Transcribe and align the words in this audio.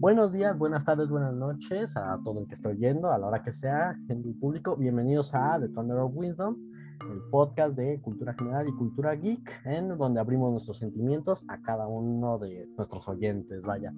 Buenos 0.00 0.32
días, 0.32 0.56
buenas 0.56 0.82
tardes, 0.82 1.10
buenas 1.10 1.34
noches 1.34 1.94
a 1.94 2.18
todo 2.24 2.40
el 2.40 2.46
que 2.46 2.54
estoy 2.54 2.78
yendo, 2.78 3.12
a 3.12 3.18
la 3.18 3.26
hora 3.26 3.42
que 3.42 3.52
sea, 3.52 3.94
gente 4.06 4.30
y 4.30 4.32
público. 4.32 4.74
Bienvenidos 4.74 5.34
a 5.34 5.60
The 5.60 5.68
Thunder 5.68 5.98
of 5.98 6.12
Wisdom, 6.14 6.56
el 7.02 7.20
podcast 7.30 7.76
de 7.76 8.00
cultura 8.00 8.32
general 8.32 8.66
y 8.66 8.72
cultura 8.72 9.14
geek, 9.14 9.60
en 9.66 9.98
donde 9.98 10.18
abrimos 10.18 10.52
nuestros 10.52 10.78
sentimientos 10.78 11.44
a 11.48 11.60
cada 11.60 11.86
uno 11.86 12.38
de 12.38 12.66
nuestros 12.78 13.06
oyentes. 13.08 13.60
Vaya, 13.60 13.92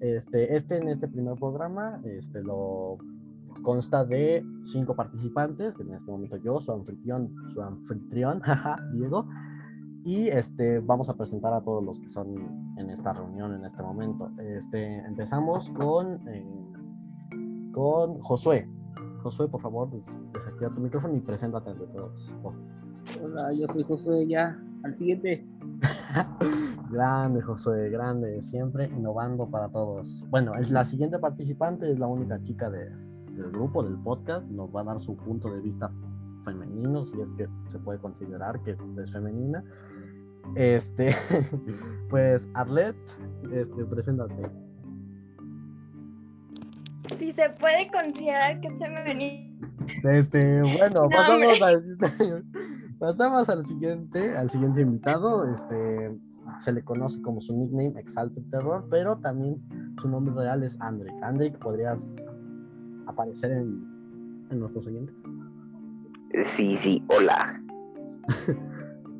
este, 0.00 0.56
este 0.56 0.78
en 0.78 0.88
este 0.88 1.06
primer 1.06 1.36
programa, 1.36 2.00
este 2.02 2.42
lo 2.42 2.98
consta 3.62 4.04
de 4.04 4.44
cinco 4.64 4.96
participantes. 4.96 5.78
En 5.78 5.94
este 5.94 6.10
momento 6.10 6.36
yo, 6.36 6.60
su 6.60 6.72
anfitrión, 6.72 7.32
su 7.54 7.62
anfitrión, 7.62 8.42
Diego. 8.92 9.28
Y 10.04 10.28
este, 10.28 10.80
vamos 10.80 11.08
a 11.08 11.16
presentar 11.16 11.54
a 11.54 11.62
todos 11.62 11.82
los 11.82 11.98
que 11.98 12.10
son 12.10 12.36
en 12.76 12.90
esta 12.90 13.14
reunión 13.14 13.54
en 13.54 13.64
este 13.64 13.82
momento. 13.82 14.30
Este, 14.38 14.98
empezamos 14.98 15.70
con, 15.70 16.28
eh, 16.28 16.46
con 17.72 18.20
Josué. 18.20 18.68
Josué, 19.22 19.48
por 19.48 19.62
favor, 19.62 19.90
des 19.90 20.06
desactiva 20.34 20.68
tu 20.74 20.82
micrófono 20.82 21.16
y 21.16 21.20
preséntate 21.20 21.70
ante 21.70 21.86
todos. 21.86 22.30
Oh. 22.42 22.52
Hola, 23.22 23.52
yo 23.54 23.66
soy 23.68 23.82
Josué, 23.82 24.26
ya. 24.26 24.62
Al 24.82 24.94
siguiente. 24.94 25.48
grande, 26.90 27.40
Josué, 27.40 27.88
grande, 27.88 28.42
siempre 28.42 28.88
innovando 28.88 29.48
para 29.48 29.70
todos. 29.70 30.22
Bueno, 30.28 30.54
es 30.56 30.70
la 30.70 30.84
siguiente 30.84 31.18
participante, 31.18 31.90
es 31.90 31.98
la 31.98 32.06
única 32.06 32.38
chica 32.42 32.68
de, 32.68 32.90
del 33.34 33.50
grupo, 33.50 33.82
del 33.82 33.96
podcast. 33.96 34.50
Nos 34.50 34.74
va 34.74 34.82
a 34.82 34.84
dar 34.84 35.00
su 35.00 35.16
punto 35.16 35.50
de 35.50 35.62
vista 35.62 35.90
femenino, 36.44 37.06
si 37.06 37.20
es 37.20 37.32
que 37.32 37.48
se 37.68 37.78
puede 37.78 37.98
considerar 37.98 38.60
que 38.62 38.76
es 39.02 39.10
femenina. 39.10 39.64
Este, 40.54 41.14
pues 42.10 42.48
Arlet, 42.54 42.96
este, 43.52 43.84
preséntate. 43.84 44.50
Si 47.18 47.32
se 47.32 47.50
puede 47.50 47.90
considerar 47.90 48.60
que 48.60 48.68
es 48.68 48.78
femenino. 48.78 49.54
Este, 50.04 50.62
bueno, 50.62 51.08
pasamos, 51.08 51.62
al, 51.62 51.98
pasamos 52.98 53.48
al 53.48 53.64
siguiente, 53.64 54.36
al 54.36 54.50
siguiente 54.50 54.80
invitado. 54.80 55.50
Este, 55.50 56.16
se 56.60 56.72
le 56.72 56.82
conoce 56.82 57.20
como 57.22 57.40
su 57.40 57.54
nickname 57.54 58.00
Exalted 58.00 58.42
Terror, 58.50 58.86
pero 58.90 59.18
también 59.18 59.62
su 60.00 60.08
nombre 60.08 60.34
real 60.34 60.62
es 60.62 60.80
Andrick. 60.80 61.14
Andrick, 61.22 61.58
¿podrías 61.58 62.16
aparecer 63.06 63.52
en, 63.52 63.84
en 64.50 64.60
nuestros 64.60 64.86
oyentes? 64.86 65.14
Sí, 66.42 66.76
sí, 66.76 67.04
hola. 67.08 67.60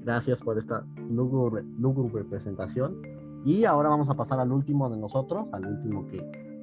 Gracias 0.05 0.43
por 0.43 0.59
esta 0.59 0.85
lúgubre, 1.11 1.65
lúgubre, 1.79 2.25
presentación. 2.25 3.01
Y 3.45 3.65
ahora 3.65 3.89
vamos 3.89 4.11
a 4.11 4.15
pasar 4.15 4.39
al 4.39 4.53
último 4.53 4.91
de 4.91 4.99
nosotros, 4.99 5.47
al 5.53 5.67
último 5.67 6.07
que 6.09 6.19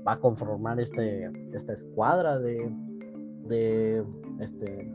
va 0.07 0.13
a 0.13 0.19
conformar 0.19 0.79
este, 0.79 1.29
esta 1.53 1.73
escuadra 1.73 2.39
de, 2.39 2.71
de, 3.47 4.03
este, 4.39 4.91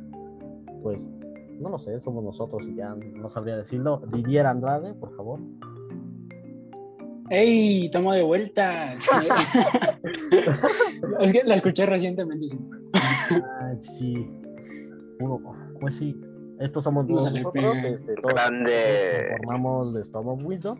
pues, 0.82 1.12
no 1.58 1.70
lo 1.70 1.78
sé, 1.78 2.00
somos 2.00 2.22
nosotros 2.22 2.68
y 2.68 2.76
ya 2.76 2.94
no 2.94 3.28
sabría 3.28 3.56
decirlo. 3.56 4.02
Didier 4.12 4.46
Andrade, 4.46 4.94
por 4.94 5.16
favor. 5.16 5.40
¡Ey! 7.30 7.86
Estamos 7.86 8.14
de 8.14 8.22
vuelta. 8.22 8.94
es 11.20 11.32
que 11.32 11.42
la 11.44 11.56
escuché 11.56 11.84
recientemente. 11.86 12.48
Sí. 12.48 12.58
Sí. 13.80 14.30
Uno, 15.20 15.40
pues 15.80 15.96
sí, 15.96 16.14
estos 16.58 16.84
somos 16.84 17.06
todos 17.06 17.32
nosotros, 17.32 17.78
este, 17.84 18.14
todos 18.14 18.34
Grande. 18.34 19.36
formamos 19.38 19.92
de 19.92 20.02
Storm 20.02 20.28
of 20.28 20.44
Wisdom. 20.44 20.78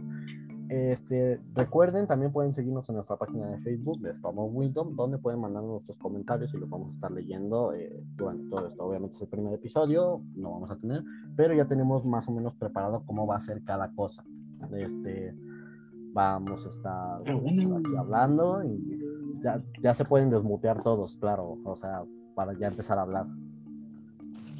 Este, 0.68 1.40
recuerden, 1.54 2.08
también 2.08 2.32
pueden 2.32 2.52
seguirnos 2.52 2.88
en 2.88 2.96
nuestra 2.96 3.16
página 3.16 3.46
de 3.50 3.58
Facebook 3.58 4.00
de 4.00 4.10
Storm 4.10 4.38
of 4.38 4.50
Wisdom, 4.52 4.96
donde 4.96 5.18
pueden 5.18 5.40
mandar 5.40 5.62
nuestros 5.62 5.96
comentarios 5.98 6.52
y 6.54 6.58
los 6.58 6.68
vamos 6.68 6.90
a 6.90 6.94
estar 6.94 7.12
leyendo 7.12 7.72
eh, 7.72 8.02
durante 8.16 8.48
todo 8.48 8.68
esto. 8.68 8.84
Obviamente 8.84 9.16
es 9.16 9.22
el 9.22 9.28
primer 9.28 9.54
episodio, 9.54 10.22
no 10.34 10.50
vamos 10.50 10.70
a 10.70 10.76
tener, 10.76 11.04
pero 11.36 11.54
ya 11.54 11.66
tenemos 11.66 12.04
más 12.04 12.26
o 12.26 12.32
menos 12.32 12.54
preparado 12.54 13.02
cómo 13.06 13.26
va 13.26 13.36
a 13.36 13.40
ser 13.40 13.62
cada 13.62 13.92
cosa. 13.94 14.24
Este, 14.72 15.36
vamos 16.12 16.66
a 16.66 16.68
estar 16.68 17.22
pues, 17.22 17.36
aquí 17.36 17.96
hablando 17.96 18.64
y 18.64 18.98
ya, 19.42 19.62
ya 19.80 19.94
se 19.94 20.04
pueden 20.04 20.30
desmutear 20.30 20.82
todos, 20.82 21.16
claro, 21.18 21.58
o 21.62 21.76
sea, 21.76 22.02
para 22.34 22.54
ya 22.54 22.66
empezar 22.66 22.98
a 22.98 23.02
hablar. 23.02 23.26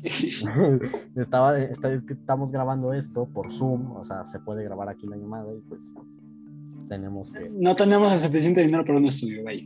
Estaba, 1.17 1.59
está, 1.59 1.93
es 1.93 2.05
que 2.05 2.13
estamos 2.13 2.53
grabando 2.53 2.93
esto 2.93 3.27
por 3.27 3.53
Zoom, 3.53 3.97
o 3.97 4.05
sea, 4.05 4.25
se 4.27 4.39
puede 4.39 4.65
grabar 4.65 4.89
aquí 4.89 5.07
la 5.07 5.17
llamada 5.17 5.53
y 5.53 5.61
pues 5.69 5.95
tenemos 6.89 7.31
que... 7.31 7.51
No 7.51 7.75
tenemos 7.75 8.13
el 8.13 8.21
suficiente 8.21 8.61
dinero 8.63 8.85
para 8.85 8.99
un 8.99 9.07
estudio, 9.07 9.45
vaya. 9.45 9.65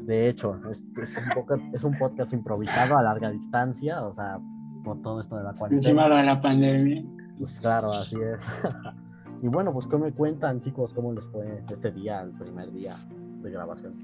De 0.00 0.28
hecho, 0.28 0.58
es, 0.70 0.86
es, 1.02 1.16
un 1.18 1.34
podcast, 1.34 1.62
es 1.74 1.84
un 1.84 1.98
podcast 1.98 2.32
improvisado 2.32 2.96
a 2.96 3.02
larga 3.02 3.30
distancia, 3.30 4.02
o 4.02 4.14
sea, 4.14 4.38
por 4.84 5.02
todo 5.02 5.20
esto 5.20 5.36
de 5.36 5.44
la 5.44 5.52
cuarentena. 5.52 5.90
Encima 5.90 6.16
de 6.16 6.24
la 6.24 6.40
pandemia. 6.40 7.04
Pues 7.38 7.60
claro, 7.60 7.90
así 7.92 8.16
es. 8.16 8.46
y 9.42 9.48
bueno, 9.48 9.72
pues 9.72 9.86
¿qué 9.86 9.98
me 9.98 10.12
cuentan, 10.12 10.62
chicos? 10.62 10.92
¿Cómo 10.94 11.12
les 11.12 11.24
fue 11.26 11.62
este 11.70 11.90
día, 11.90 12.22
el 12.22 12.30
primer 12.30 12.72
día 12.72 12.94
de 13.42 13.50
grabación? 13.50 13.94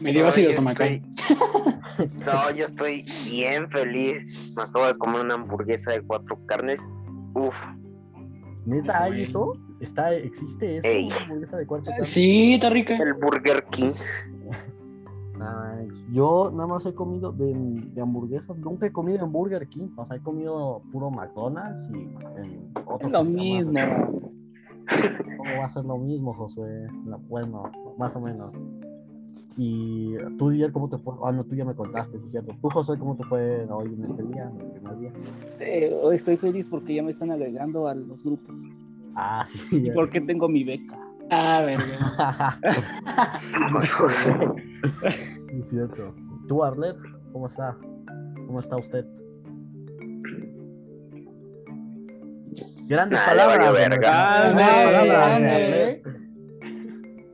Me 0.00 0.12
dio 0.12 0.26
así 0.26 0.42
de 0.42 0.50
estomacal. 0.50 1.02
No, 2.24 2.50
yo 2.54 2.66
estoy 2.66 3.04
bien 3.24 3.70
feliz. 3.70 4.54
Me 4.56 4.62
acabo 4.62 4.86
de 4.86 4.94
comer 4.94 5.22
una 5.22 5.34
hamburguesa 5.34 5.92
de 5.92 6.02
cuatro 6.02 6.38
carnes. 6.46 6.80
Uf. 7.34 7.56
¿Neta 8.66 9.04
hay 9.04 9.22
eso? 9.22 9.54
¿Está, 9.80 10.12
¿Existe 10.14 10.78
eso? 10.78 10.88
Ey. 10.88 11.06
¿Una 11.06 11.16
hamburguesa 11.16 11.56
de 11.56 11.66
cuarto 11.66 11.90
carne? 11.90 12.04
Sí, 12.04 12.54
está 12.54 12.70
rica. 12.70 12.96
El 12.96 13.14
Burger 13.14 13.64
King. 13.70 13.92
Nice. 15.38 16.04
Yo 16.10 16.50
nada 16.52 16.66
más 16.66 16.84
he 16.84 16.92
comido 16.92 17.30
de, 17.30 17.54
de 17.54 18.00
hamburguesas, 18.00 18.58
nunca 18.58 18.86
he 18.86 18.90
comido 18.90 19.24
en 19.24 19.30
Burger 19.30 19.68
King, 19.68 19.90
o 19.96 20.04
sea, 20.04 20.16
he 20.16 20.20
comido 20.20 20.82
puro 20.90 21.12
McDonald's 21.12 21.88
y 21.90 22.08
en 22.40 22.72
otro 22.84 23.08
Lo 23.08 23.22
mismo. 23.22 23.78
¿Cómo 25.36 25.58
va 25.60 25.66
a 25.66 25.70
ser 25.70 25.84
lo 25.84 25.96
mismo, 25.98 26.34
Josué? 26.34 26.88
No, 27.04 27.18
Bueno, 27.28 27.70
más 27.96 28.16
o 28.16 28.20
menos. 28.20 28.52
Y 29.60 30.14
tú, 30.38 30.50
Didier, 30.50 30.70
¿cómo 30.70 30.88
te 30.88 30.98
fue? 30.98 31.14
Ah, 31.24 31.32
no, 31.32 31.42
tú 31.44 31.56
ya 31.56 31.64
me 31.64 31.74
contaste, 31.74 32.16
sí 32.20 32.26
es 32.26 32.30
cierto. 32.30 32.54
Tú, 32.62 32.70
José, 32.70 32.96
¿cómo 32.96 33.16
te 33.16 33.24
fue 33.24 33.66
hoy 33.68 33.92
en 33.92 34.04
este 34.04 34.22
día, 34.22 34.48
en 34.54 34.60
el 34.60 34.70
primer 34.70 34.98
día? 35.00 35.12
Eh, 35.58 35.92
hoy 36.00 36.14
estoy 36.14 36.36
feliz 36.36 36.68
porque 36.70 36.94
ya 36.94 37.02
me 37.02 37.10
están 37.10 37.32
agregando 37.32 37.88
a 37.88 37.94
los 37.96 38.22
grupos. 38.22 38.54
Ah, 39.16 39.44
sí. 39.48 39.78
Y 39.78 39.82
ya. 39.88 39.94
porque 39.94 40.20
tengo 40.20 40.48
mi 40.48 40.62
beca. 40.62 40.96
Ah, 41.30 41.62
ver. 41.66 41.78
Sí, 45.50 45.60
es 45.60 45.68
cierto. 45.68 46.14
Tú, 46.46 46.62
Arlet, 46.62 46.96
¿cómo 47.32 47.48
está? 47.48 47.76
¿Cómo 48.46 48.60
está 48.60 48.76
usted? 48.76 49.04
Grandes 52.88 53.18
Ah, 53.22 53.26
palabras. 53.28 53.72
verga. 53.72 53.98
grandes 53.98 54.54
Grande, 54.54 55.98
palabras. 56.04 56.27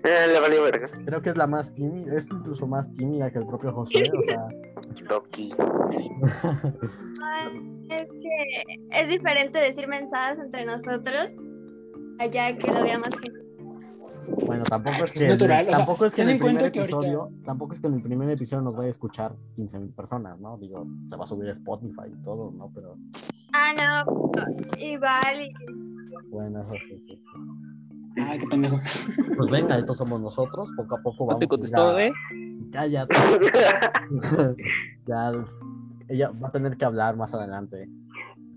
Eh, 0.05 0.27
le 0.33 0.39
valió 0.41 0.63
verga. 0.63 0.91
Creo 1.05 1.23
que 1.23 1.31
es 1.31 1.37
la 1.37 1.47
más 1.47 1.73
tímida, 1.75 2.15
es 2.17 2.31
incluso 2.31 2.67
más 2.67 2.93
tímida 2.93 3.31
que 3.31 3.39
el 3.39 3.47
propio 3.47 3.73
Josué, 3.73 4.11
o 4.17 4.23
sea. 4.23 4.47
Loki. 5.09 5.53
Ay, 7.23 7.87
Es 7.91 8.03
que 8.11 8.65
es 8.91 9.09
diferente 9.09 9.59
decir 9.59 9.89
mensajes 9.89 10.39
entre 10.39 10.65
nosotros 10.67 11.31
allá 12.19 12.57
que 12.57 12.71
lo 12.71 12.83
vea 12.83 12.99
más 12.99 13.11
gente. 13.15 13.41
Bueno, 14.47 14.65
tampoco 14.65 14.97
es 15.05 15.15
es 15.15 15.21
que, 15.23 15.29
natural, 15.29 15.67
o 15.67 15.69
sea, 15.69 15.77
tampoco 15.79 16.05
es 16.07 16.15
que 16.15 16.23
en 16.23 16.29
el 16.31 16.39
primer 16.39 16.63
ahorita- 16.63 16.81
episodio, 16.83 17.31
tampoco 17.45 17.75
es 17.75 17.81
que 17.81 17.87
en 17.87 17.95
el 17.95 18.03
primer 18.03 18.31
episodio 18.31 18.63
nos 18.63 18.75
vaya 18.75 18.89
a 18.89 18.91
escuchar 18.91 19.35
15.000 19.57 19.95
personas, 19.95 20.39
¿no? 20.41 20.57
Digo, 20.59 20.87
se 21.09 21.17
va 21.17 21.25
a 21.25 21.27
subir 21.27 21.49
a 21.49 21.53
Spotify 21.53 22.09
y 22.09 22.23
todo, 22.23 22.51
¿no? 22.53 22.71
Pero 22.75 22.97
Ah, 23.53 23.73
no, 24.05 24.33
igual. 24.79 25.41
y- 25.43 25.53
bueno, 26.31 26.61
eso 26.75 26.85
sí, 26.87 27.05
sí. 27.07 27.23
Ah, 28.21 28.37
qué 28.39 28.47
pendejo. 28.47 28.79
Pues 29.37 29.51
venga, 29.51 29.77
estos 29.79 29.97
somos 29.97 30.21
nosotros, 30.21 30.69
poco 30.77 30.97
a 30.97 31.03
poco 31.03 31.25
No 31.25 31.27
vamos 31.27 31.39
te 31.41 31.45
a 31.45 31.47
ir 31.47 31.49
contestó, 31.49 31.89
a- 31.91 32.03
¿eh? 32.05 32.13
Cállate. 32.73 33.15
ya, 35.07 35.33
ella 36.09 36.31
va 36.31 36.49
a 36.49 36.53
tener 36.53 36.77
que 36.77 36.85
hablar 36.85 37.17
más 37.17 37.35
adelante. 37.35 37.89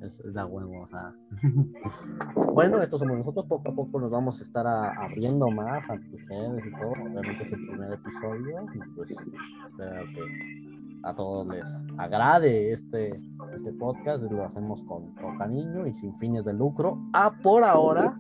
Es, 0.01 0.19
es 0.19 0.33
la 0.35 0.45
huevo, 0.45 0.81
o 0.83 0.87
sea. 0.87 1.11
bueno, 2.53 2.81
estos 2.81 2.99
somos 2.99 3.17
nosotros. 3.17 3.45
Poco 3.47 3.71
a 3.71 3.73
poco 3.73 3.99
nos 3.99 4.11
vamos 4.11 4.39
a 4.39 4.43
estar 4.43 4.67
a- 4.67 4.91
abriendo 5.05 5.49
más 5.49 5.89
a 5.89 5.95
mujeres 5.95 6.63
y 6.65 6.71
todo. 6.79 6.91
Obviamente 6.91 7.43
es 7.43 7.51
el 7.51 7.67
primer 7.67 7.93
episodio. 7.93 8.65
Y 8.75 8.77
pues 8.95 9.09
espero 9.11 10.05
que 10.13 10.67
a 11.03 11.13
todos 11.15 11.47
les 11.47 11.85
agrade 11.97 12.71
este, 12.73 13.19
este 13.55 13.71
podcast. 13.73 14.21
Lo 14.23 14.45
hacemos 14.45 14.83
con, 14.83 15.13
con 15.15 15.37
cariño 15.39 15.87
y 15.87 15.93
sin 15.95 16.15
fines 16.19 16.45
de 16.45 16.53
lucro. 16.53 16.99
Ah, 17.13 17.33
por 17.41 17.63
ahora, 17.63 18.19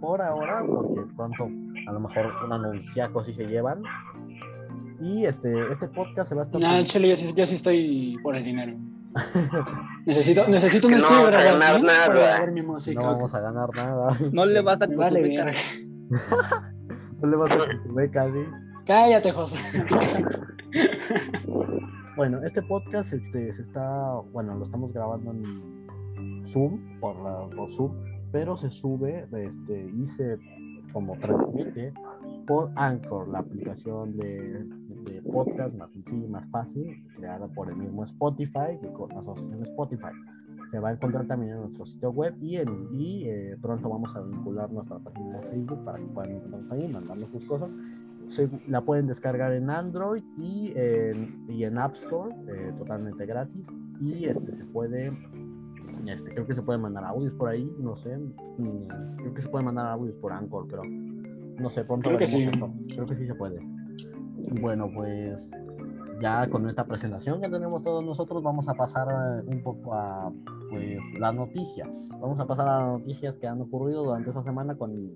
por 0.00 0.22
ahora, 0.22 0.62
porque 0.66 1.02
pronto 1.16 1.48
a 1.88 1.92
lo 1.92 2.00
mejor 2.00 2.32
un 2.44 2.52
anunciaco 2.52 3.24
si 3.24 3.34
se 3.34 3.46
llevan. 3.46 3.82
Y 5.00 5.24
este, 5.24 5.72
este 5.72 5.88
podcast 5.88 6.28
se 6.28 6.34
va 6.34 6.42
a 6.42 6.44
estar. 6.44 6.60
Nah, 6.60 6.82
chale, 6.84 7.08
yo 7.08 7.16
sí, 7.16 7.32
yo 7.34 7.46
sí 7.46 7.54
estoy 7.54 8.18
por 8.22 8.36
el 8.36 8.44
dinero. 8.44 8.76
necesito, 10.06 10.46
necesito 10.46 10.86
un 10.86 10.92
no 10.92 10.98
estudio 10.98 11.20
vamos 11.22 11.36
a 11.36 11.42
ganar 11.42 11.82
nada. 11.82 12.46
mi 12.46 12.62
música. 12.62 13.00
no 13.00 13.06
vamos 13.06 13.34
a 13.34 13.40
ganar 13.40 13.68
nada. 13.74 14.16
No 14.32 14.44
le 14.46 14.60
vas 14.60 14.80
a 14.80 14.86
Vale, 14.86 15.22
verga. 15.22 15.52
Problemas 17.18 17.56
con 17.56 17.82
su 17.82 17.94
beca, 17.94 18.30
sí. 18.30 18.38
Cállate, 18.86 19.32
José. 19.32 19.58
Bueno, 22.16 22.40
este 22.44 22.60
podcast 22.60 23.12
este, 23.14 23.52
se 23.54 23.62
está, 23.62 24.14
bueno, 24.32 24.54
lo 24.54 24.64
estamos 24.64 24.92
grabando 24.92 25.30
en 25.30 26.44
Zoom, 26.44 26.98
por, 27.00 27.16
la- 27.16 27.48
por 27.56 27.72
Zoom, 27.72 27.92
pero 28.32 28.56
se 28.56 28.70
sube 28.70 29.26
este, 29.32 29.90
y 29.96 30.06
se 30.06 30.38
como 30.92 31.16
transmite 31.18 31.92
por 32.46 32.70
Anchor, 32.74 33.28
la 33.28 33.38
aplicación 33.40 34.16
de, 34.16 34.64
de 35.04 35.22
podcast 35.22 35.72
más 35.76 35.90
sencilla 35.92 36.26
y 36.26 36.28
más 36.28 36.50
fácil, 36.50 37.04
creada 37.16 37.46
por 37.46 37.68
el 37.68 37.76
mismo 37.76 38.02
Spotify 38.04 38.76
y 38.82 38.86
con 38.92 39.08
la 39.10 39.20
asociación 39.20 39.62
Spotify. 39.62 40.08
Se 40.72 40.78
va 40.80 40.88
a 40.88 40.92
encontrar 40.92 41.26
también 41.26 41.52
en 41.52 41.60
nuestro 41.60 41.86
sitio 41.86 42.10
web 42.10 42.34
y, 42.40 42.56
en, 42.56 42.88
y 42.92 43.24
eh, 43.28 43.56
pronto 43.60 43.88
vamos 43.88 44.14
a 44.16 44.20
vincular 44.20 44.70
nuestra 44.72 44.98
página 44.98 45.38
de 45.40 45.46
Facebook 45.48 45.84
para 45.84 45.98
que 45.98 46.04
puedan 46.06 46.32
encontrarnos 46.32 46.72
ahí, 46.72 46.88
mandarnos 46.92 47.30
sus 47.30 47.44
cosas 47.44 47.70
se- 48.26 48.48
la 48.68 48.80
pueden 48.80 49.06
descargar 49.08 49.52
en 49.52 49.70
Android 49.70 50.22
y 50.38 50.72
en, 50.76 51.44
y 51.48 51.64
en 51.64 51.78
App 51.78 51.94
Store 51.94 52.34
eh, 52.48 52.72
totalmente 52.78 53.26
gratis 53.26 53.66
y 54.00 54.24
este 54.26 54.52
se 54.54 54.64
puede 54.64 55.12
este, 56.08 56.32
creo 56.32 56.46
que 56.46 56.54
se 56.54 56.62
pueden 56.62 56.80
mandar 56.82 57.04
audios 57.04 57.34
por 57.34 57.48
ahí 57.48 57.70
no 57.78 57.96
sé 57.96 58.18
creo 59.18 59.34
que 59.34 59.42
se 59.42 59.48
pueden 59.48 59.66
mandar 59.66 59.86
audios 59.88 60.16
por 60.16 60.32
Anchor 60.32 60.66
pero 60.68 60.82
no 60.84 61.70
sé 61.70 61.84
pronto 61.84 62.08
Creo 62.08 62.18
que 62.18 62.26
sí. 62.26 62.42
esto. 62.42 62.70
creo 62.94 63.06
que 63.06 63.16
sí 63.16 63.26
se 63.26 63.34
puede 63.34 63.60
bueno 64.60 64.90
pues 64.94 65.50
ya 66.20 66.48
con 66.48 66.68
esta 66.68 66.84
presentación 66.84 67.40
que 67.40 67.48
tenemos 67.48 67.82
todos 67.82 68.04
nosotros 68.04 68.42
vamos 68.42 68.68
a 68.68 68.74
pasar 68.74 69.08
eh, 69.08 69.42
un 69.46 69.62
poco 69.62 69.94
a 69.94 70.32
pues 70.70 70.98
las 71.18 71.34
noticias 71.34 72.16
vamos 72.20 72.38
a 72.40 72.46
pasar 72.46 72.68
a 72.68 72.78
las 72.80 72.98
noticias 73.00 73.36
que 73.38 73.46
han 73.46 73.60
ocurrido 73.60 74.04
durante 74.04 74.30
esta 74.30 74.42
semana 74.42 74.76
con 74.76 75.12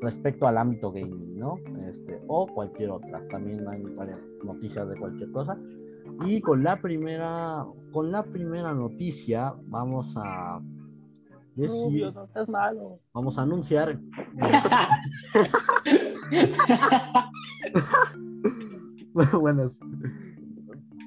respecto 0.00 0.46
al 0.46 0.56
ámbito 0.56 0.90
gaming, 0.90 1.38
¿no? 1.38 1.58
Este, 1.86 2.20
o 2.26 2.46
cualquier 2.46 2.90
otra. 2.90 3.20
También 3.28 3.68
hay 3.68 3.82
varias 3.82 4.26
noticias 4.42 4.88
de 4.88 4.96
cualquier 4.96 5.30
cosa. 5.30 5.58
Y 6.24 6.40
con 6.40 6.62
la 6.62 6.80
primera, 6.80 7.66
con 7.92 8.10
la 8.10 8.22
primera 8.22 8.72
noticia 8.74 9.54
vamos 9.66 10.14
a 10.16 10.60
decir, 11.54 11.84
Rubio, 11.84 12.12
no 12.12 12.24
estás 12.24 12.48
malo. 12.48 13.00
vamos 13.12 13.38
a 13.38 13.42
anunciar. 13.42 13.98
bueno, 19.40 19.68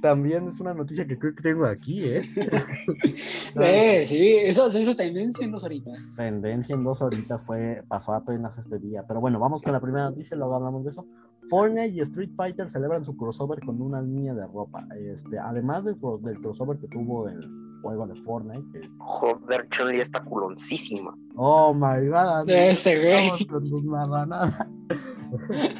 también 0.03 0.49
es 0.49 0.59
una 0.59 0.73
noticia 0.73 1.07
que 1.07 1.17
creo 1.17 1.33
que 1.33 1.41
tengo 1.41 1.65
aquí, 1.65 2.03
¿eh? 2.03 2.21
Eh, 3.55 4.03
sí, 4.03 4.35
eso 4.37 4.69
se 4.69 4.81
hizo 4.81 4.95
tendencia 4.95 5.45
en 5.45 5.51
dos 5.51 5.63
horitas. 5.63 6.15
Tendencia 6.17 6.75
en 6.75 6.83
dos 6.83 7.01
horitas 7.01 7.41
fue, 7.43 7.83
pasó 7.87 8.13
apenas 8.13 8.57
este 8.57 8.79
día. 8.79 9.05
Pero 9.07 9.21
bueno, 9.21 9.39
vamos 9.39 9.61
con 9.61 9.71
la 9.73 9.79
primera 9.79 10.09
noticia, 10.09 10.35
luego 10.35 10.55
hablamos 10.55 10.83
de 10.83 10.89
eso. 10.89 11.05
Fortnite 11.49 11.89
y 11.89 12.01
Street 12.01 12.31
Fighter 12.35 12.69
celebran 12.69 13.05
su 13.05 13.15
crossover 13.15 13.59
con 13.63 13.79
una 13.81 14.01
línea 14.01 14.33
de 14.33 14.45
ropa. 14.47 14.85
Este, 15.13 15.37
además 15.39 15.83
del, 15.85 15.99
cro- 15.99 16.19
del 16.21 16.39
crossover 16.41 16.79
que 16.79 16.87
tuvo 16.87 17.29
el 17.29 17.47
juego 17.83 18.07
de 18.07 18.15
Fortnite, 18.23 18.63
que 18.71 18.79
es- 18.85 18.91
Joder, 18.97 19.69
Chun-Li 19.69 19.99
está 20.01 20.23
culoncísima. 20.23 21.15
Oh 21.35 21.73
my 21.73 22.07
god. 22.07 22.49
Ese 22.49 22.97
güey. 22.99 23.27
Vamos 23.27 23.45
con 23.45 23.65
sus 23.65 23.83
marranadas. 23.83 24.67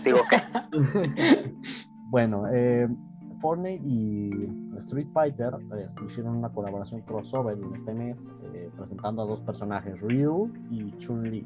Digo 0.06 0.20
que 0.30 0.38
Bueno, 2.12 2.44
eh, 2.54 2.88
Fortnite 3.44 3.84
y 3.86 4.50
Street 4.78 5.08
Fighter 5.14 5.54
eh, 5.76 5.88
hicieron 6.08 6.38
una 6.38 6.48
colaboración 6.48 7.02
crossover 7.02 7.58
en 7.58 7.74
este 7.74 7.94
mes, 7.94 8.18
eh, 8.54 8.72
presentando 8.78 9.22
a 9.22 9.26
dos 9.26 9.42
personajes, 9.42 10.00
Ryu 10.00 10.50
y 10.72 10.98
Chun-Li. 10.98 11.46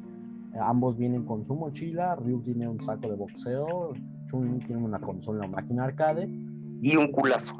Eh, 0.54 0.58
ambos 0.60 0.96
vienen 0.96 1.24
con 1.24 1.44
su 1.44 1.56
mochila, 1.56 2.14
Ryu 2.14 2.40
tiene 2.42 2.68
un 2.68 2.80
saco 2.84 3.08
de 3.08 3.16
boxeo, 3.16 3.94
Chun-Li 4.30 4.64
tiene 4.64 4.80
una 4.80 5.00
consola 5.00 5.44
o 5.44 5.48
máquina 5.48 5.86
arcade, 5.86 6.28
y 6.80 6.94
un 6.94 7.10
culazo. 7.10 7.54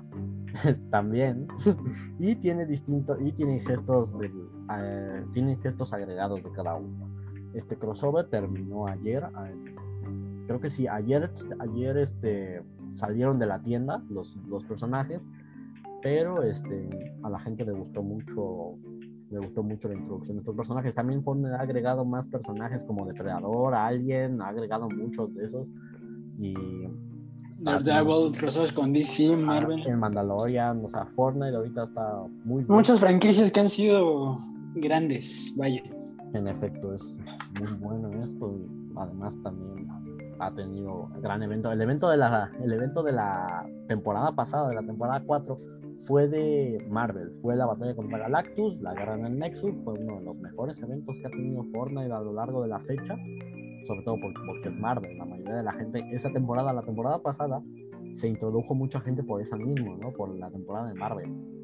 también, 0.91 1.49
y 2.20 2.37
tiene 2.37 2.64
distintos, 2.64 3.19
y 3.20 3.32
tienen 3.32 3.61
gestos 3.67 4.17
del, 4.20 4.32
eh, 4.79 5.25
tienen 5.32 5.61
gestos 5.61 5.93
agregados 5.93 6.44
de 6.44 6.50
cada 6.52 6.76
uno. 6.76 7.08
Este 7.55 7.75
crossover 7.75 8.29
terminó 8.29 8.87
ayer, 8.87 9.26
creo 10.46 10.61
que 10.61 10.70
sí, 10.70 10.87
ayer, 10.87 11.29
ayer 11.58 11.96
este, 11.96 12.62
salieron 12.93 13.38
de 13.38 13.46
la 13.46 13.61
tienda 13.62 14.02
los, 14.11 14.37
los 14.49 14.64
personajes, 14.64 15.20
pero 16.02 16.43
este, 16.43 16.88
a 17.23 17.31
la 17.31 17.38
gente 17.38 17.64
le 17.64 17.73
gustó 17.73 18.02
mucho, 18.02 18.75
le 19.31 19.38
gustó 19.38 19.62
mucho 19.62 19.88
la 19.88 19.94
introducción 19.94 20.37
de 20.37 20.40
estos 20.40 20.56
personajes. 20.56 20.94
También 20.94 21.23
Fortnite 21.23 21.55
ha 21.55 21.61
agregado 21.61 22.05
más 22.05 22.29
personajes 22.29 22.85
como 22.85 23.06
Depredador, 23.06 23.75
Alien, 23.75 24.40
ha 24.43 24.49
agregado 24.49 24.88
muchos 24.88 25.35
de 25.35 25.46
esos. 25.46 25.67
Y 26.38 26.55
Daredevil, 27.61 28.31
crossovers 28.38 28.73
con 28.73 28.93
DC, 28.93 29.37
Marvel. 29.37 29.84
en 29.87 29.99
Mandalorian, 29.99 30.84
o 30.84 30.91
sea, 30.91 31.06
Fortnite 31.06 31.56
ahorita 31.56 31.84
está 31.84 32.23
muy 32.44 32.62
bien. 32.62 32.76
Muchas 32.76 33.00
franquicias 33.00 33.50
que 33.50 33.61
han 33.61 33.69
sido 33.69 34.38
grandes, 34.76 35.52
vaya. 35.56 35.82
En 36.34 36.46
efecto, 36.46 36.94
es 36.94 37.19
muy 37.58 37.75
bueno 37.81 38.11
esto. 38.23 38.56
y 38.56 38.93
además 38.96 39.37
también 39.43 39.88
ha 40.38 40.55
tenido 40.55 41.08
gran 41.20 41.43
evento. 41.43 41.70
El 41.70 41.81
evento 41.81 42.08
de 42.08 42.17
la, 42.17 42.50
el 42.62 42.73
evento 42.73 43.02
de 43.02 43.12
la 43.12 43.67
temporada 43.87 44.32
pasada, 44.32 44.69
de 44.69 44.75
la 44.75 44.82
temporada 44.82 45.23
4, 45.25 45.58
fue 46.06 46.29
de 46.29 46.87
Marvel. 46.88 47.32
Fue 47.43 47.56
la 47.56 47.67
batalla 47.67 47.94
contra 47.94 48.19
Galactus, 48.19 48.81
la 48.81 48.94
guerra 48.94 49.14
en 49.14 49.26
el 49.26 49.38
Nexus. 49.38 49.75
Fue 49.85 49.94
uno 49.94 50.19
de 50.19 50.25
los 50.25 50.37
mejores 50.37 50.81
eventos 50.82 51.14
que 51.20 51.26
ha 51.26 51.31
tenido 51.31 51.64
Fortnite 51.73 52.12
a 52.12 52.20
lo 52.20 52.32
largo 52.32 52.62
de 52.62 52.69
la 52.69 52.79
fecha. 52.81 53.17
Sobre 53.87 54.02
todo 54.02 54.17
porque, 54.20 54.40
porque 54.46 54.69
es 54.69 54.79
Marvel. 54.79 55.17
La 55.19 55.25
mayoría 55.25 55.56
de 55.56 55.62
la 55.62 55.73
gente, 55.73 56.05
esa 56.12 56.31
temporada, 56.31 56.73
la 56.73 56.82
temporada 56.82 57.20
pasada, 57.20 57.62
se 58.14 58.29
introdujo 58.29 58.75
mucha 58.75 59.00
gente 59.00 59.23
por 59.23 59.41
esa 59.41 59.56
misma, 59.56 59.96
¿no? 59.96 60.12
Por 60.12 60.37
la 60.37 60.50
temporada 60.50 60.88
de 60.88 60.94
Marvel. 60.94 61.57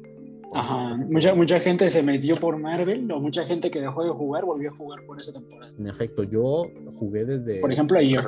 Ajá. 0.53 0.95
Mucha, 1.09 1.35
mucha 1.35 1.59
gente 1.59 1.89
se 1.89 2.01
metió 2.03 2.35
por 2.37 2.57
Marvel, 2.57 3.11
o 3.11 3.19
mucha 3.19 3.43
gente 3.45 3.69
que 3.69 3.81
dejó 3.81 4.03
de 4.03 4.11
jugar 4.11 4.45
volvió 4.45 4.69
a 4.71 4.75
jugar 4.75 4.99
por 5.05 5.19
esa 5.19 5.33
temporada. 5.33 5.71
En 5.77 5.87
efecto, 5.87 6.23
yo 6.23 6.63
jugué 6.97 7.25
desde. 7.25 7.59
Por 7.59 7.71
ejemplo, 7.73 7.97
ayer. 7.97 8.23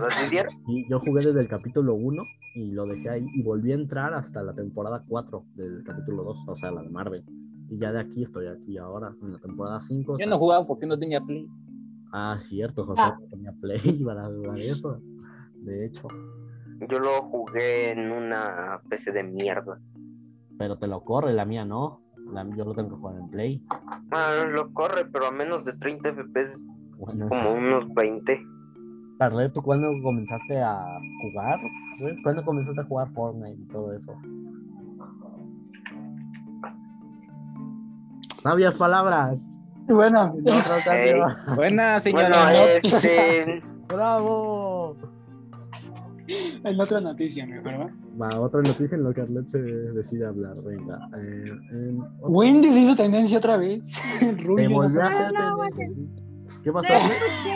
Yo 0.89 0.99
jugué 0.99 1.25
desde 1.25 1.39
el 1.39 1.47
capítulo 1.47 1.95
1 1.95 2.23
y 2.55 2.71
lo 2.71 2.85
dejé 2.85 3.09
ahí 3.09 3.25
y 3.33 3.43
volví 3.43 3.71
a 3.71 3.75
entrar 3.75 4.13
hasta 4.13 4.43
la 4.43 4.53
temporada 4.53 5.03
4 5.07 5.45
del 5.55 5.83
capítulo 5.83 6.23
2, 6.23 6.37
o 6.47 6.55
sea, 6.55 6.71
la 6.71 6.81
de 6.81 6.89
Marvel. 6.89 7.23
Y 7.69 7.77
ya 7.77 7.91
de 7.91 7.99
aquí 7.99 8.23
estoy 8.23 8.47
aquí 8.47 8.77
ahora, 8.77 9.13
en 9.21 9.33
la 9.33 9.39
temporada 9.39 9.79
5. 9.79 10.17
Yo 10.19 10.27
no 10.27 10.37
jugaba 10.37 10.65
porque 10.65 10.85
no 10.85 10.97
tenía 10.97 11.21
play. 11.21 11.47
Ah, 12.11 12.37
cierto, 12.41 12.83
José 12.83 13.01
Ah. 13.03 13.17
no 13.19 13.27
tenía 13.27 13.53
play 13.61 13.79
para 14.05 14.25
jugar 14.27 14.59
eso. 14.59 15.01
De 15.55 15.85
hecho, 15.85 16.07
Yo 16.89 16.99
lo 16.99 17.21
jugué 17.23 17.91
en 17.91 18.11
una 18.11 18.79
PC 18.89 19.11
de 19.11 19.23
mierda. 19.23 19.79
Pero 20.57 20.77
te 20.77 20.87
lo 20.87 21.01
corre, 21.03 21.33
la 21.33 21.45
mía 21.45 21.65
no. 21.65 22.01
La- 22.31 22.45
yo 22.55 22.65
lo 22.65 22.73
tengo 22.73 22.89
que 22.89 22.95
jugar 22.97 23.15
en 23.19 23.29
play. 23.29 23.63
Ah, 24.11 24.45
lo 24.49 24.73
corre, 24.73 25.05
pero 25.05 25.27
a 25.27 25.31
menos 25.31 25.63
de 25.63 25.73
30 25.73 26.09
FPS, 26.13 26.65
Bueno, 26.97 27.29
como 27.29 27.51
unos 27.53 27.93
20. 27.93 28.41
Carlet, 29.19 29.51
¿tú 29.53 29.61
cuándo 29.63 29.87
comenzaste 30.03 30.61
a 30.61 30.83
jugar? 31.21 31.59
¿Cuándo 32.23 32.43
comenzaste 32.45 32.81
a 32.81 32.83
jugar 32.83 33.09
Fortnite 33.13 33.61
y 33.61 33.65
todo 33.67 33.93
eso? 33.93 34.13
Sabias 38.43 38.75
palabras. 38.75 39.43
Bueno, 39.87 40.35
ocasión. 40.41 41.27
Buena, 41.55 41.99
Bueno, 41.99 41.99
señora. 42.01 42.63
este. 42.75 43.63
¡Bravo! 43.87 44.95
en 46.27 46.79
otra 46.79 46.99
noticia, 46.99 47.45
mejor, 47.45 47.79
¿va? 47.79 47.89
Va, 48.19 48.39
otra 48.39 48.61
noticia 48.61 48.95
en 48.95 49.03
lo 49.03 49.13
que 49.13 49.21
Arlet 49.21 49.47
se 49.47 49.61
decide 49.61 50.25
hablar. 50.25 50.55
Venga. 50.63 50.97
Eh, 51.17 51.51
en 51.71 52.01
otro- 52.01 52.29
Wendy 52.29 52.69
se 52.69 52.79
hizo 52.79 52.95
tendencia 52.95 53.37
otra 53.37 53.57
vez. 53.57 54.01
Rubio, 54.43 54.69
no 54.69 54.75
volvió 54.77 54.89
sé. 54.89 55.01
a 55.01 55.05
hacer 55.05 55.33
No, 55.33 55.49
no, 55.57 55.69
tendencia. 55.69 56.25
¿Qué 56.63 56.71
pasó? 56.71 56.93
No 56.93 56.99
escuché, 56.99 57.53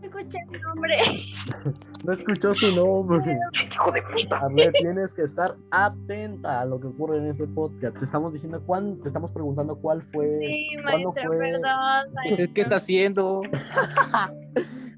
no 0.00 0.06
escuché 0.06 0.38
el 0.52 0.60
nombre. 0.62 0.96
No 2.04 2.12
escuchó 2.12 2.52
su 2.52 2.74
nombre. 2.74 3.38
Hijo 3.70 3.92
de 3.92 4.02
puta. 4.02 4.38
Arlet, 4.38 4.72
tienes 4.72 5.14
que 5.14 5.22
estar 5.22 5.54
atenta 5.70 6.60
a 6.62 6.64
lo 6.64 6.80
que 6.80 6.88
ocurre 6.88 7.18
en 7.18 7.26
ese 7.26 7.46
podcast. 7.46 7.96
Te 7.96 8.04
estamos 8.04 8.32
diciendo 8.32 8.60
cuán, 8.66 8.96
te 9.02 9.06
estamos 9.08 9.30
preguntando 9.30 9.76
cuál 9.76 10.02
fue, 10.12 10.36
Sí, 10.40 10.66
¿Cuándo 10.82 11.12
fue? 11.12 11.38
perdón. 11.38 12.50
¿Qué 12.54 12.60
está 12.60 12.76
haciendo? 12.76 13.42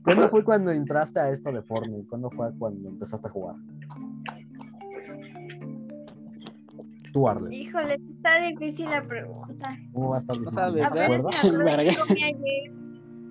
¿cuándo 0.03 0.29
fue 0.31 0.45
cuando 0.45 0.71
entraste 0.71 1.21
a 1.21 1.29
esto 1.31 1.53
de 1.53 1.61
Fortnite? 1.61 2.09
¿Cuándo 2.09 2.31
fue 2.31 2.51
cuando 2.59 2.89
empezaste 2.89 3.27
a 3.27 3.31
jugar? 3.31 3.57
Tú, 7.15 7.29
Híjole, 7.53 7.95
está 7.95 8.41
difícil 8.41 8.91
la 8.91 9.01
pregunta. 9.03 9.79
¿cómo 9.93 10.11
va 10.11 10.17
a 10.17 10.19
estar 10.19 10.37
No 10.37 10.51
difícil? 10.51 10.59
sabes, 10.59 10.89
comí 11.97 12.23
ayer. 12.25 12.73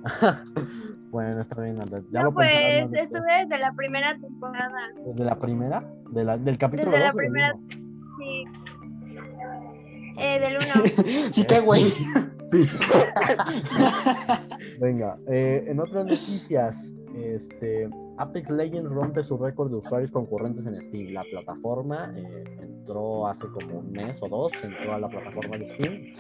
bueno, 1.12 1.42
está 1.42 1.62
bien, 1.62 1.82
Arlet. 1.82 2.04
Ya 2.10 2.20
No, 2.22 2.26
lo 2.28 2.34
pues 2.34 2.50
estuve 2.94 3.40
desde 3.42 3.58
la 3.60 3.74
primera 3.74 4.18
temporada. 4.18 4.78
¿Desde 5.06 5.26
la 5.26 5.38
primera? 5.38 5.84
¿De 6.12 6.24
la- 6.24 6.38
¿Del 6.38 6.58
capítulo 6.58 6.92
Desde 6.92 7.04
la 7.04 7.12
2 7.12 7.16
o 7.16 7.18
del 7.18 7.28
primera-? 7.28 7.56
Sí. 8.18 8.46
Eh, 10.18 10.40
del 10.40 10.56
1. 10.56 10.66
Sí, 11.34 11.44
qué 11.46 11.60
güey. 11.60 11.82
Sí. 11.82 12.66
Venga, 14.80 15.18
eh, 15.28 15.66
en 15.68 15.80
otras 15.82 16.06
noticias, 16.06 16.96
este, 17.16 17.90
Apex 18.18 18.50
Legends 18.50 18.90
rompe 18.90 19.24
su 19.24 19.38
récord 19.38 19.70
de 19.70 19.78
usuarios 19.78 20.12
concurrentes 20.12 20.66
en 20.66 20.82
Steam. 20.82 21.14
La 21.14 21.24
plataforma 21.24 22.14
eh, 22.16 22.44
entró 22.62 23.28
hace 23.28 23.48
como 23.48 23.80
un 23.80 23.92
mes 23.92 24.18
o 24.22 24.28
dos, 24.28 24.52
entró 24.64 24.94
a 24.94 25.00
la 25.00 25.10
plataforma 25.10 25.58
de 25.58 25.68
Steam. 25.68 26.16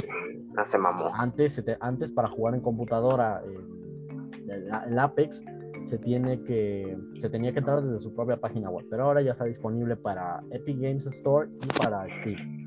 No 0.53 0.65
se 0.65 0.77
mamó. 0.77 1.05
antes, 1.17 1.63
antes 1.81 2.11
para 2.11 2.27
jugar 2.27 2.55
en 2.55 2.61
computadora 2.61 3.41
eh, 3.45 4.49
el, 4.49 4.69
el 4.91 4.99
Apex 4.99 5.43
se 5.85 5.97
tiene 5.97 6.41
que 6.43 6.97
se 7.19 7.29
tenía 7.29 7.51
que 7.51 7.59
entrar 7.59 7.81
desde 7.81 7.99
su 7.99 8.13
propia 8.13 8.37
página 8.37 8.69
web, 8.69 8.85
pero 8.89 9.03
ahora 9.03 9.21
ya 9.21 9.31
está 9.31 9.45
disponible 9.45 9.95
para 9.95 10.43
Epic 10.51 10.79
Games 10.79 11.05
Store 11.07 11.49
y 11.61 11.67
para 11.77 12.07
Steam. 12.19 12.62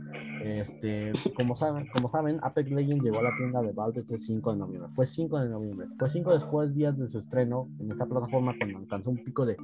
Este, 0.46 1.12
como 1.34 1.56
saben, 1.56 1.86
como 1.92 2.08
saben, 2.08 2.38
Apex 2.42 2.70
Legends 2.70 3.02
llegó 3.04 3.18
a 3.18 3.22
la 3.24 3.36
tienda 3.36 3.60
de 3.62 3.72
Valve 3.76 4.00
este 4.00 4.18
5 4.18 4.52
de 4.52 4.58
noviembre. 4.58 4.90
Fue 4.94 5.04
5 5.06 5.38
de 5.40 5.48
noviembre. 5.48 5.86
Fue 5.98 6.08
5 6.08 6.32
después 6.34 6.74
días 6.74 6.96
de 6.98 7.08
su 7.08 7.18
estreno 7.18 7.68
en 7.80 7.90
esta 7.90 8.06
plataforma 8.06 8.54
cuando 8.58 8.78
alcanzó 8.78 9.10
un 9.10 9.24
pico 9.24 9.44
de 9.44 9.56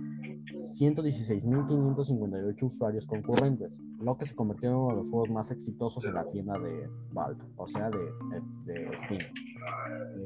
116.558 0.78 2.62
usuarios 2.62 3.06
concurrentes, 3.06 3.80
lo 4.00 4.16
que 4.16 4.26
se 4.26 4.34
convirtió 4.34 4.70
en 4.70 4.76
uno 4.76 4.88
de 4.90 4.96
los 4.96 5.08
juegos 5.10 5.30
más 5.30 5.50
exitosos 5.50 6.04
en 6.04 6.14
la 6.14 6.24
tienda 6.30 6.58
de 6.58 6.88
Valve, 7.12 7.42
o 7.56 7.66
sea, 7.68 7.88
de, 7.90 7.98
de- 7.98 8.72
de 8.72 8.96
Steam. 8.98 9.20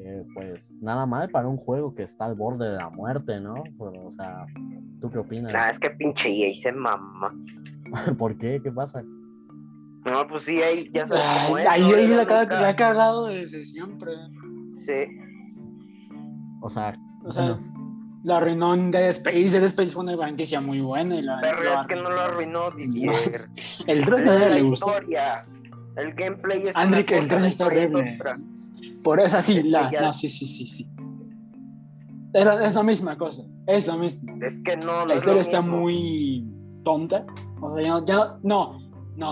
Eh, 0.05 0.25
pues 0.35 0.73
nada 0.81 1.05
mal 1.07 1.29
para 1.31 1.47
un 1.49 1.59
juego 1.59 1.95
que 1.95 2.03
está 2.03 2.25
al 2.25 2.35
borde 2.35 2.71
de 2.71 2.77
la 2.77 2.89
muerte, 2.89 3.39
¿no? 3.41 3.55
Pero, 3.79 4.07
o 4.07 4.11
sea, 4.11 4.47
¿tú 5.01 5.11
qué 5.11 5.19
opinas? 5.19 5.53
Nah, 5.53 5.69
es 5.69 5.79
que 5.79 5.91
pinche 5.91 6.29
EA 6.31 6.55
se 6.55 6.73
mama. 6.73 7.35
¿Por 8.19 8.37
qué? 8.39 8.61
¿Qué 8.63 8.73
pasa? 8.73 9.05
No, 10.11 10.27
pues 10.29 10.45
sí, 10.45 10.63
ahí 10.63 10.91
ya 10.95 11.07
sabes 11.07 11.23
Ay, 11.27 11.45
cómo 11.47 11.59
es. 11.59 11.67
ahí 11.67 11.81
¿no? 11.83 11.97
ahí 11.97 12.07
la, 12.09 12.27
ca- 12.27 12.45
la 12.45 12.69
ha 12.69 12.77
cagado 12.77 13.27
desde 13.27 13.65
siempre. 13.65 14.13
Sí. 14.85 15.19
O 16.63 16.71
sea, 16.71 16.95
O 17.25 17.33
sea, 17.33 17.43
bueno, 17.55 17.59
La 18.25 18.37
arruinó 18.39 18.75
en 18.75 18.91
Dead 18.91 19.09
Space. 19.11 19.51
Dead 19.51 19.65
Space 19.65 19.91
fue 19.91 20.03
una 20.05 20.17
franquicia 20.17 20.61
muy 20.61 20.81
buena. 20.81 21.17
Y 21.17 21.23
la, 21.23 21.39
Pero 21.41 21.59
es 21.81 21.87
que 21.87 21.97
no 21.97 22.11
lo 22.11 22.21
arruinó 22.21 22.71
Didier. 22.71 23.49
El 23.87 24.05
3 24.05 24.23
Es 24.23 24.29
a 24.29 24.33
nadie 24.35 24.49
la 24.49 24.55
le 24.57 24.63
gustó. 24.63 24.91
historia. 24.91 25.47
El 25.97 26.13
gameplay 26.15 26.69
es 26.69 26.77
Andriy, 26.77 26.99
una 27.01 27.07
que 27.07 27.15
el 27.15 27.21
cosa, 27.23 27.29
tres 27.31 27.41
la 27.43 27.49
está 27.49 27.65
historia 27.65 27.83
es 27.85 27.95
horrible. 27.95 28.15
otra. 28.21 28.39
Por 29.03 29.21
eso 29.21 29.43
sí, 29.43 29.57
Es 29.59 29.63
que 29.65 29.69
la, 29.71 29.91
ya- 29.91 30.01
no, 30.03 30.13
sí, 30.13 30.29
sí, 30.29 30.47
sí, 30.47 30.67
sí. 30.67 30.89
Es 32.35 32.45
la, 32.45 32.67
es 32.67 32.75
la 32.75 32.83
misma 32.83 33.17
cosa. 33.17 33.43
Es 33.67 33.87
lo 33.87 33.97
mismo. 33.97 34.37
Es 34.43 34.61
que 34.61 34.77
no, 34.77 34.85
no 34.87 35.07
La 35.07 35.15
es 35.15 35.19
historia 35.19 35.35
lo 35.37 35.41
está 35.41 35.63
mismo. 35.63 35.77
muy 35.79 36.47
tonta. 36.85 37.25
O 37.61 37.75
sea, 37.75 37.83
ya 37.83 37.91
no, 37.91 38.05
ya 38.07 38.15
no, 38.15 38.39
no, 38.43 38.86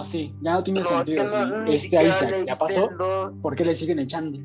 sí, 0.05 0.35
ya 0.41 0.55
no 0.55 0.65
tiene 0.65 0.81
No, 0.81 0.87
es 0.87 0.93
que 1.07 1.17
sentido. 1.17 1.47
no, 1.47 1.67
sí. 1.67 1.75
Este 1.75 2.09
Isaac 2.09 2.45
ya 2.47 2.57
pasó. 2.57 2.91
¿Por 3.43 3.55
qué 3.55 3.65
le 3.65 3.75
siguen 3.75 3.99
echando? 3.99 4.39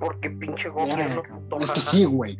Porque 0.00 0.28
pinche 0.30 0.68
gobierno 0.68 1.22
Es 1.60 1.70
que 1.70 1.80
sí, 1.80 2.04
güey. 2.04 2.38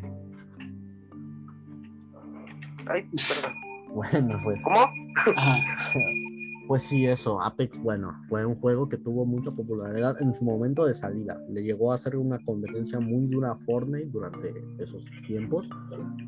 Ay, 2.87 3.07
perdón. 3.11 3.53
bueno, 3.93 4.39
pues, 4.43 4.59
¿Cómo? 4.61 4.89
Ajá. 5.35 5.55
pues 6.67 6.83
sí, 6.83 7.05
eso. 7.05 7.41
Apex, 7.41 7.81
bueno, 7.81 8.13
fue 8.29 8.45
un 8.45 8.55
juego 8.55 8.89
que 8.89 8.97
tuvo 8.97 9.25
mucha 9.25 9.51
popularidad 9.51 10.21
en 10.21 10.33
su 10.33 10.43
momento 10.43 10.85
de 10.85 10.93
salida. 10.93 11.37
Le 11.49 11.63
llegó 11.63 11.91
a 11.93 11.97
ser 11.97 12.15
una 12.17 12.39
competencia 12.39 12.99
muy 12.99 13.27
dura 13.27 13.51
a 13.51 13.55
Fortnite 13.55 14.09
durante 14.11 14.53
esos 14.79 15.03
tiempos, 15.27 15.69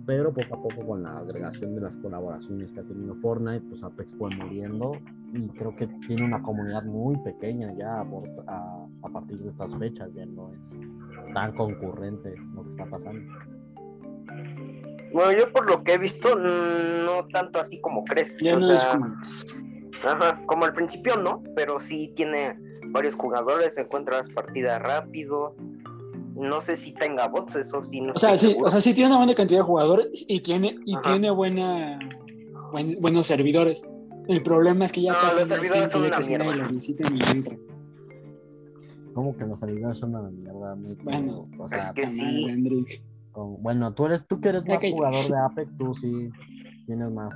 pero 0.05 0.33
poco 0.33 0.55
a 0.55 0.61
poco 0.61 0.85
con 0.87 1.03
la 1.03 1.17
agregación 1.19 1.75
de 1.75 1.81
las 1.81 1.97
colaboraciones 1.97 2.71
que 2.71 2.79
ha 2.79 2.83
tenido 2.83 3.15
Fortnite, 3.15 3.65
pues 3.69 3.83
Apex 3.83 4.13
fue 4.17 4.29
muriendo 4.35 4.93
y 5.33 5.47
creo 5.49 5.75
que 5.75 5.87
tiene 6.07 6.23
una 6.25 6.41
comunidad 6.41 6.83
muy 6.83 7.15
pequeña 7.23 7.73
ya 7.77 8.03
por- 8.09 8.27
a, 8.47 8.87
a 9.03 9.09
partir 9.09 9.39
de 9.39 9.49
estas 9.49 9.75
fechas, 9.75 10.09
ya 10.13 10.25
no 10.25 10.51
es 10.53 11.33
tan 11.33 11.53
concurrente 11.53 12.33
lo 12.55 12.63
que 12.63 12.69
está 12.71 12.85
pasando. 12.85 13.21
Bueno, 15.13 15.31
yo 15.39 15.51
por 15.51 15.69
lo 15.69 15.83
que 15.83 15.93
he 15.93 15.97
visto, 15.97 16.35
mm, 16.37 17.05
no 17.05 17.25
tanto 17.31 17.59
así 17.59 17.79
como 17.81 18.03
crees. 18.03 18.35
Ya 18.41 18.55
o 18.55 18.59
no 18.59 18.73
es 18.73 18.85
como. 18.85 19.15
Ajá, 20.05 20.41
como 20.45 20.65
al 20.65 20.73
principio 20.73 21.17
no, 21.17 21.43
pero 21.55 21.79
sí 21.79 22.13
tiene 22.15 22.57
varios 22.91 23.15
jugadores, 23.15 23.77
encuentra 23.77 24.17
las 24.19 24.29
partidas 24.29 24.81
rápido. 24.81 25.55
No 26.35 26.61
sé 26.61 26.77
si 26.77 26.93
tenga 26.93 27.27
bots, 27.27 27.55
eso 27.55 27.81
sí, 27.81 27.99
no 28.01 28.13
O 28.13 28.19
sea, 28.19 28.37
sí, 28.37 28.49
seguro. 28.49 28.67
o 28.67 28.69
sea, 28.69 28.79
sí 28.79 28.93
tiene 28.93 29.09
una 29.09 29.17
buena 29.17 29.33
cantidad 29.35 29.59
de 29.59 29.65
jugadores 29.65 30.23
y 30.27 30.39
tiene, 30.41 30.75
y 30.85 30.93
Ajá. 30.93 31.01
tiene 31.11 31.31
buena, 31.31 31.97
buen- 32.71 32.99
buenos 33.01 33.25
servidores. 33.25 33.83
El 34.27 34.43
problema 34.43 34.85
es 34.85 34.91
que 34.91 35.01
ya 35.01 35.13
No, 35.13 35.17
casi 35.19 35.39
los 35.39 35.47
servidores 35.47 35.91
son 35.91 36.03
una 36.03 36.19
mierda. 36.19 36.55
lo 36.55 36.67
visita 36.69 37.09
ni 37.09 37.19
entra. 37.31 37.57
Como 39.13 39.35
que 39.35 39.45
los 39.45 39.59
servidores 39.59 39.97
son 39.97 40.13
una 40.15 40.29
mierda 40.29 40.75
muy 40.75 40.95
Bueno, 41.03 41.49
o 41.57 41.67
sea, 41.67 41.79
es 41.79 41.91
que 41.93 42.05
sí. 42.05 42.45
con- 43.31 43.61
bueno, 43.63 43.93
tú 43.93 44.05
eres, 44.05 44.27
tú 44.27 44.39
que 44.39 44.49
eres 44.49 44.63
más 44.65 44.79
jugador 44.79 45.25
de 45.27 45.37
Apex, 45.39 45.77
tú 45.77 45.95
sí 45.95 46.29
tienes 46.85 47.09
más. 47.11 47.35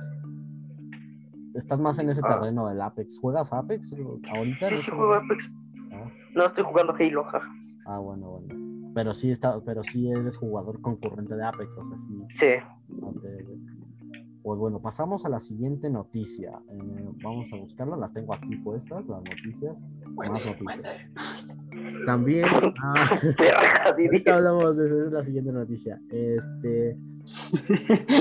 Estás 1.54 1.78
más 1.78 1.98
en 1.98 2.08
ese 2.10 2.20
Ah. 2.24 2.34
terreno 2.38 2.68
del 2.68 2.80
Apex. 2.80 3.18
¿Juegas 3.18 3.52
Apex 3.52 3.92
ahorita? 4.34 4.68
Sí, 4.68 4.76
sí 4.76 4.90
juego 4.90 5.14
Apex. 5.14 5.50
Ah. 5.92 6.08
No 6.34 6.46
estoy 6.46 6.64
jugando 6.64 6.94
Halo, 6.98 7.24
jaja. 7.24 7.48
Ah, 7.86 7.98
bueno, 7.98 8.30
bueno. 8.40 8.92
Pero 8.94 9.14
sí 9.14 9.30
está, 9.30 9.58
pero 9.64 9.82
sí 9.82 10.10
eres 10.10 10.36
jugador 10.36 10.80
concurrente 10.80 11.34
de 11.34 11.44
Apex, 11.44 11.70
o 11.78 11.84
sea, 11.84 11.98
sí. 11.98 12.22
Sí. 12.30 12.46
Pues 14.42 14.58
bueno, 14.58 14.80
pasamos 14.80 15.24
a 15.24 15.28
la 15.28 15.38
siguiente 15.38 15.88
noticia. 15.88 16.60
Eh, 16.68 17.10
vamos 17.22 17.46
a 17.52 17.56
buscarla, 17.56 17.96
las 17.96 18.12
tengo 18.12 18.34
aquí 18.34 18.56
puestas, 18.56 19.06
las 19.06 19.22
noticias. 19.22 19.76
Más 20.16 20.30
noticias. 20.30 21.51
También. 22.06 22.44
ah, 22.82 22.94
hablamos 24.32 24.76
de 24.76 24.86
esa 24.86 25.06
es 25.06 25.12
la 25.12 25.24
siguiente 25.24 25.52
noticia. 25.52 26.00
Este. 26.10 26.96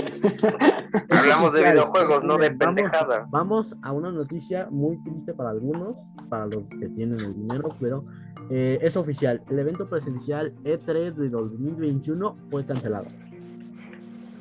Hablamos 1.09 1.53
de 1.53 1.63
videojuegos, 1.63 2.23
no 2.23 2.37
de 2.37 2.49
Vamos- 2.49 2.75
pendejadas. 2.75 3.31
Vamos 3.31 3.75
a 3.81 3.91
una 3.91 4.11
noticia 4.11 4.67
muy 4.69 5.01
triste 5.03 5.33
para 5.33 5.49
algunos, 5.49 5.95
para 6.29 6.45
los 6.45 6.63
que 6.79 6.87
tienen 6.89 7.19
el 7.19 7.33
dinero, 7.33 7.75
pero 7.79 8.05
eh, 8.49 8.77
es 8.81 8.95
oficial. 8.97 9.41
El 9.49 9.59
evento 9.59 9.89
presencial 9.89 10.53
E3 10.63 11.13
de 11.13 11.29
2021 11.29 12.37
fue 12.49 12.65
cancelado. 12.65 13.05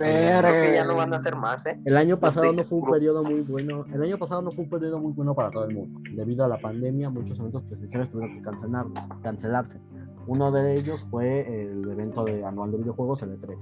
Creo 0.01 0.53
que 0.53 0.75
ya 0.75 0.85
no 0.85 0.97
van 0.97 1.13
a 1.13 1.17
hacer 1.17 1.37
más, 1.37 1.67
¿eh? 1.67 1.79
El 1.85 1.97
año 1.97 2.19
pasado 2.19 2.47
estoy 2.47 2.65
no 2.65 2.69
fue 2.69 2.79
un 2.79 2.91
periodo 2.91 3.23
muy 3.23 3.41
bueno. 3.43 3.85
El 3.93 4.03
año 4.03 4.17
pasado 4.17 4.43
no 4.43 4.51
fue 4.51 4.65
un 4.65 4.71
periodo 4.71 4.99
muy 4.99 5.13
bueno 5.13 5.35
para 5.35 5.51
todo 5.51 5.65
el 5.65 5.75
mundo. 5.75 6.01
Debido 6.15 6.45
a 6.45 6.49
la 6.49 6.59
pandemia, 6.59 7.11
muchos 7.11 7.39
eventos 7.39 7.63
presenciales 7.65 8.11
tuvieron 8.11 8.37
que 8.37 8.43
cancelar, 8.43 8.87
cancelarse. 9.23 9.81
Uno 10.27 10.51
de 10.53 10.75
ellos 10.75 11.07
fue 11.11 11.63
el 11.63 11.89
evento 11.91 12.25
de 12.25 12.45
anual 12.45 12.73
de 12.73 12.79
videojuegos, 12.79 13.23
el 13.23 13.41
E3. 13.41 13.57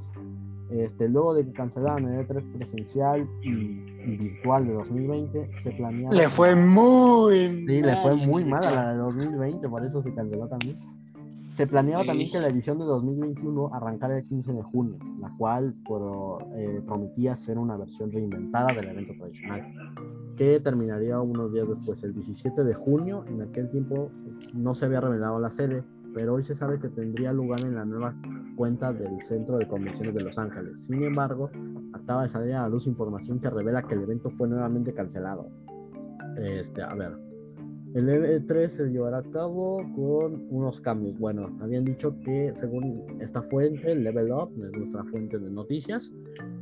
Este, 0.71 1.09
luego 1.09 1.33
de 1.35 1.47
que 1.47 1.53
cancelaron 1.53 2.13
el 2.13 2.27
E3 2.27 2.53
presencial 2.53 3.27
y, 3.43 3.49
y 3.49 4.17
virtual 4.19 4.67
de 4.67 4.75
2020, 4.75 5.47
se 5.47 5.71
planeaba. 5.73 6.15
Le 6.15 6.29
fue 6.29 6.55
muy 6.55 7.65
Sí, 7.67 7.83
le 7.83 7.97
fue 8.03 8.17
mal, 8.17 8.27
muy 8.29 8.45
mal 8.45 8.65
a 8.65 8.71
la 8.71 8.93
de 8.93 8.99
2020, 8.99 9.69
por 9.69 9.85
eso 9.85 10.03
se 10.03 10.13
canceló 10.15 10.47
también. 10.47 10.79
Se 11.49 11.67
planeaba 11.67 12.05
también 12.05 12.31
que 12.31 12.39
la 12.39 12.49
edición 12.49 12.79
de 12.79 12.85
2021 12.85 13.71
arrancara 13.73 14.19
el 14.19 14.27
15 14.27 14.53
de 14.53 14.63
junio, 14.63 14.99
la 15.19 15.35
cual 15.39 15.75
eh, 16.55 16.83
prometía 16.87 17.35
ser 17.37 17.59
una 17.59 17.75
versión 17.79 18.13
reinventada 18.13 18.75
del 18.75 18.89
evento 18.89 19.15
tradicional, 19.15 19.65
que 20.37 20.61
terminaría 20.61 21.19
unos 21.19 21.51
días 21.51 21.67
después, 21.67 22.05
el 22.05 22.13
17 22.13 22.65
de 22.65 22.75
junio. 22.75 23.25
En 23.29 23.41
aquel 23.41 23.71
tiempo 23.71 24.11
no 24.55 24.75
se 24.75 24.85
había 24.85 25.01
revelado 25.01 25.41
la 25.41 25.51
sede, 25.51 25.83
pero 26.13 26.35
hoy 26.35 26.45
se 26.45 26.55
sabe 26.55 26.79
que 26.79 26.91
tendría 26.91 27.33
lugar 27.33 27.61
en 27.65 27.77
la 27.77 27.87
nueva 27.87 28.15
cuenta 28.55 28.93
del 28.93 29.23
Centro 29.23 29.57
de 29.57 29.67
Convenciones 29.67 30.15
de 30.15 30.25
Los 30.25 30.39
Ángeles. 30.39 30.85
Sin 30.85 31.03
embargo, 31.03 31.51
acaba 31.95 32.25
de 32.25 32.29
salir 32.29 32.53
a 32.55 32.63
la 32.63 32.69
luz 32.69 32.87
información 32.87 33.41
que 33.41 33.49
revela 33.49 33.85
que 33.85 33.95
el 33.95 34.03
evento 34.03 34.29
fue 34.31 34.49
nuevamente 34.49 34.93
cancelado. 34.93 35.49
Este, 36.37 36.83
a 36.83 36.95
ver, 36.95 37.28
el 37.95 38.09
E3 38.09 38.69
se 38.69 38.87
llevará 38.89 39.19
a 39.19 39.23
cabo 39.23 39.79
con 39.95 40.47
unos 40.51 40.81
cambios. 40.81 41.19
Bueno, 41.19 41.57
habían 41.61 41.85
dicho 41.85 42.15
que 42.21 42.51
según 42.55 43.19
esta 43.21 43.43
fuente, 43.43 43.95
Level 43.95 44.33
Up, 44.33 44.51
es 44.63 44.73
nuestra 44.73 45.05
fuente 45.05 45.39
de 45.39 45.51
noticias, 45.51 46.13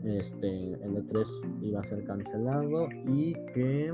este, 0.05 0.73
el 0.73 0.97
E3 0.97 1.27
iba 1.63 1.81
a 1.81 1.85
ser 1.85 2.05
cancelado 2.05 2.89
y 3.07 3.35
que 3.55 3.93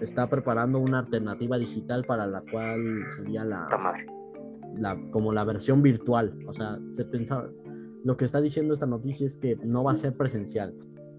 está 0.00 0.28
preparando 0.28 0.78
una 0.78 1.00
alternativa 1.00 1.58
digital 1.58 2.04
para 2.04 2.26
la 2.26 2.42
cual 2.50 3.04
sería 3.16 3.44
la, 3.44 3.68
la, 4.76 4.98
como 5.10 5.32
la 5.32 5.44
versión 5.44 5.82
virtual. 5.82 6.38
O 6.46 6.52
sea, 6.52 6.78
se 6.92 7.04
pensaba, 7.04 7.50
lo 8.04 8.16
que 8.16 8.24
está 8.24 8.40
diciendo 8.40 8.74
esta 8.74 8.86
noticia 8.86 9.26
es 9.26 9.36
que 9.36 9.56
no 9.56 9.84
va 9.84 9.92
a 9.92 9.96
ser 9.96 10.16
presencial, 10.16 10.74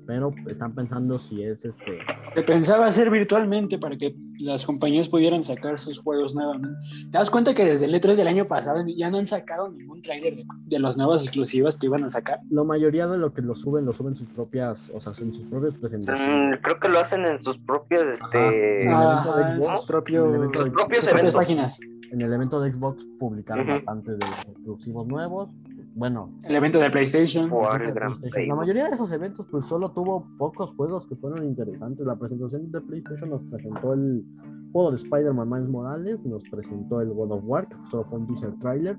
pero 0.09 0.33
están 0.47 0.73
pensando 0.73 1.19
si 1.19 1.43
es 1.43 1.63
este. 1.65 1.99
Se 2.33 2.41
pensaba 2.41 2.87
hacer 2.87 3.11
virtualmente 3.11 3.77
para 3.77 3.95
que 3.95 4.15
las 4.39 4.65
compañías 4.65 5.07
pudieran 5.07 5.43
sacar 5.43 5.77
sus 5.77 5.99
juegos 5.99 6.33
nuevamente. 6.33 6.79
¿Te 7.11 7.17
das 7.19 7.29
cuenta 7.29 7.53
que 7.53 7.63
desde 7.63 7.85
el 7.85 7.93
E3 7.93 8.15
del 8.15 8.27
año 8.27 8.47
pasado 8.47 8.83
ya 8.87 9.11
no 9.11 9.19
han 9.19 9.27
sacado 9.27 9.69
ningún 9.69 10.01
tráiler 10.01 10.37
de, 10.37 10.45
de 10.65 10.79
las 10.79 10.97
nuevas 10.97 11.21
exclusivas 11.21 11.77
que 11.77 11.85
iban 11.85 12.03
a 12.05 12.09
sacar? 12.09 12.39
La 12.49 12.63
mayoría 12.63 13.05
de 13.05 13.19
lo 13.19 13.35
que 13.35 13.43
lo 13.43 13.53
suben, 13.53 13.85
lo 13.85 13.93
suben 13.93 14.15
sus 14.15 14.27
propias, 14.29 14.91
o 14.95 14.99
sea, 14.99 15.13
en 15.19 15.31
sus 15.31 15.47
propias 15.47 15.75
presentaciones. 15.75 16.57
Mm, 16.57 16.63
creo 16.63 16.79
que 16.79 16.89
lo 16.89 16.97
hacen 16.97 17.25
en 17.25 17.37
sus 17.37 17.59
propios, 17.59 18.01
este... 18.19 18.85
En 18.85 18.89
el 18.89 18.95
evento 18.95 19.37
de 19.37 19.43
Ajá, 19.43 19.53
en 19.53 19.61
Xbox, 19.61 19.77
sus 19.77 19.85
propios, 19.87 20.25
en 20.25 20.31
de 20.31 20.39
sus 20.39 20.51
propios 20.51 20.73
propias 20.73 21.07
eventos. 21.07 21.33
páginas. 21.35 21.79
En 22.11 22.21
el 22.21 22.33
evento 22.33 22.59
de 22.59 22.73
Xbox 22.73 23.05
publicaron 23.19 23.67
bastante 23.67 24.13
de 24.13 24.17
los 24.17 24.39
exclusivos 24.47 25.05
nuevos, 25.05 25.51
bueno, 25.95 26.31
El 26.43 26.55
evento 26.55 26.79
de 26.79 26.89
PlayStation. 26.89 27.49
Jugar 27.49 27.81
el 27.81 27.93
Gran 27.93 28.17
PlayStation. 28.17 28.49
La 28.49 28.55
mayoría 28.55 28.85
de 28.85 28.91
esos 28.91 29.11
eventos 29.11 29.45
pues 29.49 29.65
solo 29.65 29.91
tuvo 29.91 30.27
pocos 30.37 30.71
juegos 30.75 31.07
que 31.07 31.15
fueron 31.15 31.45
interesantes. 31.45 32.05
La 32.05 32.15
presentación 32.15 32.71
de 32.71 32.81
PlayStation 32.81 33.29
nos 33.29 33.41
presentó 33.43 33.93
el 33.93 34.23
juego 34.71 34.91
de 34.91 34.97
Spider-Man 34.97 35.49
Miles 35.49 35.69
Morales, 35.69 36.25
nos 36.25 36.43
presentó 36.49 37.01
el 37.01 37.09
God 37.09 37.31
of 37.31 37.43
War, 37.45 37.67
que 37.67 37.75
solo 37.89 38.03
fue 38.05 38.19
un 38.19 38.27
teaser 38.27 38.53
trailer. 38.59 38.97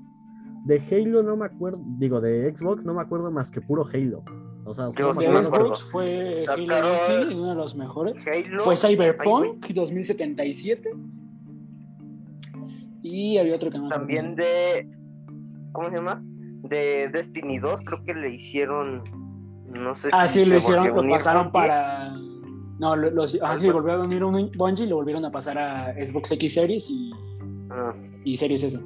De 0.65 0.79
Halo 0.91 1.23
no 1.23 1.35
me 1.35 1.45
acuerdo, 1.45 1.81
digo, 1.97 2.21
de 2.21 2.53
Xbox 2.55 2.83
no 2.83 2.93
me 2.93 3.01
acuerdo 3.01 3.31
más 3.31 3.49
que 3.49 3.61
puro 3.61 3.83
Halo. 3.91 4.23
O 4.63 4.73
sea, 4.73 4.91
Yo 4.91 5.13
De. 5.13 5.43
Xbox 5.43 5.81
fue 5.83 6.45
Halo 6.47 6.63
Infinite, 6.63 7.35
uno 7.35 7.49
de 7.49 7.55
los 7.55 7.75
mejores. 7.75 8.27
Halo. 8.27 8.61
Fue 8.61 8.75
Cyberpunk 8.75 9.65
2077. 9.65 10.91
Y 13.01 13.37
había 13.37 13.55
otro 13.55 13.71
que 13.71 13.79
no. 13.79 13.89
También 13.89 14.35
de. 14.35 14.87
¿Cómo 15.71 15.89
se 15.89 15.95
llama? 15.95 16.23
De 16.63 17.09
Destiny 17.09 17.59
2, 17.59 17.81
creo 17.85 18.03
que 18.05 18.13
le 18.13 18.29
hicieron. 18.33 19.03
No 19.71 19.95
sé 19.95 20.09
Ah, 20.11 20.27
si 20.27 20.39
sí, 20.39 20.43
se 20.45 20.51
lo 20.51 20.57
hicieron, 20.57 20.83
volvió 20.93 21.03
lo 21.03 21.09
pasaron 21.17 21.51
para. 21.51 22.13
No, 22.79 22.95
lo, 22.95 23.09
los, 23.11 23.37
ah, 23.41 23.55
sí, 23.57 23.69
volvieron 23.69 24.01
a 24.03 24.07
unir 24.07 24.23
un 24.23 24.51
Bungie 24.57 24.85
y 24.85 24.89
lo 24.89 24.95
volvieron 24.97 25.23
a 25.25 25.31
pasar 25.31 25.57
a 25.57 25.93
Xbox 26.05 26.31
X 26.31 26.53
Series 26.53 26.89
y, 26.89 27.11
Ah, 27.69 27.93
y 28.25 28.35
Series 28.35 28.63
S. 28.63 28.79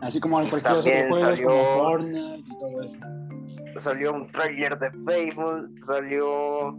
Así 0.00 0.20
como 0.20 0.36
cualquier 0.48 0.72
otro 0.74 0.82
salió- 1.18 1.46
como 1.48 1.64
Fortnite 1.64 2.38
y 2.38 2.58
todo 2.58 2.82
eso. 2.82 3.00
salió 3.78 4.12
un 4.14 4.30
trailer 4.30 4.78
de 4.78 4.90
Fable, 4.90 5.68
salió. 5.86 6.78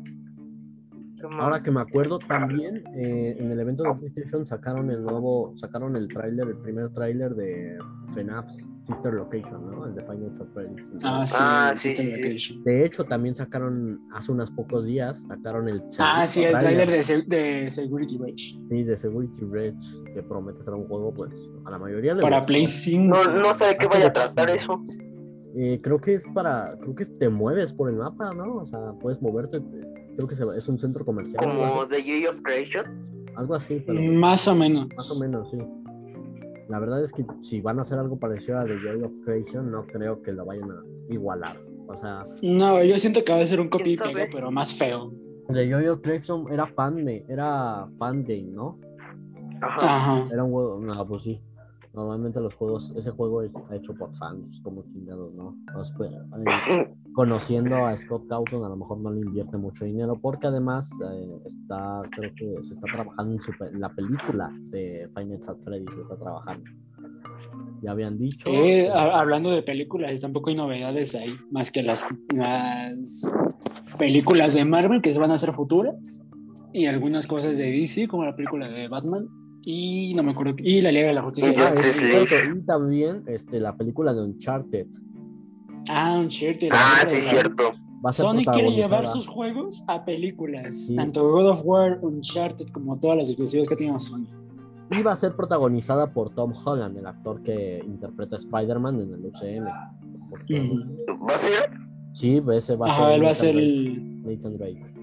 Ahora 1.39 1.61
que 1.63 1.71
me 1.71 1.79
acuerdo, 1.79 2.19
también 2.19 2.83
eh, 2.95 3.35
en 3.39 3.51
el 3.51 3.59
evento 3.59 3.83
de 3.83 3.93
PlayStation 3.93 4.45
sacaron 4.45 4.91
el 4.91 5.03
nuevo, 5.03 5.53
sacaron 5.57 5.95
el 5.95 6.09
tráiler, 6.09 6.49
el 6.49 6.57
primer 6.57 6.89
tráiler 6.91 7.33
de 7.33 7.77
FNAF 8.13 8.45
Sister 8.87 9.13
Location, 9.13 9.65
¿no? 9.71 9.85
El 9.85 9.95
de 9.95 10.01
Final 10.01 10.31
Fantasy 10.37 10.51
Freddy's. 10.53 10.87
Ah, 11.03 11.25
sí, 11.25 11.35
Ah, 11.39 11.71
sí, 11.75 11.89
sí. 11.91 12.11
Location. 12.21 12.63
De 12.63 12.85
hecho, 12.85 13.03
también 13.05 13.33
sacaron 13.35 14.01
hace 14.13 14.31
unos 14.31 14.51
pocos 14.51 14.83
días, 14.85 15.21
sacaron 15.27 15.69
el 15.69 15.81
Ah, 15.99 16.27
sí, 16.27 16.43
el 16.43 16.51
trailer 16.59 16.89
de, 16.91 17.03
Se- 17.03 17.21
de 17.25 17.69
Security 17.69 18.17
Rage. 18.17 18.59
Sí, 18.67 18.83
de 18.83 18.97
Security 18.97 19.45
Rage, 19.49 19.77
que 20.13 20.21
promete 20.23 20.61
ser 20.63 20.73
un 20.73 20.87
juego, 20.87 21.13
pues, 21.13 21.31
a 21.65 21.71
la 21.71 21.79
mayoría 21.79 22.13
le 22.13 22.21
Para 22.21 22.39
gustó. 22.39 22.47
Play 22.47 22.67
5. 22.67 23.15
No, 23.15 23.23
no 23.39 23.53
sé 23.53 23.65
de 23.67 23.77
qué 23.77 23.87
vaya 23.87 24.05
a 24.05 24.09
de- 24.09 24.11
tratar 24.11 24.49
eso. 24.49 24.81
Eh, 25.55 25.79
creo 25.81 25.99
que 25.99 26.15
es 26.15 26.25
para, 26.33 26.75
creo 26.81 26.95
que 26.95 27.05
te 27.05 27.29
mueves 27.29 27.71
por 27.73 27.87
el 27.89 27.95
mapa, 27.95 28.33
¿no? 28.33 28.55
O 28.55 28.65
sea, 28.65 28.79
puedes 28.99 29.21
moverte, 29.21 29.61
creo 30.17 30.27
que 30.27 30.35
se 30.35 30.43
va- 30.43 30.55
es 30.57 30.67
un 30.67 30.79
centro 30.79 31.05
comercial. 31.05 31.37
Como 31.37 31.87
The 31.87 32.01
Year 32.01 32.29
of 32.31 32.41
Creation. 32.41 33.01
Algo 33.37 33.55
así, 33.55 33.81
pero 33.85 34.01
Más 34.01 34.47
o 34.47 34.55
menos. 34.55 34.87
más 34.97 35.09
o 35.11 35.19
menos, 35.19 35.49
sí. 35.51 35.57
La 36.69 36.79
verdad 36.79 37.03
es 37.03 37.11
que 37.11 37.25
si 37.41 37.61
van 37.61 37.79
a 37.79 37.81
hacer 37.81 37.99
algo 37.99 38.17
parecido 38.17 38.59
a 38.59 38.63
The 38.63 38.77
Joy 38.79 39.03
of 39.03 39.11
Creation, 39.25 39.71
no 39.71 39.85
creo 39.85 40.21
que 40.21 40.31
lo 40.31 40.45
vayan 40.45 40.71
a 40.71 40.83
igualar. 41.09 41.57
O 41.87 41.97
sea, 41.97 42.25
No, 42.41 42.83
yo 42.83 42.97
siento 42.97 43.23
que 43.23 43.33
va 43.33 43.39
a 43.39 43.45
ser 43.45 43.59
un 43.59 43.69
copy 43.69 43.97
pega, 43.97 44.27
pero 44.31 44.51
más 44.51 44.73
feo. 44.73 45.11
The 45.49 45.69
Joy 45.69 45.87
of 45.87 46.01
Creation 46.01 46.51
era 46.51 46.65
fan 46.65 47.03
de, 47.03 47.25
era 47.27 47.87
fan 47.99 48.23
game, 48.23 48.51
¿no? 48.51 48.79
Ajá. 49.61 49.95
Ajá. 49.95 50.27
Era 50.31 50.43
un 50.43 50.51
juego, 50.51 50.79
no, 50.79 51.07
pues 51.07 51.23
sí. 51.23 51.41
Normalmente 51.93 52.39
los 52.39 52.55
juegos, 52.55 52.91
ese 52.95 53.11
juego 53.11 53.43
es 53.43 53.51
hecho 53.71 53.93
por 53.93 54.15
fans, 54.15 54.59
como 54.63 54.83
chingados, 54.91 55.31
¿no? 55.33 55.55
Pues, 55.73 56.09
eh, 56.09 56.93
conociendo 57.13 57.85
a 57.85 57.95
Scott 57.97 58.27
Cawthon, 58.27 58.65
a 58.65 58.69
lo 58.69 58.75
mejor 58.75 58.99
no 58.99 59.11
le 59.11 59.21
invierte 59.21 59.57
mucho 59.57 59.85
dinero, 59.85 60.17
porque 60.19 60.47
además 60.47 60.89
eh, 60.91 61.37
está, 61.45 62.01
creo 62.11 62.31
que 62.35 62.63
se 62.63 62.73
está 62.73 62.87
trabajando 62.91 63.33
en, 63.33 63.41
su 63.41 63.51
en 63.63 63.79
la 63.79 63.89
película 63.89 64.51
de 64.71 65.07
Nights 65.15 65.49
at 65.49 65.57
Freddy's, 65.63 65.93
se 65.93 66.01
está 66.01 66.17
trabajando. 66.17 66.63
Ya 67.81 67.91
habían 67.91 68.17
dicho. 68.17 68.49
Eh, 68.49 68.89
hablando 68.91 69.51
de 69.51 69.61
películas, 69.61 70.19
tampoco 70.19 70.49
hay 70.49 70.55
novedades 70.55 71.15
ahí, 71.15 71.35
más 71.51 71.71
que 71.71 71.83
las, 71.83 72.07
las 72.33 73.31
películas 73.99 74.53
de 74.53 74.65
Marvel 74.65 75.01
que 75.01 75.13
se 75.13 75.19
van 75.19 75.31
a 75.31 75.35
hacer 75.35 75.53
futuras 75.53 76.21
y 76.71 76.87
algunas 76.87 77.27
cosas 77.27 77.57
de 77.57 77.71
DC, 77.71 78.07
como 78.07 78.25
la 78.25 78.35
película 78.35 78.67
de 78.67 78.87
Batman 78.87 79.27
y 79.65 80.13
no 80.13 80.23
me 80.23 80.31
acuerdo, 80.31 80.55
y 80.57 80.81
la 80.81 80.91
Liga 80.91 81.07
de 81.07 81.13
la 81.13 81.21
Justicia. 81.21 81.53
Ah, 81.57 81.73
Sí, 81.75 81.87
es 81.87 81.95
sí. 81.95 82.05
cierto, 82.05 82.35
Y 82.53 82.61
también 82.65 83.23
este, 83.27 83.59
la 83.59 83.75
película 83.77 84.13
de 84.13 84.21
Uncharted. 84.21 84.87
Ah, 85.89 86.17
Uncharted. 86.19 86.69
Ah, 86.71 87.01
sí, 87.05 87.15
de- 87.15 87.21
cierto. 87.21 87.63
Sony 88.11 88.43
quiere 88.51 88.71
llevar 88.71 89.05
sus 89.07 89.27
juegos 89.27 89.83
a 89.87 90.03
películas, 90.03 90.87
Sí. 90.87 90.95
tanto 90.95 91.29
God 91.29 91.49
of 91.51 91.61
War, 91.63 91.99
Uncharted, 92.01 92.67
como 92.69 92.99
todas 92.99 93.17
las 93.17 93.29
exclusivas 93.29 93.67
que 93.69 93.75
tiene 93.77 93.97
Sony. 93.99 94.27
Y 94.91 95.01
va 95.01 95.13
a 95.13 95.15
ser 95.15 95.35
protagonizada 95.35 96.13
por 96.13 96.29
Tom 96.35 96.51
Holland, 96.65 96.97
el 96.97 97.07
actor 97.07 97.41
que 97.43 97.81
interpreta 97.85 98.35
a 98.35 98.39
Spider-Man 98.39 98.99
en 99.01 99.13
el 99.13 99.25
UCM. 99.25 99.65
¿Va 99.65 101.35
a 101.35 101.37
ser? 101.37 101.71
Sí, 102.13 102.41
ese 102.53 102.75
va 102.75 102.87
a 102.87 102.91
Ajá, 102.91 103.05
ser. 103.07 103.15
él 103.15 103.25
va 103.25 103.29
a 103.29 103.35
ser 103.35 103.55
el... 103.57 104.23
Nathan 104.23 104.57
Drake. 104.57 104.93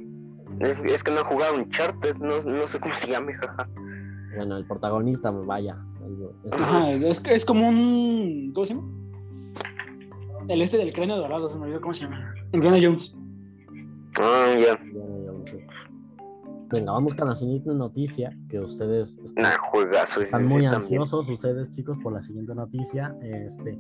Es, 0.61 0.79
es 0.81 1.03
que 1.03 1.11
no 1.11 1.21
he 1.21 1.25
jugado 1.25 1.55
Uncharted, 1.57 2.17
no, 2.17 2.41
no 2.43 2.69
sé 2.69 2.79
cómo 2.81 2.95
se 2.95 3.09
llame, 3.11 3.33
jaja. 3.35 3.67
Bueno, 4.37 4.57
el 4.59 4.67
protagonista, 4.67 5.31
vaya. 5.31 5.77
es- 6.45 6.61
Ajá, 6.61 6.93
es, 6.93 7.23
es 7.27 7.45
como 7.45 7.69
un... 7.69 8.53
¿Cómo 8.55 8.67
se 8.67 8.75
llama? 8.75 8.89
El 10.51 10.63
este 10.63 10.79
del 10.79 10.93
cráneo 10.93 11.17
dorado, 11.17 11.49
se 11.49 11.57
me 11.57 11.65
olvidó 11.65 11.81
cómo 11.81 11.95
se 11.95 12.03
llama. 12.05 12.35
Indiana 12.53 12.79
Jones. 12.83 13.17
Ah, 14.21 14.55
ya. 14.59 14.79
Venga, 16.73 16.93
vamos 16.93 17.15
con 17.15 17.29
la 17.29 17.37
siguiente 17.37 17.71
noticia 17.73 18.37
que 18.49 18.61
ustedes 18.61 19.19
están, 19.25 19.43
Nah, 19.45 19.57
juegazo. 19.59 20.21
sí 20.21 20.27
muy 20.33 20.41
también. 20.63 20.67
ansiosos, 20.75 21.29
ustedes 21.29 21.71
chicos, 21.71 21.99
por 22.03 22.13
la 22.13 22.21
siguiente 22.23 22.55
noticia. 22.55 23.15
Este, 23.23 23.79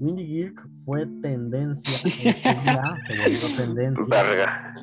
Windy 0.00 0.24
Geek 0.26 0.68
fue 0.84 1.06
tendencia, 1.20 1.98
se 2.10 2.52
volvió 2.52 3.56
tendencia 3.56 4.06
Verga. 4.08 4.74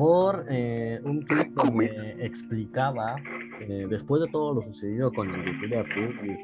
Por 0.00 0.46
eh, 0.48 0.98
un 1.04 1.26
tweet 1.26 1.50
donde 1.54 1.86
explicaba, 2.24 3.16
eh, 3.60 3.86
después 3.88 4.22
de 4.22 4.28
todo 4.28 4.54
lo 4.54 4.62
sucedido 4.62 5.12
con 5.12 5.28
el 5.28 5.44
youtuber 5.44 5.84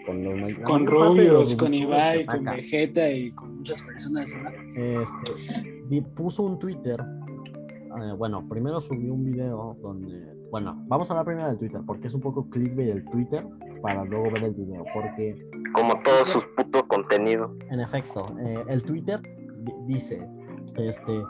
con, 0.04 0.22
los, 0.24 0.54
Con 0.58 0.86
Rubius, 0.86 1.56
con 1.56 1.72
Ibai, 1.72 2.26
con 2.26 2.44
Vegeta 2.44 3.10
y 3.10 3.32
con 3.32 3.56
muchas 3.56 3.80
personas 3.80 4.30
más. 4.42 4.76
este, 4.76 6.02
puso 6.14 6.42
un 6.42 6.58
Twitter. 6.58 7.00
eh, 7.00 8.12
bueno, 8.18 8.46
primero 8.46 8.80
subió 8.82 9.14
un 9.14 9.24
video 9.24 9.74
donde. 9.80 10.36
Bueno, 10.50 10.84
vamos 10.86 11.10
a 11.10 11.14
hablar 11.14 11.24
primero 11.26 11.48
del 11.48 11.58
Twitter, 11.58 11.80
porque 11.86 12.08
es 12.08 12.14
un 12.14 12.20
poco 12.20 12.48
clickbait 12.50 12.90
el 12.90 13.04
Twitter 13.06 13.44
para 13.80 14.04
luego 14.04 14.30
ver 14.32 14.44
el 14.44 14.54
video. 14.54 14.84
Porque, 14.92 15.34
Como 15.74 15.94
todo 16.02 16.24
su 16.26 16.40
puto 16.54 16.86
contenido. 16.86 17.56
en 17.70 17.80
efecto, 17.80 18.22
eh, 18.38 18.62
el 18.68 18.82
Twitter 18.82 19.20
di- 19.64 19.94
dice: 19.94 20.28
este, 20.76 21.22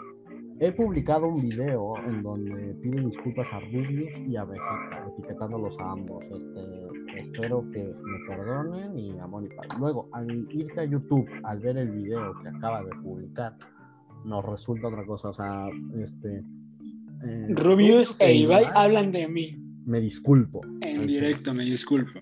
He 0.59 0.73
publicado 0.73 1.27
un 1.29 1.43
video 1.43 1.95
en 2.07 2.23
donde 2.23 2.75
pido 2.83 3.07
disculpas 3.07 3.53
a 3.53 3.61
Rubius 3.61 4.11
y 4.27 4.37
a 4.37 4.45
Vegeta, 4.45 5.07
etiquetándolos 5.13 5.79
a 5.79 5.93
ambos. 5.93 6.25
Este, 6.25 7.21
espero 7.21 7.63
que 7.73 7.83
me 7.85 8.27
perdonen 8.37 8.99
y 8.99 9.11
y 9.11 9.15
paz. 9.57 9.79
Luego, 9.79 10.09
al 10.13 10.47
irte 10.51 10.81
a 10.81 10.85
YouTube, 10.85 11.29
al 11.45 11.59
ver 11.61 11.77
el 11.77 11.91
video 11.91 12.33
que 12.43 12.49
acaba 12.49 12.83
de 12.83 12.91
publicar, 13.03 13.55
nos 14.25 14.45
resulta 14.47 14.89
otra 14.89 15.05
cosa. 15.05 15.29
O 15.29 15.35
sea, 15.35 15.69
este. 15.99 16.43
eh, 17.23 17.47
Rubius 17.51 18.17
e 18.19 18.35
Ibai 18.35 18.63
Ibai, 18.63 18.73
hablan 18.75 19.13
de 19.13 19.29
mí. 19.29 19.59
Me 19.85 20.01
disculpo. 20.01 20.63
En 20.83 21.07
directo, 21.07 21.53
me 21.53 21.65
disculpo. 21.65 22.19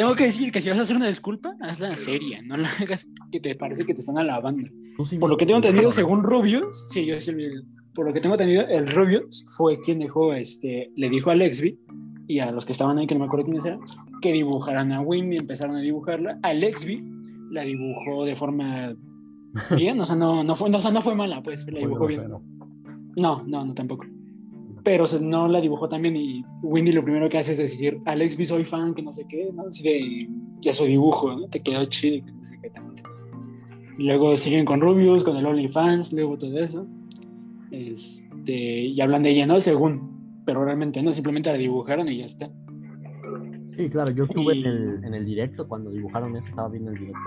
Tengo 0.00 0.14
que 0.14 0.24
decir 0.24 0.50
que 0.50 0.62
si 0.62 0.70
vas 0.70 0.78
a 0.78 0.82
hacer 0.82 0.96
una 0.96 1.08
disculpa, 1.08 1.54
hazla 1.60 1.94
seria, 1.94 2.40
no 2.40 2.56
la 2.56 2.70
hagas 2.80 3.06
que 3.30 3.38
te 3.38 3.54
parece 3.54 3.84
que 3.84 3.92
te 3.92 4.00
están 4.00 4.16
alabando. 4.16 4.66
Sí 5.04 5.18
Por 5.18 5.28
lo 5.28 5.36
que 5.36 5.44
tengo 5.44 5.58
entendido, 5.58 5.92
según 5.92 6.22
Rubius, 6.24 6.86
sí, 6.88 7.04
yo 7.04 7.20
sí. 7.20 7.32
Por 7.94 8.06
lo 8.06 8.14
que 8.14 8.22
tengo 8.22 8.34
entendido, 8.34 8.66
el 8.66 8.86
Rubius 8.86 9.44
fue 9.58 9.78
quien 9.80 9.98
dejó, 9.98 10.32
este, 10.32 10.90
le 10.96 11.10
dijo 11.10 11.30
a 11.30 11.34
Lexby 11.34 11.78
y 12.26 12.38
a 12.38 12.50
los 12.50 12.64
que 12.64 12.72
estaban 12.72 12.96
ahí, 12.96 13.06
que 13.06 13.14
no 13.14 13.20
me 13.20 13.26
acuerdo 13.26 13.44
quiénes 13.44 13.66
eran, 13.66 13.80
que 14.22 14.32
dibujaran 14.32 14.90
a 14.96 15.02
Windy, 15.02 15.36
empezaron 15.36 15.76
a 15.76 15.80
dibujarla. 15.82 16.38
A 16.42 16.54
Lexby 16.54 17.02
la 17.50 17.60
dibujó 17.60 18.24
de 18.24 18.36
forma 18.36 18.96
bien, 19.76 20.00
o 20.00 20.06
sea, 20.06 20.16
no, 20.16 20.42
no, 20.42 20.56
fue, 20.56 20.70
no, 20.70 20.78
o 20.78 20.80
sea, 20.80 20.92
no 20.92 21.02
fue 21.02 21.14
mala, 21.14 21.42
pues, 21.42 21.70
la 21.70 21.78
dibujó 21.78 22.06
bien. 22.06 22.22
No, 23.18 23.44
no, 23.46 23.66
no, 23.66 23.74
tampoco. 23.74 24.06
Pero 24.82 25.04
no 25.20 25.48
la 25.48 25.60
dibujó 25.60 25.88
también 25.88 26.16
y 26.16 26.44
Windy 26.62 26.92
lo 26.92 27.02
primero 27.02 27.28
que 27.28 27.38
hace 27.38 27.52
es 27.52 27.58
decir, 27.58 28.00
Alex 28.04 28.36
B 28.36 28.46
soy 28.46 28.64
fan, 28.64 28.94
que 28.94 29.02
no 29.02 29.12
sé 29.12 29.26
qué, 29.28 29.50
¿no? 29.52 29.66
Así 29.68 29.82
de, 29.82 30.28
de 30.60 30.72
su 30.72 30.84
dibujo, 30.84 31.34
¿no? 31.34 31.48
Te 31.48 31.60
quedó 31.60 31.84
chido, 31.86 32.24
que 32.24 32.32
no 32.32 32.44
sé 32.44 32.58
qué 32.62 32.70
tanto. 32.70 33.02
Luego 33.98 34.36
siguen 34.36 34.64
con 34.64 34.80
Rubius, 34.80 35.24
con 35.24 35.36
el 35.36 35.44
OnlyFans, 35.44 36.12
luego 36.12 36.38
todo 36.38 36.58
eso. 36.58 36.86
Este, 37.70 38.52
y 38.52 39.00
hablan 39.00 39.22
de 39.22 39.30
ella, 39.30 39.46
¿no? 39.46 39.60
Según, 39.60 40.42
pero 40.44 40.64
realmente 40.64 41.02
no, 41.02 41.12
simplemente 41.12 41.50
la 41.50 41.58
dibujaron 41.58 42.10
y 42.10 42.18
ya 42.18 42.24
está. 42.24 42.50
Sí, 43.84 43.90
claro, 43.90 44.10
yo 44.10 44.24
estuve 44.24 44.54
Y- 44.56 44.60
en, 44.60 44.66
el, 44.66 45.04
en 45.04 45.14
el 45.14 45.24
directo 45.24 45.66
cuando 45.68 45.90
dibujaron 45.90 46.36
eso, 46.36 46.46
estaba 46.46 46.68
viendo 46.68 46.90
el 46.90 46.98
directo 46.98 47.20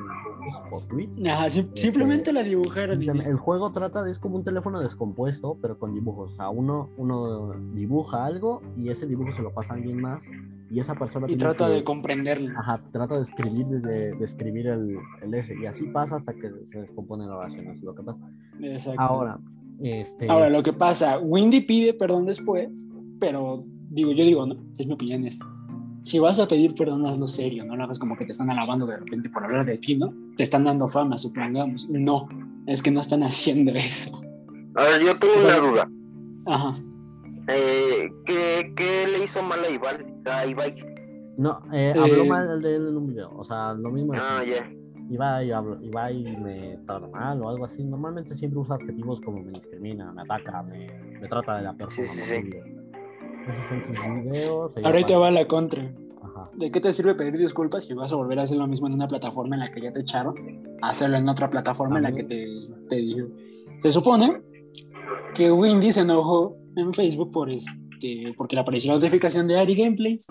por 0.70 0.82
Twitch. 0.88 1.10
Ajá, 1.28 1.50
sim- 1.50 1.70
simplemente 1.76 2.32
la 2.34 2.44
dibujaron 2.44 3.02
El 3.02 3.36
juego 3.38 3.72
trata 3.72 4.04
de, 4.04 4.12
es 4.12 4.20
como 4.20 4.36
un 4.36 4.44
teléfono 4.44 4.80
descompuesto, 4.80 5.58
pero 5.62 5.80
con 5.80 5.94
dibujos. 5.94 6.34
O 6.34 6.36
sea, 6.36 6.50
uno, 6.50 6.90
uno 6.98 7.54
dibuja 7.74 8.26
algo 8.26 8.62
y 8.78 8.90
ese 8.90 9.08
dibujo 9.08 9.32
se 9.32 9.42
lo 9.42 9.52
pasa 9.54 9.74
a 9.74 9.78
alguien 9.78 10.00
más 10.02 10.24
y 10.70 10.80
esa 10.80 10.96
persona 10.96 11.28
Y 11.30 11.36
trata 11.36 11.68
que- 11.68 11.74
de 11.74 11.84
comprenderlo. 11.84 12.52
Ajá, 12.58 12.82
trata 12.92 13.16
de 13.16 13.22
escribir, 13.24 13.66
de, 13.68 14.14
de 14.16 14.26
escribir 14.26 14.68
el, 14.68 14.96
el 15.22 15.34
S, 15.34 15.54
y 15.60 15.66
así 15.66 15.86
pasa 15.86 16.18
hasta 16.18 16.34
que 16.34 16.52
se 16.66 16.82
descompone 16.82 17.26
la 17.26 17.36
oración, 17.38 17.68
es 17.68 17.82
lo 17.84 17.94
que 17.96 18.04
pasa. 18.04 18.28
Exacto. 18.62 19.02
Ahora, 19.02 19.40
este... 19.82 20.30
Ahora, 20.30 20.50
lo 20.50 20.64
que 20.64 20.74
pasa, 20.74 21.20
Windy 21.20 21.62
pide 21.62 21.94
perdón 21.94 22.26
después, 22.26 22.88
pero 23.20 23.64
digo, 23.90 24.12
yo 24.14 24.24
digo, 24.24 24.46
no, 24.46 24.56
es 24.78 24.88
mi 24.88 24.94
opinión 24.94 25.26
esta. 25.26 25.46
Si 26.04 26.20
vas 26.20 26.38
a 26.40 26.48
pedir 26.48 26.76
perdón, 26.76 27.06
hazlo 27.06 27.28
serio, 27.28 27.66
no 27.66 27.76
lo 27.76 27.84
hagas 27.86 27.98
como 27.98 28.16
que 28.18 28.26
te 28.26 28.32
están 28.34 28.50
alabando 28.50 28.86
de 28.86 28.98
repente 28.98 29.30
por 29.30 29.44
hablar 29.44 29.66
de 29.66 29.78
ti, 29.78 29.96
¿no? 29.96 30.14
Te 30.38 30.44
están 30.44 30.66
dando 30.66 30.88
fama, 30.90 31.18
supongamos. 31.18 31.88
No, 31.90 32.28
es 32.68 32.84
que 32.84 32.92
no 32.92 33.00
están 33.02 33.24
haciendo 33.24 33.72
eso. 33.72 34.22
A 34.76 34.84
ver, 34.84 35.02
yo 35.06 35.18
tengo 35.18 35.34
O 35.38 35.42
sea, 35.42 35.60
una 35.62 35.70
duda. 35.72 35.88
Ajá. 36.46 36.78
Eh, 37.48 38.10
¿qué, 38.26 38.74
qué 38.76 39.06
le 39.18 39.24
hizo 39.24 39.42
mal 39.44 39.60
a 39.64 39.70
Ibai? 39.70 40.06
A 40.26 40.46
Ibai? 40.46 40.76
No, 41.38 41.60
eh, 41.74 41.94
habló 41.98 42.24
Eh, 42.24 42.28
mal 42.28 42.62
de 42.62 42.76
él 42.76 42.88
en 42.90 42.98
un 42.98 43.08
video, 43.08 43.32
o 43.36 43.44
sea, 43.44 43.74
lo 43.74 43.90
mismo 43.90 44.14
Ah, 44.16 44.44
ya. 44.46 44.70
Ibai, 45.10 45.52
hablo- 45.52 45.82
Ibai 45.82 46.24
me 46.38 46.78
trata 46.86 47.08
mal 47.08 47.42
o 47.42 47.50
algo 47.50 47.66
así. 47.66 47.84
Normalmente 47.84 48.36
siempre 48.36 48.60
usa 48.60 48.76
adjetivos 48.76 49.20
como 49.22 49.42
me 49.44 49.52
discrimina, 49.52 50.12
me 50.12 50.22
ataca, 50.22 50.64
me, 50.64 50.88
me 51.20 51.28
trata 51.28 51.58
de 51.58 51.64
la 51.64 51.74
peor 51.74 51.92
Sí, 51.92 52.04
sí, 52.04 52.20
sí. 52.20 52.52
Esos 53.48 53.68
son 53.68 53.96
sus 53.96 54.24
videos. 54.24 54.78
Ahora 54.84 54.98
ahí 54.98 55.06
te 55.06 55.16
va 55.16 55.32
la 55.32 55.48
contra. 55.48 55.84
Ajá. 56.22 56.44
¿De 56.54 56.72
qué 56.72 56.80
te 56.80 56.94
sirve 56.94 57.16
pedir 57.16 57.38
disculpas 57.38 57.86
si 57.86 57.94
vas 57.94 58.14
a 58.14 58.16
volver 58.16 58.40
a 58.40 58.44
hacer 58.44 58.58
lo 58.58 58.68
mismo 58.68 58.88
en 58.88 58.94
una 58.94 59.08
plataforma 59.08 59.56
en 59.56 59.62
la 59.62 59.72
que 59.72 59.82
ya 59.82 59.92
te 59.92 60.02
echaron? 60.02 60.36
Hacerlo 60.82 61.18
en 61.18 61.28
otra 61.28 61.50
plataforma 61.50 61.98
en 61.98 62.04
la 62.04 62.12
que 62.14 62.24
te, 62.24 62.48
te 62.90 62.96
dijo. 62.96 63.28
Se 63.82 63.92
supone 63.92 64.42
que 65.36 65.52
Windy 65.52 65.92
se 65.92 66.02
enojó 66.02 66.58
en 66.76 66.94
Facebook 66.94 67.32
por 67.32 67.50
este, 67.50 68.34
porque 68.38 68.56
le 68.56 68.62
apareció 68.62 68.92
la 68.92 68.96
notificación 68.96 69.48
de 69.48 69.60
Ari 69.60 69.76
Gameplays. 69.76 70.26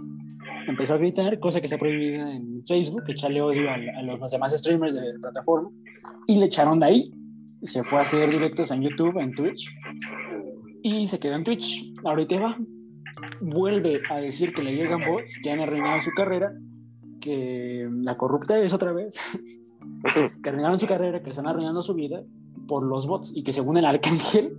Empezó 0.66 0.94
a 0.94 0.98
gritar, 0.98 1.38
cosa 1.38 1.60
que 1.60 1.66
está 1.66 1.76
prohibida 1.76 2.34
en 2.34 2.64
Facebook, 2.64 3.02
echarle 3.08 3.42
odio 3.42 3.68
a, 3.68 3.74
a 3.74 4.02
los 4.02 4.30
demás 4.30 4.52
streamers 4.56 4.94
de 4.94 5.12
la 5.12 5.18
plataforma. 5.20 5.70
Y 6.26 6.38
le 6.38 6.46
echaron 6.46 6.80
de 6.80 6.86
ahí. 6.86 7.12
Se 7.62 7.82
fue 7.82 7.98
a 7.98 8.02
hacer 8.02 8.30
directos 8.30 8.70
en 8.70 8.82
YouTube, 8.82 9.18
en 9.18 9.34
Twitch. 9.34 9.70
Y 10.82 11.06
se 11.06 11.18
quedó 11.18 11.34
en 11.34 11.44
Twitch. 11.44 11.92
Ahorita 12.04 12.40
va 12.40 12.56
vuelve 13.40 14.02
a 14.10 14.16
decir 14.16 14.52
que 14.54 14.62
le 14.62 14.74
llegan 14.74 15.00
bots 15.00 15.38
que 15.42 15.50
han 15.50 15.60
arruinado 15.60 16.00
su 16.00 16.10
carrera, 16.10 16.52
que 17.20 17.88
la 18.04 18.16
corrupta 18.16 18.58
es 18.58 18.72
otra 18.72 18.92
vez, 18.92 19.16
que 20.42 20.48
arruinaron 20.48 20.80
su 20.80 20.86
carrera, 20.86 21.22
que 21.22 21.30
están 21.30 21.46
arruinando 21.46 21.82
su 21.82 21.94
vida 21.94 22.22
por 22.66 22.84
los 22.84 23.06
bots 23.06 23.32
y 23.34 23.42
que 23.42 23.52
según 23.52 23.76
el 23.76 23.84
arcángel, 23.84 24.56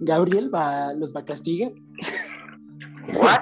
Gabriel 0.00 0.52
va, 0.54 0.92
los 0.94 1.14
va 1.14 1.20
a 1.20 1.24
castigar. 1.24 1.70
¿What? 3.14 3.40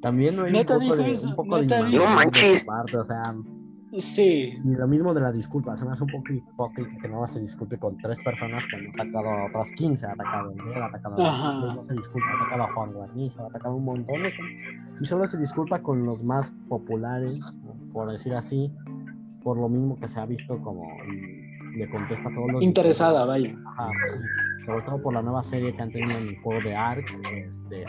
También 0.00 0.36
no 0.36 0.44
hay 0.44 0.52
Neta 0.52 0.78
un 0.78 0.88
poco 0.88 0.96
dijo 0.96 1.08
de, 1.08 1.12
eso, 1.12 1.28
un 1.28 1.36
poco 1.36 1.56
de 1.56 1.62
neta 1.62 1.78
inmadurez 1.78 1.92
dijo. 1.92 2.04
No 2.04 2.10
de 2.10 2.16
manches. 2.16 2.60
su 2.60 2.66
parte, 2.66 2.96
o 2.96 3.06
sea, 3.06 3.34
Sí, 3.98 4.58
y 4.64 4.68
lo 4.74 4.88
mismo 4.88 5.12
de 5.12 5.20
la 5.20 5.30
disculpa, 5.30 5.76
se 5.76 5.84
me 5.84 5.90
hace 5.90 6.02
un 6.02 6.10
poco 6.10 6.32
hipócrita 6.32 6.96
que 7.00 7.08
no 7.08 7.26
se 7.26 7.40
disculpe 7.40 7.78
con 7.78 7.98
tres 7.98 8.18
personas 8.24 8.64
que 8.66 8.76
han 8.76 8.86
atacado 8.88 9.28
a 9.28 9.46
otras 9.46 9.70
15, 9.72 10.06
ha 10.06 10.12
atacado 10.12 10.48
a 10.48 10.52
Miguel, 10.54 10.82
ha 10.82 10.86
atacado 10.86 11.22
a 11.22 11.28
Ajá. 11.28 11.74
no 11.74 11.84
se 11.84 11.92
disculpa, 11.92 12.26
ha 12.30 12.40
atacado 12.42 12.62
a 12.62 12.72
Juan 12.72 12.92
Guarnizo, 12.92 13.42
ha 13.42 13.46
atacado 13.48 13.74
a 13.74 13.76
un 13.76 13.84
montón 13.84 14.22
de 14.22 14.30
gente, 14.30 14.62
y 14.98 15.04
solo 15.04 15.28
se 15.28 15.36
disculpa 15.36 15.80
con 15.80 16.06
los 16.06 16.24
más 16.24 16.56
populares, 16.70 17.64
por 17.92 18.10
decir 18.10 18.34
así, 18.34 18.70
por 19.44 19.58
lo 19.58 19.68
mismo 19.68 19.98
que 20.00 20.08
se 20.08 20.20
ha 20.20 20.26
visto 20.26 20.58
como 20.58 20.86
y 21.74 21.76
le 21.76 21.90
contesta 21.90 22.28
a 22.28 22.34
todos 22.34 22.52
los 22.52 22.62
interesada, 22.62 23.26
vaya. 23.26 23.54
Ajá, 23.66 23.88
sí. 24.10 24.64
Sobre 24.64 24.82
todo 24.82 25.02
por 25.02 25.12
la 25.12 25.22
nueva 25.22 25.42
serie 25.42 25.74
que 25.74 25.82
han 25.82 25.90
tenido 25.90 26.16
en 26.18 26.28
el 26.28 26.38
juego 26.40 26.62
de 26.62 26.74
Ark, 26.74 27.04
este. 27.34 27.84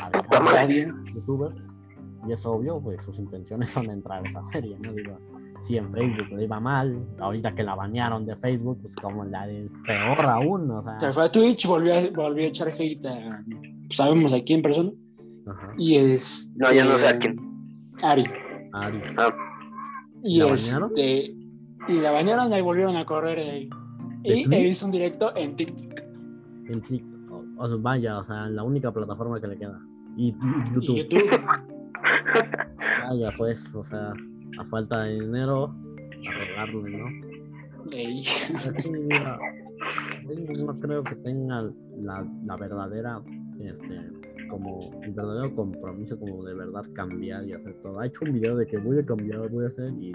Nadie. 0.54 0.88
youtubers, 1.16 1.80
y 2.28 2.32
es 2.32 2.46
obvio, 2.46 2.82
pues 2.82 3.04
sus 3.04 3.20
intenciones 3.20 3.70
son 3.70 3.90
entrar 3.90 4.26
a 4.26 4.30
esa 4.30 4.44
serie, 4.46 4.76
¿no? 4.82 4.92
Digo, 4.92 5.18
si 5.64 5.78
en 5.78 5.92
Facebook 5.94 6.28
le 6.36 6.44
iba 6.44 6.60
mal, 6.60 7.08
ahorita 7.20 7.56
que 7.56 7.64
la 7.64 7.74
banearon 7.74 8.26
de 8.26 8.36
Facebook, 8.36 8.80
pues 8.82 8.96
como 8.98 9.24
la 9.24 9.48
de 9.48 9.70
peor 9.86 10.26
aún, 10.26 10.70
o 10.70 10.82
sea. 10.84 11.00
Se 11.00 11.12
fue 11.14 11.24
a 11.24 11.32
Twitch, 11.32 11.66
volvió 11.66 11.96
a, 11.96 12.02
volvió 12.14 12.44
a 12.44 12.48
echar 12.48 12.68
hate 12.68 13.06
a, 13.06 13.30
sabemos 13.90 14.34
a 14.34 14.42
quién 14.42 14.62
persona, 14.62 14.92
Ajá, 15.48 15.74
y 15.78 15.96
es... 15.96 16.52
No, 16.58 16.72
ya 16.74 16.84
no 16.84 16.98
sé 16.98 17.08
a 17.08 17.18
quién. 17.18 17.38
Ari. 18.04 18.26
Ari. 18.74 18.98
Y 20.22 20.40
¿La 20.40 20.48
este, 20.48 20.72
bañaron? 20.72 20.92
y 21.88 21.94
la 22.02 22.12
bañaron 22.12 22.52
y 22.52 22.54
ahí 22.56 22.62
volvieron 22.62 22.98
a 22.98 23.06
correr. 23.06 23.38
¿De 23.38 23.70
Y 24.24 24.54
e 24.54 24.68
hizo 24.68 24.86
un 24.86 24.92
directo 24.92 25.34
en 25.36 25.56
TikTok. 25.56 26.00
En 26.70 26.82
TikTok, 26.82 27.32
o, 27.32 27.64
o 27.64 27.68
sea, 27.68 27.78
vaya, 27.80 28.20
o 28.20 28.26
sea, 28.26 28.48
la 28.48 28.64
única 28.64 28.92
plataforma 28.92 29.40
que 29.40 29.48
le 29.48 29.58
queda. 29.58 29.80
Y, 30.18 30.28
y 30.28 30.30
Y 30.30 30.74
YouTube, 30.74 30.98
YouTube. 30.98 31.30
vaya, 33.08 33.32
pues, 33.38 33.74
o 33.76 33.84
sea, 33.84 34.14
a 34.60 34.66
falta 34.66 35.04
de 35.04 35.20
dinero, 35.20 35.66
a 35.66 36.68
rogarle, 36.68 36.98
¿no? 36.98 37.08
Sí, 37.92 38.24
mira, 38.94 39.38
yo 40.56 40.66
no 40.66 40.80
creo 40.80 41.04
que 41.04 41.16
tenga 41.18 41.70
la, 42.00 42.26
la 42.46 42.56
verdadera, 42.56 43.22
este, 43.60 44.00
como 44.50 44.80
el 45.04 45.12
verdadero 45.12 45.54
compromiso, 45.54 46.18
como 46.18 46.44
de 46.46 46.54
verdad 46.54 46.82
cambiar 46.94 47.46
y 47.46 47.54
hacer 47.54 47.76
todo. 47.82 48.00
Ha 48.00 48.08
hecho 48.08 48.20
un 48.24 48.32
video 48.34 48.56
de 48.56 48.66
que 48.68 48.78
voy 48.78 49.00
a 49.00 49.06
cambiar, 49.06 49.50
voy 49.50 49.66
a 49.66 49.68
hacer, 49.68 49.92
y 50.00 50.14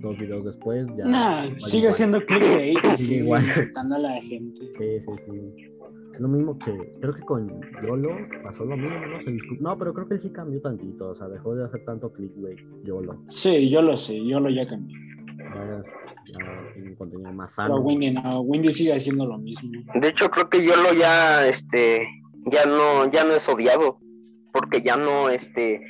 dos 0.00 0.16
videos 0.16 0.44
después 0.46 0.86
ya. 0.96 1.04
Nah, 1.04 1.42
sigue 1.58 1.78
igual. 1.78 1.92
siendo 1.92 2.24
clickbait 2.24 2.78
Sigue 2.78 2.98
sigue 2.98 3.16
igual. 3.16 3.44
insultando 3.44 3.94
a 3.96 3.98
la 3.98 4.22
gente. 4.22 4.64
Sí, 4.64 5.00
sí, 5.00 5.10
sí. 5.26 5.69
Es 6.12 6.20
lo 6.20 6.28
mismo 6.28 6.58
que, 6.58 6.76
creo 7.00 7.14
que 7.14 7.22
con 7.22 7.60
Yolo 7.82 8.10
pasó 8.42 8.64
lo 8.64 8.76
mismo, 8.76 8.98
¿no? 9.06 9.18
Se 9.20 9.38
no, 9.60 9.78
pero 9.78 9.94
creo 9.94 10.08
que 10.08 10.14
él 10.14 10.20
sí 10.20 10.30
cambió 10.30 10.60
tantito, 10.60 11.10
o 11.10 11.14
sea, 11.14 11.28
dejó 11.28 11.54
de 11.54 11.64
hacer 11.64 11.84
tanto 11.84 12.12
clickbait, 12.12 12.58
Yolo. 12.84 13.22
Sí, 13.28 13.70
yo 13.70 13.80
lo 13.80 13.96
sé, 13.96 14.22
yo 14.24 14.40
lo 14.40 14.50
ya 14.50 14.66
cambié. 14.66 14.94
Ahora 15.52 15.80
es- 15.80 15.94
ya 16.32 16.38
tiene 16.74 16.90
un 16.90 16.96
contenido 16.96 17.32
más 17.32 17.54
Pero 17.56 17.68
sano. 17.68 17.80
Windy 17.80 18.10
no, 18.12 18.40
Windy 18.40 18.72
sigue 18.72 18.94
haciendo 18.94 19.26
lo 19.26 19.38
mismo. 19.38 19.70
De 19.94 20.08
hecho, 20.08 20.30
creo 20.30 20.48
que 20.50 20.64
Yolo 20.64 20.92
ya, 20.92 21.46
este, 21.46 22.06
ya 22.46 22.66
no, 22.66 23.10
ya 23.10 23.24
no 23.24 23.34
es 23.34 23.48
odiado, 23.48 23.96
porque 24.52 24.82
ya 24.82 24.96
no, 24.96 25.28
este, 25.30 25.80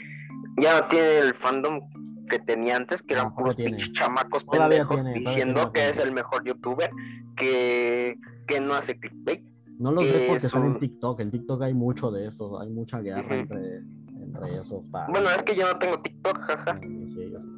ya 0.59 0.81
no 0.81 0.89
tiene 0.89 1.19
el 1.19 1.35
fandom 1.35 1.81
que 2.29 2.39
tenía 2.39 2.77
antes, 2.77 3.03
que 3.03 3.15
eran 3.15 3.35
puros 3.35 3.57
pinches 3.57 3.93
chamacos 3.93 4.45
Todavía 4.47 4.87
pendejos 4.87 5.03
tiene, 5.03 5.19
diciendo 5.19 5.73
tiene 5.73 5.73
que 5.73 5.89
es 5.91 5.99
el 5.99 6.13
mejor 6.13 6.45
youtuber, 6.45 6.91
que, 7.37 8.17
que 8.47 8.61
no 8.61 8.75
hace 8.75 8.99
clickbait. 9.01 9.43
No 9.81 9.90
los 9.93 10.05
ve 10.05 10.12
que 10.12 10.27
porque 10.29 10.47
están 10.47 10.64
en 10.66 10.73
son- 10.73 10.81
TikTok. 10.81 11.21
En 11.21 11.31
TikTok 11.31 11.62
hay 11.62 11.75
mucho 11.75 12.11
de 12.11 12.27
eso, 12.27 12.61
hay 12.61 12.69
mucha 12.71 13.01
guerra 13.01 13.37
entre, 13.37 13.79
entre 13.79 14.59
esos. 14.61 14.85
para- 14.90 15.09
Bueno, 15.09 15.29
es 15.35 15.43
que 15.43 15.57
yo 15.57 15.64
no 15.73 15.79
tengo 15.79 15.99
TikTok, 16.01 16.38
jaja. 16.38 16.79
Sí, 16.81 17.11
sí, 17.14 17.31
yo 17.33 17.40
sé. 17.40 17.49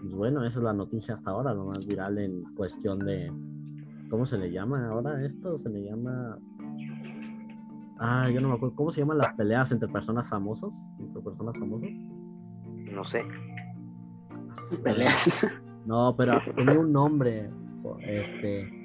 Pues 0.00 0.14
bueno, 0.14 0.44
esa 0.44 0.58
es 0.58 0.64
la 0.64 0.72
noticia 0.72 1.14
hasta 1.14 1.30
ahora, 1.30 1.54
lo 1.54 1.64
más 1.66 1.86
viral 1.88 2.18
en 2.18 2.42
cuestión 2.54 2.98
de. 3.00 3.32
¿Cómo 4.10 4.26
se 4.26 4.36
le 4.36 4.50
llama 4.52 4.88
ahora 4.88 5.24
esto? 5.24 5.56
Se 5.58 5.70
le 5.70 5.84
llama. 5.84 6.38
Ah, 7.98 8.28
yo 8.28 8.40
no 8.40 8.48
me 8.48 8.54
acuerdo. 8.54 8.74
¿Cómo 8.74 8.90
se 8.90 9.00
llaman 9.00 9.18
las 9.18 9.32
peleas 9.34 9.70
entre 9.72 9.88
personas 9.88 10.28
famosos? 10.28 10.74
Entre 10.98 11.22
personas 11.22 11.56
famosas. 11.58 11.88
No 12.92 13.04
sé. 13.04 13.22
Peleas. 14.82 15.46
No, 15.86 16.14
pero 16.16 16.38
tenía 16.56 16.78
un 16.78 16.92
nombre. 16.92 17.48
Este. 18.00 18.81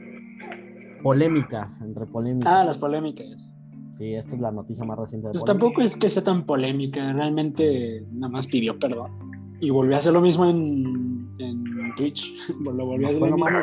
Polémicas, 1.03 1.81
entre 1.81 2.05
polémicas. 2.05 2.51
Ah, 2.51 2.63
las 2.63 2.77
polémicas. 2.77 3.53
Sí, 3.91 4.13
esta 4.13 4.35
es 4.35 4.41
la 4.41 4.51
noticia 4.51 4.83
más 4.85 4.97
reciente 4.99 5.27
de 5.27 5.31
Pues 5.31 5.41
polémicas. 5.43 5.45
tampoco 5.69 5.81
es 5.81 5.97
que 5.97 6.09
sea 6.09 6.23
tan 6.23 6.43
polémica, 6.45 7.11
realmente 7.13 8.03
nada 8.11 8.31
más 8.31 8.47
pidió 8.47 8.77
perdón. 8.77 9.11
Y 9.59 9.69
volvió 9.71 9.95
a 9.95 9.97
hacer 9.97 10.13
lo 10.13 10.21
mismo 10.21 10.45
en, 10.45 11.27
en 11.39 11.95
Twitch. 11.95 12.49
Lo 12.61 12.85
volvió 12.85 13.07
a 13.07 13.09
hacer 13.09 13.19
lo 13.21 13.25
mismo, 13.27 13.37
más- 13.45 13.53
la 13.53 13.59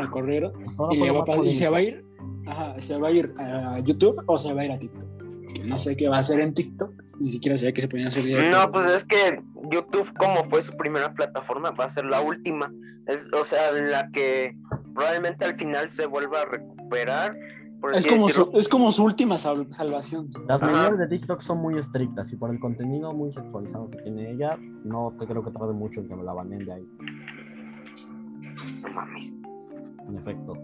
Y, 0.92 0.96
le 0.98 1.06
lo 1.06 1.24
va 1.24 1.34
a 1.34 1.44
y 1.46 1.52
se 1.54 1.68
va 1.68 1.76
a 1.78 1.82
ir, 1.82 2.04
ajá, 2.46 2.80
se 2.80 2.98
va 2.98 3.08
a 3.08 3.10
ir 3.12 3.32
a 3.38 3.78
YouTube 3.80 4.20
o 4.26 4.36
se 4.38 4.52
va 4.52 4.62
a 4.62 4.64
ir 4.64 4.72
a 4.72 4.78
TikTok. 4.78 5.04
No 5.68 5.78
sé 5.78 5.96
qué 5.96 6.08
va 6.08 6.16
a 6.16 6.20
hacer 6.20 6.40
en 6.40 6.52
TikTok, 6.52 6.90
ni 7.20 7.30
siquiera 7.30 7.56
sabía 7.56 7.72
que 7.72 7.80
se 7.80 7.88
podían 7.88 8.08
hacer. 8.08 8.24
No, 8.50 8.72
pues 8.72 8.86
es 8.88 9.04
que 9.04 9.40
YouTube, 9.70 10.12
como 10.18 10.42
fue 10.50 10.62
su 10.62 10.72
primera 10.76 11.14
plataforma, 11.14 11.70
va 11.70 11.84
a 11.84 11.90
ser 11.90 12.06
la 12.06 12.20
última. 12.20 12.72
Es- 13.06 13.28
o 13.38 13.44
sea, 13.44 13.70
la 13.72 14.10
que 14.10 14.56
probablemente 14.94 15.44
al 15.44 15.54
final 15.56 15.88
se 15.90 16.06
vuelva 16.06 16.40
a 16.42 16.44
recuperar. 16.46 16.73
Es 17.94 18.06
como, 18.06 18.28
su, 18.28 18.50
es 18.54 18.68
como 18.68 18.92
su 18.92 19.04
última 19.04 19.36
sal- 19.38 19.66
salvación. 19.70 20.28
Las 20.48 20.62
Ajá. 20.62 20.72
medidas 20.90 20.98
de 20.98 21.08
TikTok 21.18 21.40
son 21.42 21.58
muy 21.58 21.78
estrictas 21.78 22.32
y 22.32 22.36
por 22.36 22.50
el 22.50 22.58
contenido 22.60 23.12
muy 23.12 23.32
sexualizado 23.32 23.90
que 23.90 23.98
tiene 23.98 24.30
ella, 24.30 24.56
no 24.84 25.12
te 25.18 25.26
creo 25.26 25.44
que 25.44 25.50
tarde 25.50 25.72
mucho 25.74 26.00
en 26.00 26.08
que 26.08 26.16
me 26.16 26.22
la 26.24 26.32
baneen 26.32 26.64
de 26.64 26.72
ahí, 26.72 26.88
No 28.82 28.88
mames. 28.94 29.32
en 30.08 30.16
efecto. 30.18 30.54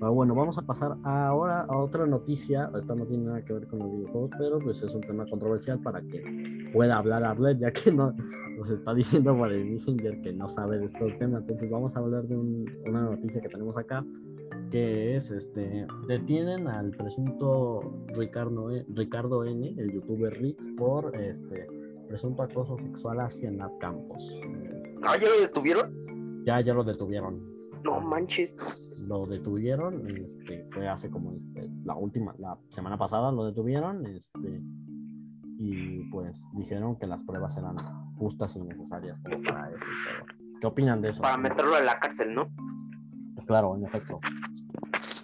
Pero 0.00 0.12
bueno, 0.14 0.32
vamos 0.32 0.56
a 0.58 0.62
pasar 0.62 0.96
ahora 1.02 1.62
a 1.62 1.76
otra 1.76 2.06
noticia. 2.06 2.70
Esta 2.78 2.94
no 2.94 3.04
tiene 3.06 3.24
nada 3.24 3.44
que 3.44 3.52
ver 3.52 3.66
con 3.66 3.80
los 3.80 3.90
videojuegos, 3.90 4.30
pero 4.38 4.60
pues 4.60 4.80
es 4.80 4.94
un 4.94 5.00
tema 5.00 5.26
controversial 5.26 5.80
para 5.80 6.00
que 6.02 6.22
pueda 6.72 6.98
hablar 6.98 7.24
Arlet, 7.24 7.58
ya 7.58 7.72
que 7.72 7.90
no 7.90 8.14
nos 8.56 8.70
está 8.70 8.94
diciendo 8.94 9.36
por 9.36 9.50
el 9.50 9.64
Messenger 9.64 10.20
que 10.20 10.32
no 10.32 10.48
sabe 10.48 10.78
de 10.78 10.86
estos 10.86 11.18
temas. 11.18 11.40
Entonces 11.40 11.68
vamos 11.72 11.96
a 11.96 11.98
hablar 11.98 12.22
de 12.28 12.36
un- 12.36 12.64
una 12.86 13.02
noticia 13.02 13.40
que 13.40 13.48
tenemos 13.48 13.76
acá, 13.76 14.04
que 14.70 15.16
es 15.16 15.30
este 15.30 15.86
detienen 16.06 16.66
al 16.68 16.90
presunto 16.90 17.80
Ricardo, 18.08 18.70
E- 18.70 18.84
Ricardo 18.88 19.44
N, 19.44 19.74
el 19.78 19.92
youtuber 19.92 20.32
Rix, 20.40 20.68
por 20.76 21.14
este 21.16 21.66
presunto 22.08 22.42
acoso 22.42 22.76
sexual 22.78 23.20
hacia 23.20 23.50
Nat 23.50 23.72
Campos. 23.80 24.22
Ah, 25.02 25.16
¿ya 25.16 25.28
lo 25.28 25.40
detuvieron? 25.40 26.44
ya, 26.44 26.60
ya 26.60 26.72
lo 26.72 26.82
detuvieron. 26.82 27.46
No 27.84 28.00
manches. 28.00 29.04
Lo 29.06 29.26
detuvieron, 29.26 30.08
este, 30.16 30.66
fue 30.72 30.88
hace 30.88 31.10
como 31.10 31.32
este, 31.34 31.68
la 31.84 31.94
última, 31.94 32.34
la 32.38 32.58
semana 32.70 32.96
pasada 32.96 33.30
lo 33.30 33.44
detuvieron, 33.44 34.06
este, 34.06 34.62
y 35.58 36.04
pues 36.10 36.42
dijeron 36.54 36.96
que 36.98 37.06
las 37.06 37.22
pruebas 37.24 37.56
eran 37.58 37.76
justas 38.16 38.56
y 38.56 38.60
necesarias 38.60 39.20
como 39.20 39.42
para 39.42 39.68
eso. 39.70 39.78
todo. 39.84 40.58
¿Qué 40.60 40.66
opinan 40.66 41.02
de 41.02 41.10
eso? 41.10 41.22
Para 41.22 41.36
meterlo 41.36 41.78
en 41.78 41.86
la 41.86 41.98
cárcel, 42.00 42.34
¿no? 42.34 42.48
Claro, 43.46 43.76
en 43.76 43.84
efecto. 43.84 44.18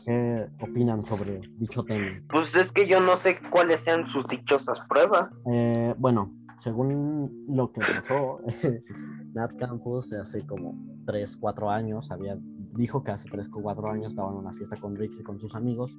¿Qué 0.06 0.46
opinan 0.60 1.02
sobre 1.02 1.40
dicho 1.58 1.82
tema? 1.84 2.20
Pues 2.28 2.54
es 2.56 2.72
que 2.72 2.86
yo 2.86 3.00
no 3.00 3.16
sé 3.16 3.38
cuáles 3.50 3.80
sean 3.80 4.06
sus 4.06 4.26
dichosas 4.26 4.80
pruebas. 4.88 5.30
Eh, 5.50 5.94
bueno, 5.98 6.32
según 6.58 7.46
lo 7.48 7.72
que 7.72 7.80
pasó, 7.80 8.40
Nat 9.34 9.56
Campos 9.58 10.12
hace 10.12 10.46
como 10.46 10.74
3, 11.06 11.36
4 11.38 11.70
años, 11.70 12.10
había, 12.10 12.36
dijo 12.74 13.02
que 13.02 13.12
hace 13.12 13.28
3 13.30 13.48
o 13.52 13.62
4 13.62 13.90
años 13.90 14.12
estaba 14.12 14.30
en 14.30 14.36
una 14.36 14.52
fiesta 14.52 14.76
con 14.76 14.94
Rix 14.96 15.20
y 15.20 15.22
con 15.22 15.38
sus 15.38 15.54
amigos 15.54 15.96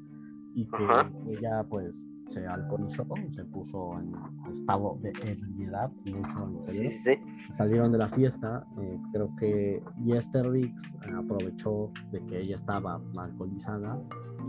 y 0.53 0.67
que 0.67 0.83
Ajá. 0.83 1.09
ella 1.27 1.65
pues 1.69 2.07
se 2.29 2.45
alcoholizó, 2.47 3.05
se 3.35 3.43
puso 3.45 3.99
en 3.99 4.13
estado 4.51 4.97
de 5.01 5.09
ebriedad, 5.09 5.89
mucho 6.05 6.61
en 6.67 6.73
Sí, 6.73 6.89
sí, 6.89 7.19
salieron 7.55 7.91
de 7.91 7.97
la 7.99 8.07
fiesta, 8.09 8.63
eh, 8.81 8.97
creo 9.11 9.29
que 9.37 9.83
y 10.03 10.13
este 10.13 10.43
Riggs 10.43 10.81
aprovechó 11.17 11.91
de 12.11 12.25
que 12.25 12.39
ella 12.41 12.55
estaba 12.55 12.99
alcoholizada 13.17 13.99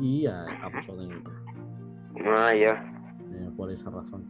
y 0.00 0.26
eh, 0.26 0.30
abusó 0.62 0.96
de 0.96 1.04
ella 1.04 1.16
Ah, 2.26 2.54
ya. 2.54 2.82
eh, 3.32 3.50
por 3.56 3.70
esa 3.70 3.90
razón. 3.90 4.24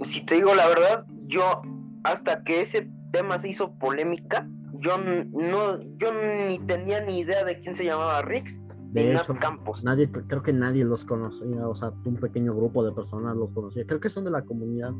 Si 0.00 0.24
te 0.24 0.36
digo 0.36 0.54
la 0.54 0.66
verdad, 0.68 1.04
yo 1.28 1.62
hasta 2.04 2.42
que 2.42 2.62
ese 2.62 2.88
tema 3.12 3.38
se 3.38 3.50
hizo 3.50 3.72
polémica, 3.74 4.48
yo 4.74 4.96
no, 4.98 5.80
yo 5.98 6.12
ni 6.48 6.58
tenía 6.60 7.00
ni 7.00 7.20
idea 7.20 7.44
de 7.44 7.58
quién 7.58 7.74
se 7.74 7.84
llamaba 7.84 8.22
Rix 8.22 8.58
De 8.92 9.12
hecho, 9.14 9.34
Campos. 9.34 9.84
nadie, 9.84 10.10
creo 10.10 10.42
que 10.42 10.52
nadie 10.52 10.84
los 10.84 11.04
conocía, 11.04 11.68
o 11.68 11.74
sea, 11.74 11.92
un 12.04 12.16
pequeño 12.16 12.54
grupo 12.54 12.84
de 12.84 12.92
personas 12.92 13.36
los 13.36 13.50
conocía. 13.50 13.84
Creo 13.86 14.00
que 14.00 14.08
son 14.08 14.24
de 14.24 14.30
la 14.30 14.42
comunidad, 14.42 14.92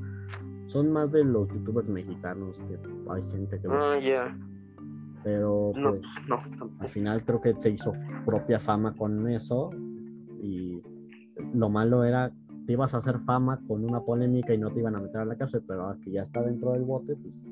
son 0.67 0.93
más 0.93 1.11
de 1.11 1.25
los 1.25 1.49
youtubers 1.49 1.89
mexicanos 1.89 2.59
que 2.59 2.79
hay 3.11 3.23
gente 3.31 3.59
que 3.61 3.67
los, 3.69 3.77
Ah, 3.83 3.99
ya. 3.99 4.39
pero 5.25 5.73
No, 5.75 5.91
pues, 5.93 6.03
no. 6.29 6.39
al 6.81 6.89
final 6.89 7.25
creo 7.25 7.41
que 7.41 7.55
se 7.59 7.71
hizo 7.71 7.93
propia 8.27 8.61
fama 8.61 8.95
con 8.95 9.27
eso 9.29 9.71
y 10.43 10.83
lo 11.55 11.69
malo 11.71 12.05
era 12.05 12.31
te 12.67 12.73
ibas 12.75 12.93
a 12.93 12.99
hacer 12.99 13.19
fama 13.21 13.59
con 13.67 13.83
una 13.83 14.01
polémica 14.01 14.53
y 14.53 14.59
no 14.59 14.71
te 14.71 14.81
iban 14.81 14.95
a 14.95 15.01
meter 15.01 15.23
a 15.23 15.25
la 15.25 15.37
cárcel, 15.39 15.63
pero 15.67 15.85
ahora 15.85 15.99
que 16.05 16.11
ya 16.11 16.21
está 16.21 16.43
dentro 16.43 16.73
del 16.73 16.83
bote, 16.83 17.17
pues 17.17 17.47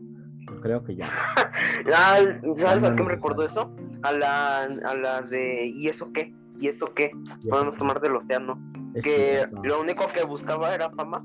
creo 0.62 0.82
que 0.85 0.96
ya. 0.96 1.06
Ah, 1.94 2.18
¿Sabes 2.56 2.85
a 2.85 2.94
qué 2.94 3.02
me 3.02 3.11
recordó 3.11 3.42
eso? 3.44 3.70
A 4.02 4.12
la, 4.12 4.62
a 4.64 4.94
la 4.94 5.22
de 5.22 5.66
¿y 5.66 5.88
eso 5.88 6.11
qué? 6.12 6.35
¿Y 6.59 6.68
eso 6.68 6.92
qué? 6.94 7.11
Podemos 7.48 7.76
tomar 7.76 8.00
del 8.00 8.16
océano. 8.16 8.59
es 8.94 9.04
Que 9.04 9.16
cierto. 9.37 9.62
lo 9.64 9.80
único 9.80 10.06
que 10.09 10.24
buscaba 10.24 10.74
era 10.74 10.90
fama, 10.90 11.24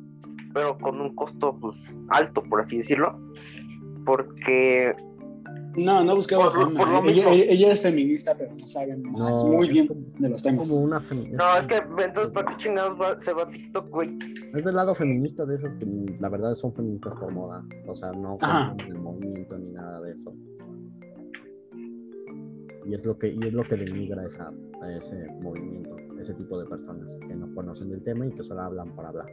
pero 0.53 0.77
con 0.77 0.99
un 1.01 1.15
costo 1.15 1.57
pues 1.59 1.95
alto, 2.09 2.43
por 2.43 2.59
así 2.59 2.77
decirlo. 2.77 3.19
Porque 4.05 4.93
No, 5.77 6.03
no 6.03 6.15
buscaba 6.15 6.45
Por 6.49 6.55
lo- 6.55 6.61
fama. 6.71 6.77
por 6.79 6.87
lo 6.89 6.95
ella, 6.97 7.01
mismo. 7.23 7.29
ella- 7.31 7.45
ella 7.51 7.71
es 7.71 7.81
feminista, 7.81 8.35
pero 8.37 8.53
no 8.55 8.67
sabe 8.67 8.97
más 8.97 9.43
No, 9.43 9.51
muy 9.51 9.69
bien 9.69 9.87
de 10.19 10.29
los 10.29 10.43
temas. 10.43 10.69
como 10.69 10.81
una 10.83 10.99
femi- 11.01 11.29
No, 11.31 11.57
es 11.57 11.65
que 11.67 11.75
entonces, 11.77 12.31
¿para 12.33 12.51
qué 12.51 12.57
chingados 12.57 12.99
va- 12.99 13.19
se 13.19 13.31
va 13.33 13.43
a 13.43 13.49
TikTok, 13.49 13.89
güey? 13.89 14.17
Es 14.53 14.65
del 14.65 14.75
lado 14.75 14.93
feminista 14.95 15.45
de 15.45 15.55
esas 15.55 15.75
que 15.75 15.85
la 16.19 16.27
verdad 16.29 16.55
son 16.55 16.73
feministas 16.73 17.13
por 17.19 17.31
moda. 17.31 17.63
O 17.87 17.95
sea, 17.95 18.11
no 18.11 18.37
el 18.87 18.95
movimiento 18.99 19.57
ni 19.57 19.71
nada 19.71 20.01
de 20.01 20.11
eso. 20.13 20.33
Y 22.85 22.95
es 22.95 23.05
lo 23.05 23.17
que, 23.17 23.27
y 23.29 23.39
es 23.47 23.53
lo 23.53 23.63
que 23.63 23.75
denigra 23.75 24.25
esa, 24.25 24.51
a 24.81 24.91
ese 24.91 25.15
movimiento, 25.41 25.95
ese 26.19 26.33
tipo 26.33 26.59
de 26.59 26.65
personas 26.65 27.17
que 27.27 27.35
no 27.35 27.53
conocen 27.53 27.89
del 27.89 28.03
tema 28.03 28.25
y 28.25 28.31
que 28.31 28.43
solo 28.43 28.61
hablan 28.61 28.93
por 28.95 29.05
hablar. 29.05 29.27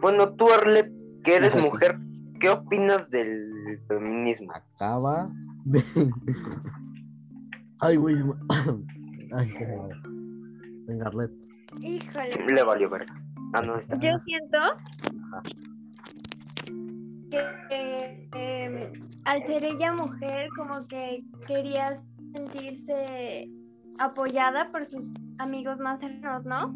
Bueno, 0.00 0.32
tú, 0.34 0.46
Arlet, 0.50 0.90
que 1.24 1.36
eres 1.36 1.54
Exacto. 1.56 1.70
mujer, 1.70 1.96
¿qué 2.38 2.50
opinas 2.50 3.10
del 3.10 3.80
feminismo? 3.88 4.52
Acaba 4.52 5.26
de. 5.64 5.82
Ay, 7.80 7.96
güey. 7.96 8.16
Ay, 9.32 9.52
qué. 9.52 9.66
Venga, 10.86 11.06
Arlet. 11.06 11.30
Híjole. 11.80 12.46
Le 12.46 12.62
valió 12.62 12.88
verga. 12.88 13.14
Ah, 13.52 13.62
no, 13.62 13.76
está. 13.76 13.98
Yo 13.98 14.18
siento 14.18 14.58
que 17.30 17.38
eh, 17.70 18.28
em, 18.34 18.92
al 19.24 19.42
ser 19.44 19.66
ella 19.66 19.92
mujer, 19.92 20.48
como 20.56 20.86
que 20.86 21.24
quería 21.46 22.00
sentirse 22.34 23.48
apoyada 23.98 24.70
por 24.70 24.86
sus 24.86 25.08
amigos 25.38 25.78
más 25.78 26.00
cercanos, 26.00 26.44
¿no? 26.44 26.74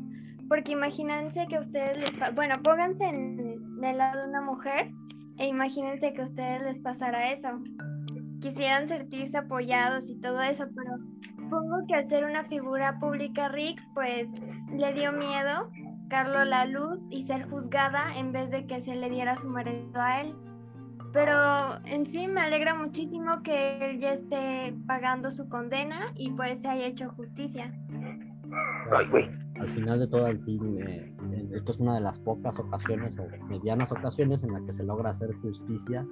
Porque 0.48 0.72
imagínense 0.72 1.46
que 1.48 1.58
ustedes 1.58 1.98
les... 1.98 2.34
Bueno, 2.34 2.56
pónganse 2.62 3.04
en 3.04 3.84
el 3.84 3.98
lado 3.98 4.22
de 4.22 4.28
una 4.28 4.40
mujer 4.40 4.90
e 5.40 5.46
imagínense 5.46 6.12
que 6.12 6.20
a 6.20 6.24
ustedes 6.24 6.62
les 6.62 6.78
pasara 6.78 7.32
eso. 7.32 7.48
Quisieran 8.40 8.88
sentirse 8.88 9.38
apoyados 9.38 10.08
y 10.10 10.20
todo 10.20 10.40
eso, 10.42 10.66
pero 10.76 10.98
supongo 11.34 11.86
que 11.88 11.94
al 11.94 12.04
ser 12.04 12.24
una 12.24 12.44
figura 12.44 12.98
pública 13.00 13.48
Rix, 13.48 13.82
pues 13.94 14.28
le 14.70 14.92
dio 14.92 15.12
miedo 15.12 15.70
sacarlo 16.10 16.40
a 16.40 16.44
la 16.44 16.64
luz 16.66 17.00
y 17.08 17.22
ser 17.22 17.48
juzgada 17.48 18.18
en 18.18 18.32
vez 18.32 18.50
de 18.50 18.66
que 18.66 18.80
se 18.80 18.96
le 18.96 19.08
diera 19.08 19.36
su 19.36 19.48
merecido 19.48 20.00
a 20.00 20.20
él. 20.22 20.34
Pero 21.12 21.84
en 21.86 22.06
sí 22.06 22.26
me 22.26 22.40
alegra 22.40 22.74
muchísimo 22.74 23.42
que 23.42 23.78
él 23.90 24.00
ya 24.00 24.14
esté 24.14 24.74
pagando 24.86 25.30
su 25.30 25.48
condena 25.48 26.12
y 26.16 26.32
pues 26.32 26.60
se 26.60 26.68
haya 26.68 26.86
hecho 26.86 27.10
justicia. 27.10 27.72
Ay, 28.92 29.06
güey. 29.10 29.30
Al 29.60 29.66
final 29.68 29.98
de 29.98 30.06
todo 30.08 30.26
el 30.26 30.42
fin, 30.44 30.78
eh, 30.86 31.14
esto 31.54 31.72
es 31.72 31.78
una 31.78 31.94
de 31.94 32.00
las 32.00 32.18
pocas 32.20 32.58
ocasiones 32.58 33.12
o 33.18 33.46
medianas 33.46 33.92
ocasiones 33.92 34.42
en 34.42 34.52
la 34.54 34.60
que 34.64 34.72
se 34.72 34.84
logra 34.84 35.10
hacer 35.10 35.34
justicia 35.36 36.06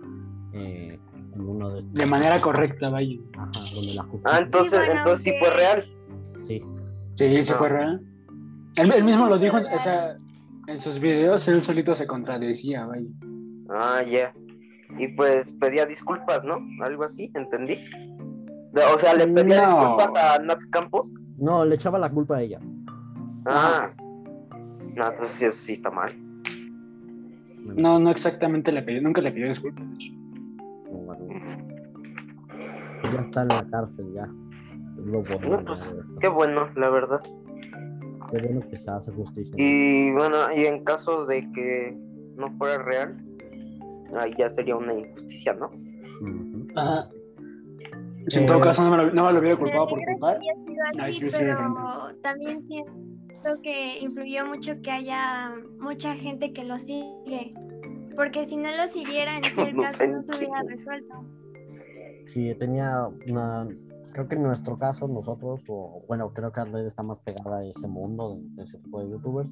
eh, 0.52 0.98
en 1.34 1.40
uno 1.40 1.70
de 1.70 1.78
estos. 1.80 1.94
De 1.94 2.06
manera 2.06 2.40
correcta, 2.40 2.90
vaya. 2.90 3.16
Ajá, 3.36 3.50
donde 3.74 3.94
la 3.94 4.02
justicia. 4.02 4.30
Ah, 4.32 4.38
entonces, 4.40 4.78
bueno, 4.78 4.92
entonces 4.98 5.22
sí 5.22 5.32
fue 5.38 5.50
real. 5.50 5.84
Sí, 6.46 6.62
Sí, 7.16 7.42
sí 7.44 7.52
fue 7.52 7.68
real. 7.68 8.00
Él, 8.76 8.92
él 8.92 9.02
mismo 9.04 9.26
lo 9.26 9.38
dijo, 9.38 9.56
o 9.56 9.80
sea, 9.80 10.16
en 10.68 10.80
sus 10.80 11.00
videos 11.00 11.48
él 11.48 11.60
solito 11.60 11.94
se 11.96 12.06
contradecía, 12.06 12.86
vaya. 12.86 13.08
Ah, 13.70 14.02
ya. 14.02 14.32
Y 14.98 15.08
pues 15.08 15.50
pedía 15.60 15.84
disculpas, 15.84 16.44
¿no? 16.44 16.58
Algo 16.84 17.04
así, 17.04 17.30
entendí. 17.34 17.78
O 18.94 18.98
sea, 18.98 19.14
le 19.14 19.26
pedía 19.26 19.62
No. 19.62 19.66
disculpas 19.96 20.10
a 20.14 20.38
Nat 20.42 20.60
Campos. 20.70 21.10
No, 21.38 21.64
le 21.64 21.74
echaba 21.76 21.98
la 21.98 22.10
culpa 22.10 22.36
a 22.36 22.42
ella. 22.42 22.60
Ah. 23.46 23.90
No, 24.94 25.08
entonces 25.08 25.28
sí, 25.30 25.44
eso 25.44 25.56
sí 25.56 25.72
está 25.74 25.90
mal. 25.90 26.12
No, 27.76 27.98
no 27.98 28.10
exactamente 28.10 28.72
le 28.72 28.82
pidió, 28.82 29.02
nunca 29.02 29.20
le 29.20 29.30
pidió 29.30 29.48
disculpas. 29.48 29.88
de 29.88 29.94
hecho. 29.94 30.12
Bueno, 30.90 31.28
Ya 33.04 33.20
está 33.20 33.42
en 33.42 33.48
la 33.48 33.66
cárcel, 33.70 34.12
ya. 34.14 34.28
Es 34.98 35.06
lo 35.06 35.22
bueno 35.22 35.58
No, 35.58 35.64
pues. 35.64 35.94
Qué 36.20 36.28
bueno, 36.28 36.68
la 36.76 36.90
verdad. 36.90 37.20
Qué 38.30 38.42
bueno 38.42 38.60
que 38.68 38.76
se 38.76 38.90
hace 38.90 39.12
justicia. 39.12 39.54
Y 39.56 40.12
bueno, 40.12 40.36
y 40.54 40.66
en 40.66 40.84
caso 40.84 41.26
de 41.26 41.50
que 41.52 41.96
no 42.36 42.50
fuera 42.58 42.82
real, 42.82 43.16
ahí 44.18 44.34
ya 44.38 44.50
sería 44.50 44.76
una 44.76 44.94
injusticia, 44.94 45.54
¿no? 45.54 45.70
Ajá. 46.76 47.08
Si 48.28 48.38
en 48.38 48.46
todo 48.46 48.58
Eh, 48.58 48.62
caso 48.62 48.84
no 48.84 48.90
me 48.90 48.96
lo, 48.96 49.10
no 49.12 49.24
me 49.26 49.32
lo 49.32 49.38
hubiera 49.38 49.56
culpado 49.56 49.88
por 49.88 50.04
culpar. 50.04 50.38
No, 50.96 51.04
así, 51.04 51.20
pero 51.30 52.12
también 52.22 52.66
siento 52.66 53.62
que 53.62 53.98
influyó 54.00 54.46
mucho 54.46 54.80
que 54.82 54.90
haya 54.90 55.52
mucha 55.80 56.14
gente 56.14 56.52
que 56.52 56.64
lo 56.64 56.78
sigue. 56.78 57.54
Porque 58.16 58.46
si 58.46 58.56
no 58.56 58.70
lo 58.76 58.88
siguiera, 58.88 59.36
en 59.36 59.44
sí 59.44 59.60
el 59.60 59.76
No 59.76 59.82
caso 59.82 60.06
no 60.06 60.22
se 60.22 60.38
hubiera 60.38 60.62
resuelto. 60.62 61.14
Sí, 62.26 62.54
tenía 62.58 63.08
una. 63.28 63.66
Creo 64.12 64.26
que 64.28 64.34
en 64.34 64.42
nuestro 64.42 64.76
caso, 64.78 65.06
nosotros, 65.06 65.60
o 65.68 66.02
bueno, 66.08 66.32
creo 66.32 66.50
que 66.50 66.60
Arled 66.60 66.86
está 66.86 67.02
más 67.02 67.20
pegada 67.20 67.58
a 67.58 67.64
ese 67.64 67.86
mundo 67.86 68.34
de, 68.34 68.42
de 68.56 68.62
ese 68.64 68.78
tipo 68.78 69.00
de 69.00 69.10
youtubers. 69.10 69.48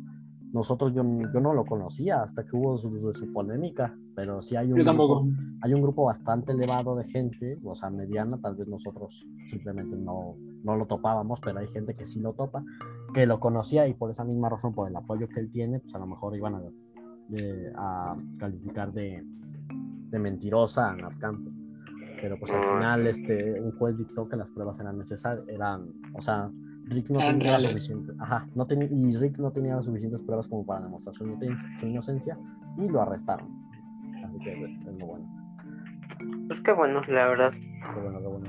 Nosotros, 0.52 0.94
yo, 0.94 1.02
yo 1.34 1.40
no 1.40 1.52
lo 1.52 1.64
conocía 1.64 2.22
hasta 2.22 2.44
que 2.44 2.56
hubo 2.56 2.78
su, 2.78 3.12
su 3.12 3.32
polémica, 3.32 3.94
pero 4.14 4.40
sí 4.42 4.56
hay 4.56 4.72
un. 4.72 4.78
Grupo, 4.78 5.26
hay 5.60 5.74
un 5.74 5.82
grupo 5.82 6.04
bastante 6.04 6.52
elevado 6.52 6.96
de 6.96 7.04
gente, 7.04 7.58
o 7.64 7.74
sea, 7.74 7.90
mediana, 7.90 8.38
tal 8.38 8.54
vez 8.54 8.66
nosotros 8.68 9.26
simplemente 9.50 9.96
no, 9.96 10.36
no 10.62 10.76
lo 10.76 10.86
topábamos, 10.86 11.40
pero 11.40 11.58
hay 11.58 11.68
gente 11.68 11.94
que 11.94 12.06
sí 12.06 12.20
lo 12.20 12.32
topa, 12.32 12.64
que 13.12 13.26
lo 13.26 13.38
conocía 13.40 13.86
y 13.88 13.94
por 13.94 14.10
esa 14.10 14.24
misma 14.24 14.48
razón, 14.48 14.72
por 14.74 14.88
el 14.88 14.96
apoyo 14.96 15.28
que 15.28 15.40
él 15.40 15.50
tiene, 15.50 15.80
pues 15.80 15.94
a 15.94 15.98
lo 15.98 16.06
mejor 16.06 16.34
iban 16.36 16.54
a, 16.54 16.62
de- 17.28 17.72
a 17.76 18.16
calificar 18.38 18.92
de, 18.92 19.22
de 20.10 20.18
mentirosa 20.18 20.90
a 20.90 20.96
Nat 20.96 21.16
Campos 21.18 21.52
pero 22.20 22.38
pues 22.38 22.50
al 22.50 22.62
Ah. 22.62 22.74
final 22.76 23.06
este 23.08 23.60
un 23.60 23.72
juez 23.72 23.98
dictó 23.98 24.26
que 24.26 24.36
las 24.36 24.48
pruebas 24.50 24.78
eran 24.80 24.96
necesarias 24.96 25.46
eran 25.48 25.88
o 26.14 26.22
sea 26.22 26.50
Rick 26.86 27.10
no 27.10 27.18
tenía 27.18 27.60
suficientes 27.60 28.16
ajá 28.20 28.46
no 28.54 28.66
tenía 28.66 28.88
y 28.90 29.16
Rick 29.16 29.38
no 29.38 29.50
tenía 29.50 29.80
suficientes 29.82 30.22
pruebas 30.22 30.48
como 30.48 30.64
para 30.64 30.80
demostrar 30.82 31.14
su 31.14 31.24
inocencia, 31.24 31.68
su 31.80 31.86
inocencia 31.86 32.38
y 32.78 32.88
lo 32.88 33.02
arrestaron 33.02 33.48
Así 34.24 34.38
que 34.42 34.64
es, 34.64 34.86
es 34.86 34.98
lo 35.00 35.06
bueno. 35.06 35.26
Pues 36.48 36.60
qué 36.60 36.72
bueno, 36.72 37.00
la 37.08 37.28
verdad. 37.28 37.52
Qué 37.52 38.00
bueno, 38.00 38.18
qué 38.20 38.26
bueno. 38.26 38.46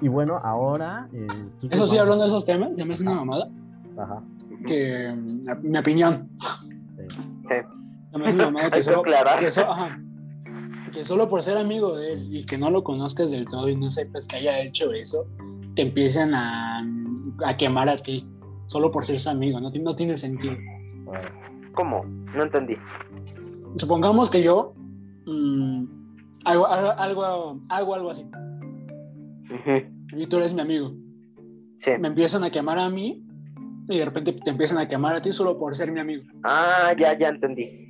Y 0.00 0.08
bueno, 0.08 0.40
ahora. 0.42 1.08
eh, 1.12 1.26
Eso 1.70 1.86
sí, 1.86 1.98
hablando 1.98 2.24
de 2.24 2.28
esos 2.28 2.44
temas, 2.44 2.70
se 2.74 2.84
me 2.84 2.94
hace 2.94 3.02
una 3.04 3.14
mamada 3.14 3.48
Ajá. 3.98 4.22
que, 4.66 5.14
mi 5.62 5.78
opinión, 5.78 6.28
sí. 6.40 7.02
Sí. 7.48 7.54
se 8.12 8.18
me 8.18 8.24
hace 8.24 8.34
una 8.34 8.44
mamada 8.46 8.70
que 8.72 8.82
solo, 8.82 9.00
aclarar. 9.00 9.38
que, 9.38 9.50
so- 9.50 9.70
ajá, 9.70 10.00
que 10.92 11.04
solo 11.04 11.28
por 11.28 11.42
ser 11.42 11.56
amigo 11.58 11.96
de 11.96 12.14
él 12.14 12.34
y 12.36 12.44
que 12.44 12.56
no 12.58 12.70
lo 12.70 12.82
conozcas 12.82 13.30
del 13.30 13.46
todo 13.46 13.68
y 13.68 13.76
no 13.76 13.90
sepas 13.90 14.26
que 14.26 14.36
haya 14.36 14.60
hecho 14.60 14.92
eso, 14.92 15.26
te 15.76 15.82
empiezan 15.82 16.34
a, 16.34 16.82
a 17.44 17.56
quemar 17.56 17.88
a 17.88 17.96
ti, 17.96 18.26
solo 18.66 18.90
por 18.90 19.04
ser 19.04 19.18
su 19.18 19.30
amigo, 19.30 19.60
no, 19.60 19.70
tiene- 19.70 19.84
no 19.84 19.96
tiene 19.96 20.16
sentido. 20.16 20.56
¿Cómo? 21.74 22.04
No 22.04 22.42
entendí. 22.42 22.76
Supongamos 23.76 24.30
que 24.30 24.42
yo 24.42 24.74
mm, 25.26 25.84
hago, 26.44 26.66
hago, 26.66 26.90
algo, 26.98 27.60
hago 27.68 27.94
algo 27.94 28.10
así 28.10 28.24
Ujú. 29.50 30.16
y 30.16 30.26
tú 30.26 30.36
eres 30.38 30.52
mi 30.54 30.60
amigo. 30.60 30.92
Sí. 31.76 31.92
Me 32.00 32.08
empiezan 32.08 32.44
a 32.44 32.50
quemar 32.50 32.78
a 32.78 32.90
mí 32.90 33.24
y 33.88 33.98
de 33.98 34.04
repente 34.04 34.32
te 34.32 34.50
empiezan 34.50 34.78
a 34.78 34.88
quemar 34.88 35.16
a 35.16 35.22
ti 35.22 35.32
solo 35.32 35.58
por 35.58 35.74
ser 35.76 35.90
mi 35.92 36.00
amigo. 36.00 36.22
Ah, 36.44 36.92
ya, 36.98 37.16
ya 37.18 37.28
entendí. 37.28 37.86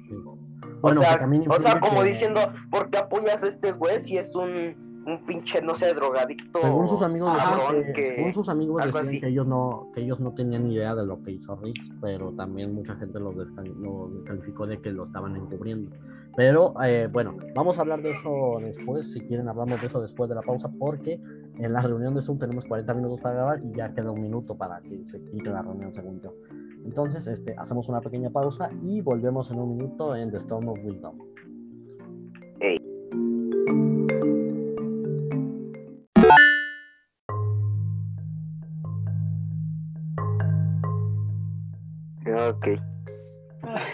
O 0.83 0.95
sea, 0.95 1.21
o 1.49 1.61
sea, 1.61 1.79
como 1.81 2.01
que- 2.01 2.09
diciendo, 2.09 2.41
¿por 2.71 2.89
qué 2.91 2.99
apoyas 2.99 3.43
a 3.43 3.49
este 3.49 3.73
güey 3.73 4.01
si 4.01 4.17
es 4.17 4.35
un, 4.35 4.89
un 5.11 5.25
pinche, 5.27 5.61
no 5.62 5.75
sé, 5.75 5.92
drogadicto? 5.94 6.61
Según 6.61 6.88
sus 6.88 7.03
amigos 7.03 7.31
cabrón 7.37 7.85
que, 7.87 7.92
que- 7.92 8.16
según 8.16 8.35
sus 8.35 8.49
amigos 8.49 8.85
decían 8.87 9.05
así. 9.05 9.20
que 9.20 9.29
ellos 9.29 9.46
no 9.46 9.90
que 9.94 10.01
ellos 10.03 10.20
no 10.20 10.33
tenían 10.35 10.68
ni 10.68 10.75
idea 10.75 10.94
de 10.94 11.05
lo 11.07 11.23
que 11.23 11.33
hizo 11.33 11.57
Riggs, 11.57 11.90
pero 12.01 12.33
también 12.33 12.75
mucha 12.75 12.94
gente 12.96 13.18
lo, 13.20 13.33
descal- 13.33 13.75
lo 13.75 14.09
descalificó 14.14 14.66
de 14.66 14.81
que 14.81 14.90
lo 14.90 15.05
estaban 15.05 15.37
encubriendo. 15.37 15.90
Pero 16.37 16.75
eh, 16.85 17.09
bueno, 17.12 17.35
vamos 17.55 17.77
a 17.79 17.81
hablar 17.83 18.03
de 18.03 18.12
eso 18.12 18.53
después, 18.61 19.05
si 19.12 19.20
quieren 19.20 19.49
hablamos 19.49 19.81
de 19.81 19.87
eso 19.88 20.01
después 20.01 20.29
de 20.31 20.37
la 20.37 20.42
pausa, 20.42 20.68
porque 20.79 21.20
en 21.59 21.73
la 21.73 21.81
reunión 21.83 22.14
de 22.14 22.23
Zoom 22.23 22.38
tenemos 22.38 22.64
40 22.64 22.94
minutos 22.94 23.20
para 23.20 23.35
grabar 23.35 23.61
y 23.64 23.73
ya 23.77 23.92
queda 23.92 24.11
un 24.12 24.23
minuto 24.23 24.57
para 24.57 24.81
que 24.81 25.05
se 25.05 25.20
quite 25.25 25.51
la 25.51 25.62
reunión, 25.62 25.92
según 25.92 26.20
yo. 26.20 26.33
Entonces, 26.85 27.27
este, 27.27 27.55
hacemos 27.59 27.88
una 27.90 28.01
pequeña 28.01 28.31
pausa 28.31 28.70
y 28.83 29.03
volvemos 29.03 29.51
en 29.51 29.59
un 29.59 29.77
minuto 29.77 30.14
en 30.16 30.31
The 30.31 30.38
Storm 30.38 30.68
of 30.68 30.79
Wisdom. 30.83 31.18
Ok. 42.51 42.69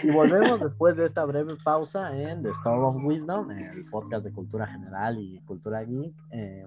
Y 0.03 0.09
volvemos 0.11 0.59
después 0.61 0.95
de 0.95 1.05
esta 1.05 1.25
breve 1.25 1.53
pausa 1.63 2.15
en 2.17 2.41
The 2.41 2.49
Storm 2.51 2.83
of 2.83 3.03
Wisdom, 3.03 3.51
el 3.51 3.85
podcast 3.85 4.23
de 4.23 4.31
cultura 4.31 4.65
general 4.65 5.19
y 5.19 5.39
cultura 5.41 5.83
geek, 5.83 6.15
eh, 6.31 6.65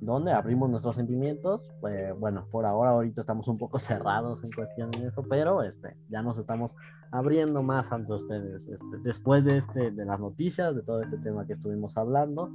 donde 0.00 0.32
abrimos 0.32 0.70
nuestros 0.70 0.94
sentimientos. 0.96 1.74
Pues, 1.80 2.16
bueno, 2.18 2.46
por 2.50 2.64
ahora, 2.64 2.90
ahorita 2.90 3.22
estamos 3.22 3.48
un 3.48 3.58
poco 3.58 3.78
cerrados 3.80 4.44
en 4.44 4.50
cuestión 4.52 4.90
de 4.92 5.08
eso, 5.08 5.22
pero 5.28 5.62
este, 5.62 5.96
ya 6.08 6.22
nos 6.22 6.38
estamos 6.38 6.74
abriendo 7.10 7.62
más 7.62 7.90
ante 7.92 8.12
ustedes. 8.12 8.68
Este, 8.68 8.96
después 9.02 9.44
de, 9.44 9.58
este, 9.58 9.90
de 9.90 10.04
las 10.04 10.20
noticias, 10.20 10.74
de 10.74 10.82
todo 10.82 11.02
este 11.02 11.18
tema 11.18 11.46
que 11.46 11.54
estuvimos 11.54 11.96
hablando, 11.96 12.50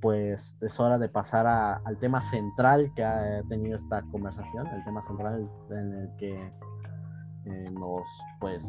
pues 0.00 0.58
es 0.60 0.78
hora 0.80 0.98
de 0.98 1.08
pasar 1.08 1.46
a- 1.46 1.76
al 1.84 1.98
tema 1.98 2.20
central 2.20 2.92
que 2.94 3.04
ha 3.04 3.42
tenido 3.48 3.76
esta 3.76 4.02
conversación, 4.10 4.66
el 4.68 4.84
tema 4.84 5.00
central 5.02 5.48
en 5.70 5.92
el 5.94 6.16
que 6.16 6.52
eh, 7.50 7.70
nos, 7.70 8.06
pues, 8.40 8.68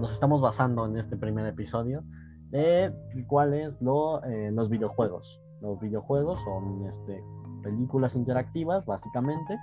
nos 0.00 0.12
estamos 0.12 0.40
basando 0.40 0.86
en 0.86 0.96
este 0.96 1.16
primer 1.16 1.46
episodio, 1.46 2.02
de 2.50 2.84
el 2.84 3.26
cual 3.26 3.54
es 3.54 3.80
lo, 3.80 4.22
eh, 4.24 4.50
los 4.52 4.68
videojuegos. 4.68 5.40
Los 5.60 5.80
videojuegos 5.80 6.40
son 6.42 6.86
este, 6.86 7.22
películas 7.62 8.14
interactivas, 8.14 8.86
básicamente, 8.86 9.58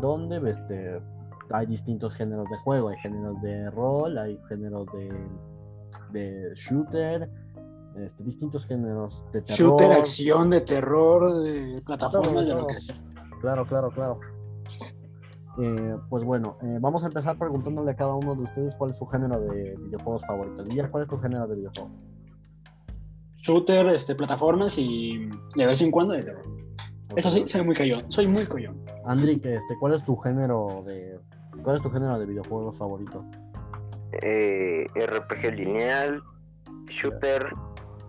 donde 0.00 0.50
este, 0.50 1.00
hay 1.50 1.66
distintos 1.66 2.14
géneros 2.14 2.48
de 2.50 2.56
juego. 2.58 2.88
Hay 2.88 2.98
géneros 2.98 3.40
de 3.42 3.70
rol, 3.70 4.18
hay 4.18 4.40
géneros 4.48 4.86
de, 4.92 5.12
de 6.12 6.54
shooter, 6.54 7.30
este, 7.96 8.24
distintos 8.24 8.66
géneros 8.66 9.24
de 9.32 9.42
terror. 9.42 9.58
Shooter, 9.58 9.92
acción, 9.92 10.50
de 10.50 10.60
terror, 10.60 11.42
de 11.42 11.80
plataformas, 11.84 12.46
de 12.46 12.54
lo 12.54 12.66
que 12.66 12.80
sea. 12.80 12.96
Claro, 13.40 13.66
claro, 13.66 13.90
claro. 13.90 14.20
Eh, 15.58 15.96
pues 16.10 16.22
bueno, 16.24 16.58
eh, 16.62 16.78
vamos 16.80 17.02
a 17.04 17.06
empezar 17.06 17.38
preguntándole 17.38 17.90
a 17.90 17.96
cada 17.96 18.14
uno 18.14 18.34
de 18.34 18.42
ustedes 18.42 18.74
cuál 18.74 18.90
es 18.90 18.98
su 18.98 19.06
género 19.06 19.40
de 19.40 19.74
videojuegos 19.76 20.24
favorito. 20.26 20.64
Guillermo, 20.64 20.90
¿cuál 20.90 21.04
es 21.04 21.08
tu 21.08 21.18
género 21.18 21.46
de 21.46 21.56
videojuego? 21.56 21.90
Shooter, 23.36 23.86
este, 23.88 24.14
plataformas 24.14 24.76
y 24.76 25.28
de 25.54 25.66
vez 25.66 25.80
en 25.80 25.90
cuando 25.90 26.14
de 26.14 26.22
terror. 26.22 26.44
Eso 27.14 27.30
sí, 27.30 27.44
soy 27.46 27.64
muy 27.64 27.74
cayón. 27.74 28.10
Soy 28.10 28.26
muy 28.26 28.44
coyón. 28.46 28.82
Andri, 29.06 29.38
que, 29.40 29.54
este, 29.54 29.78
¿cuál 29.78 29.94
es 29.94 30.04
tu 30.04 30.16
género 30.16 30.82
de 30.84 31.18
cuál 31.62 31.76
es 31.76 31.82
tu 31.82 31.90
género 31.90 32.18
de 32.18 32.26
videojuegos 32.26 32.76
favorito? 32.76 33.24
Eh, 34.22 34.88
RPG 34.94 35.54
lineal, 35.54 36.22
shooter, 36.88 37.48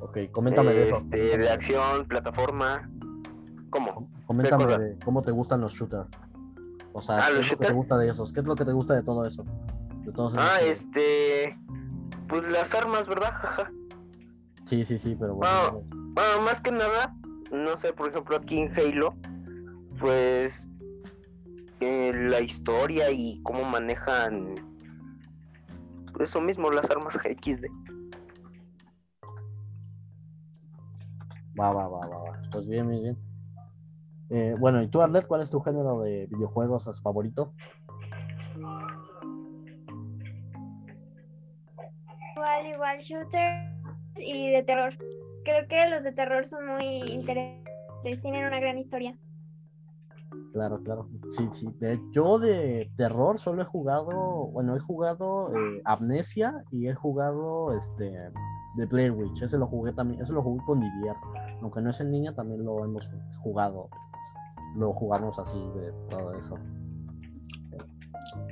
Ok, 0.02 0.18
coméntame 0.32 0.72
de 0.74 0.88
eso. 0.88 0.98
este, 0.98 1.38
de 1.38 1.50
acción, 1.50 2.08
plataforma. 2.08 2.90
¿Cómo? 3.70 4.10
Coméntame 4.26 4.66
de 4.66 4.98
cómo 5.04 5.22
te 5.22 5.32
gustan 5.32 5.62
los 5.62 5.74
shooters. 5.74 6.08
O 6.98 7.02
sea, 7.04 7.20
Ah, 7.20 7.28
¿qué 7.28 7.34
¿los 7.36 7.46
es 7.46 7.52
lo 7.52 7.58
que 7.60 7.66
te 7.68 7.74
gusta 7.74 7.98
de 8.00 8.10
esos? 8.10 8.34
¿Qué 8.34 8.40
es 8.40 8.46
lo 8.48 8.56
que 8.56 8.66
te 8.66 8.72
gusta 8.72 8.96
de 8.96 9.04
todo 9.04 9.24
eso? 9.24 9.46
De 10.04 10.12
todos 10.12 10.34
esos 10.34 10.44
Ah, 10.44 10.60
este. 10.64 11.56
Pues 12.28 12.44
las 12.50 12.74
armas, 12.74 13.08
¿verdad? 13.08 13.32
Jaja. 13.34 13.72
Sí, 14.64 14.84
sí, 14.84 14.98
sí, 14.98 15.16
pero 15.16 15.36
bueno. 15.36 15.84
Bueno, 15.92 16.42
más 16.44 16.60
que 16.60 16.72
nada, 16.72 17.16
no 17.52 17.78
sé, 17.78 17.94
por 17.94 18.10
ejemplo, 18.10 18.38
aquí 18.38 18.60
en 18.62 18.72
Halo, 18.76 19.14
pues 20.00 20.68
eh, 21.82 22.12
la 22.16 22.42
historia 22.42 23.12
y 23.12 23.40
cómo 23.44 23.64
manejan 23.64 24.56
pues, 26.14 26.32
eso 26.32 26.42
mismo, 26.42 26.72
las 26.72 26.90
armas 26.90 27.14
XD. 27.24 27.66
Va, 31.60 31.72
va, 31.72 31.88
va, 31.88 32.08
va, 32.08 32.18
va. 32.24 32.42
Pues 32.52 32.68
bien, 32.68 32.90
bien, 32.90 33.04
bien. 33.04 33.27
Eh, 34.30 34.56
bueno, 34.60 34.82
¿y 34.82 34.88
tú, 34.90 35.02
Arlet, 35.02 35.26
cuál 35.26 35.42
es 35.42 35.50
tu 35.50 35.60
género 35.62 36.02
de 36.02 36.28
videojuegos 36.28 37.02
favorito? 37.02 37.54
Igual, 42.36 42.68
igual, 42.74 43.00
shooter 43.00 43.72
y 44.18 44.52
de 44.52 44.63
terror. 44.63 44.94
Creo 45.44 45.68
que 45.68 45.90
los 45.90 46.04
de 46.04 46.12
terror 46.12 46.46
son 46.46 46.68
muy 46.68 47.00
interesantes, 47.10 48.22
tienen 48.22 48.46
una 48.46 48.60
gran 48.60 48.78
historia. 48.78 49.18
Claro, 50.54 50.82
claro. 50.84 51.08
Sí, 51.30 51.48
sí. 51.54 51.68
De- 51.80 52.02
yo 52.12 52.38
de 52.40 52.92
terror 52.98 53.40
solo 53.40 53.62
he 53.62 53.66
jugado, 53.66 54.48
bueno, 54.48 54.76
he 54.76 54.80
jugado 54.80 55.56
eh, 55.56 55.82
Amnesia 55.86 56.63
y 56.72 56.88
he 56.88 56.96
jugado 56.96 57.78
este 57.78 58.12
The 58.76 58.86
Blair 58.86 59.12
Witch. 59.12 59.42
Ese 59.44 59.58
lo 59.58 59.68
jugué 59.68 59.94
también, 59.94 60.22
ese 60.22 60.34
lo 60.34 60.42
jugué 60.42 60.63
con 60.66 60.80
Didier. 60.80 61.16
Aunque 61.68 61.82
no 61.82 61.90
es 61.90 62.00
en 62.00 62.14
línea, 62.14 62.34
también 62.34 62.64
lo 62.64 62.86
hemos 62.86 63.10
jugado. 63.40 63.90
Lo 64.78 64.94
jugamos 64.94 65.38
así 65.38 65.60
de 65.76 65.92
todo 66.10 66.34
eso. 66.34 66.56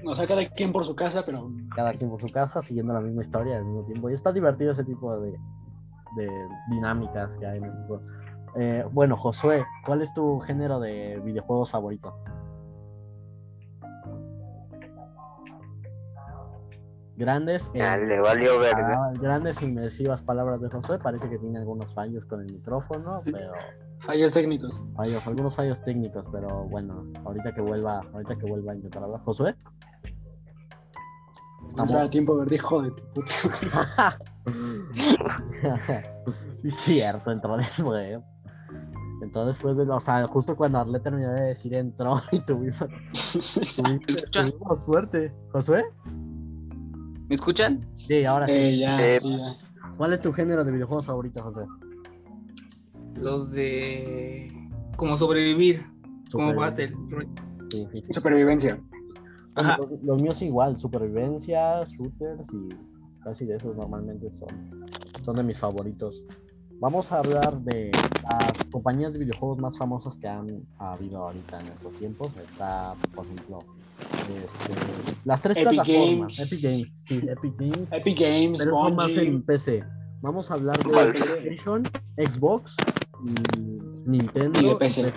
O 0.05 0.13
sea, 0.13 0.27
cada 0.27 0.45
quien 0.49 0.73
por 0.73 0.83
su 0.83 0.97
casa, 0.97 1.23
pero 1.25 1.49
Cada 1.73 1.93
quien 1.93 2.09
por 2.09 2.19
su 2.19 2.27
casa, 2.27 2.61
siguiendo 2.61 2.91
la 2.91 2.99
misma 2.99 3.21
historia 3.21 3.55
al 3.55 3.63
mismo 3.63 3.85
tiempo. 3.85 4.09
Y 4.09 4.13
está 4.15 4.33
divertido 4.33 4.73
ese 4.73 4.83
tipo 4.83 5.17
de, 5.17 5.31
de 5.31 6.29
dinámicas 6.71 7.37
que 7.37 7.45
hay 7.45 7.59
en 7.59 7.63
este 7.63 7.83
juego. 7.87 8.03
Eh, 8.57 8.83
bueno, 8.91 9.15
Josué, 9.15 9.63
¿cuál 9.85 10.01
es 10.01 10.13
tu 10.13 10.41
género 10.41 10.81
de 10.81 11.21
videojuegos 11.23 11.71
favorito? 11.71 12.17
Grandes, 17.17 17.67
eh, 17.73 17.79
Ya 17.79 17.97
le 17.97 18.19
valió 18.19 18.59
verga. 18.59 18.91
ah, 18.93 19.13
grandes 19.19 19.61
inmersivas 19.61 20.21
palabras 20.21 20.61
de 20.61 20.69
Josué. 20.69 20.99
Parece 20.99 21.29
que 21.29 21.37
tiene 21.37 21.59
algunos 21.59 21.93
fallos 21.93 22.25
con 22.25 22.41
el 22.41 22.51
micrófono, 22.51 23.21
pero 23.23 23.53
fallos 23.99 24.33
técnicos. 24.33 24.81
fallos, 24.95 25.25
algunos 25.27 25.55
fallos 25.55 25.81
técnicos, 25.83 26.25
pero 26.31 26.65
bueno, 26.65 27.05
ahorita 27.23 27.53
que 27.53 27.61
vuelva, 27.61 28.01
ahorita 28.13 28.35
que 28.35 28.45
vuelva 28.45 28.73
a 28.73 28.75
intentar 28.75 29.03
hablar. 29.03 29.21
Josué. 29.21 29.55
Entrar 31.77 32.03
a 32.03 32.07
tiempo 32.07 32.37
verde, 32.37 32.55
hijo 32.55 32.81
de 32.81 32.91
tu 32.91 33.03
puta. 33.13 34.19
Sí, 36.63 36.71
cierto, 36.71 37.31
entró 37.31 37.57
después. 37.57 38.19
Entró 39.21 39.45
después 39.45 39.77
de, 39.77 39.83
o 39.83 39.99
sea, 39.99 40.27
justo 40.27 40.55
cuando 40.55 40.79
Arlet 40.79 41.01
terminó 41.01 41.31
de 41.33 41.43
decir 41.45 41.73
entró 41.73 42.21
y 42.31 42.39
tuvimos, 42.39 42.85
tuvimos 44.31 44.85
suerte. 44.85 45.33
¿Josué? 45.51 45.83
¿Me 47.27 47.35
escuchan? 47.35 47.87
Sí, 47.93 48.23
ahora 48.25 48.45
sí. 48.45 48.51
Eh, 48.53 48.77
ya, 48.79 49.01
Eh, 49.01 49.19
sí, 49.19 49.37
ya. 49.37 49.57
¿Cuál 49.97 50.13
es 50.13 50.21
tu 50.21 50.31
género 50.33 50.63
de 50.63 50.71
videojuegos 50.71 51.05
favorito, 51.05 51.43
José? 51.43 51.61
Los 53.15 53.51
de. 53.53 54.51
Como 54.97 55.17
sobrevivir. 55.17 55.81
Como. 56.31 56.53
Battle. 56.53 56.91
Royale. 57.09 57.33
Sí, 57.69 57.87
sí. 57.91 58.01
Supervivencia. 58.09 58.79
Ajá. 59.55 59.77
Los, 59.77 60.03
los 60.03 60.21
míos 60.21 60.41
igual, 60.41 60.77
supervivencia, 60.77 61.79
shooters 61.87 62.47
y 62.53 62.69
casi 63.23 63.45
de 63.45 63.55
esos 63.55 63.75
normalmente 63.77 64.29
son, 64.37 64.83
son 65.23 65.35
de 65.35 65.43
mis 65.43 65.57
favoritos. 65.57 66.23
vamos 66.79 67.11
a 67.11 67.19
hablar 67.19 67.59
de 67.61 67.89
las 68.29 68.65
compañías 68.69 69.13
de 69.13 69.19
videojuegos 69.19 69.57
más 69.59 69.77
famosas 69.77 70.17
que 70.17 70.27
han 70.27 70.61
habido 70.77 71.19
ahorita 71.23 71.59
en 71.61 71.67
estos 71.67 71.93
tiempos. 71.93 72.31
Está, 72.43 72.95
por 73.15 73.25
ejemplo, 73.25 73.59
este, 73.99 75.21
las 75.25 75.41
tres 75.41 75.57
Epic 75.57 75.69
plataformas. 75.83 76.37
Games. 76.37 76.51
Epic 76.51 76.63
Games, 76.63 76.87
sí, 77.05 77.27
Epic 77.29 77.53
Games. 77.57 77.87
Epic 77.91 78.19
Games, 78.19 78.59
Pero 78.63 78.71
son 78.71 78.95
más 78.95 79.07
Bungie. 79.07 79.27
en 79.27 79.43
PC. 79.43 79.83
Vamos 80.21 80.49
a 80.49 80.53
hablar 80.55 80.77
de 80.77 80.91
Vale. 80.91 81.11
PlayStation, 81.11 81.83
Xbox 82.17 82.75
y 83.23 84.09
Nintendo 84.09 84.59
Y 84.61 84.67
de 84.69 84.75
PC. 84.75 85.11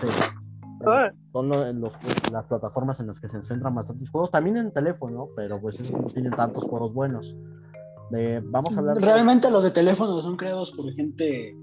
Ah. 0.86 1.10
Son 1.32 1.48
los- 1.48 1.92
las 2.32 2.46
plataformas 2.46 3.00
en 3.00 3.08
las 3.08 3.18
que 3.20 3.28
se 3.28 3.42
centran 3.42 3.74
bastantes 3.74 4.08
juegos. 4.10 4.30
También 4.30 4.56
en 4.58 4.72
teléfono, 4.72 5.28
pero 5.34 5.60
pues 5.60 5.90
no 5.92 6.04
tienen 6.06 6.32
tantos 6.32 6.64
juegos 6.64 6.92
buenos. 6.94 7.34
De- 8.10 8.40
vamos 8.44 8.74
a 8.76 8.80
hablar 8.80 8.96
de- 8.98 9.04
Realmente 9.04 9.50
los 9.50 9.64
de 9.64 9.70
teléfono 9.70 10.20
son 10.22 10.36
creados 10.36 10.70
por 10.72 10.90
gente 10.94 11.56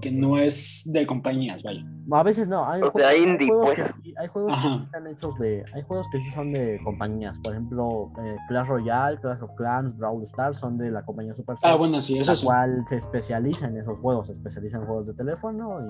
que 0.00 0.10
no 0.10 0.38
es 0.38 0.82
de 0.86 1.06
compañías, 1.06 1.62
vaya. 1.62 1.84
A 2.10 2.22
veces 2.22 2.46
no. 2.48 2.64
Hay 2.68 2.80
O 2.82 2.90
sea, 2.90 3.06
juegos- 3.08 3.10
hay 3.10 3.22
indie, 3.24 3.48
pues. 3.52 3.74
que 3.74 3.82
sí- 4.02 4.14
hay 4.18 4.28
juegos 4.28 4.52
que 4.52 4.58
Ajá. 4.58 4.68
sí 4.76 4.82
están 4.84 5.06
hechos 5.08 5.38
de. 5.38 5.64
Hay 5.74 5.82
juegos 5.82 6.06
que 6.12 6.18
sí 6.20 6.30
son 6.30 6.52
de 6.52 6.80
compañías. 6.84 7.36
Por 7.42 7.52
ejemplo, 7.52 8.10
eh, 8.22 8.36
Clash 8.48 8.68
Royale, 8.68 9.18
Clash 9.20 9.42
of 9.42 9.50
Clans, 9.56 9.96
Brawl 9.96 10.22
Stars 10.22 10.58
son 10.58 10.78
de 10.78 10.90
la 10.90 11.04
compañía 11.04 11.34
Supercell. 11.34 11.70
Ah, 11.70 11.74
bueno, 11.76 12.00
sí, 12.00 12.18
eso 12.18 12.32
la 12.32 12.36
sí. 12.36 12.46
cual 12.46 12.84
se 12.88 12.96
especializa 12.96 13.66
en 13.68 13.78
esos 13.78 13.98
juegos, 13.98 14.26
se 14.28 14.34
especializa 14.34 14.76
en 14.78 14.86
juegos 14.86 15.06
de 15.06 15.14
teléfono 15.14 15.80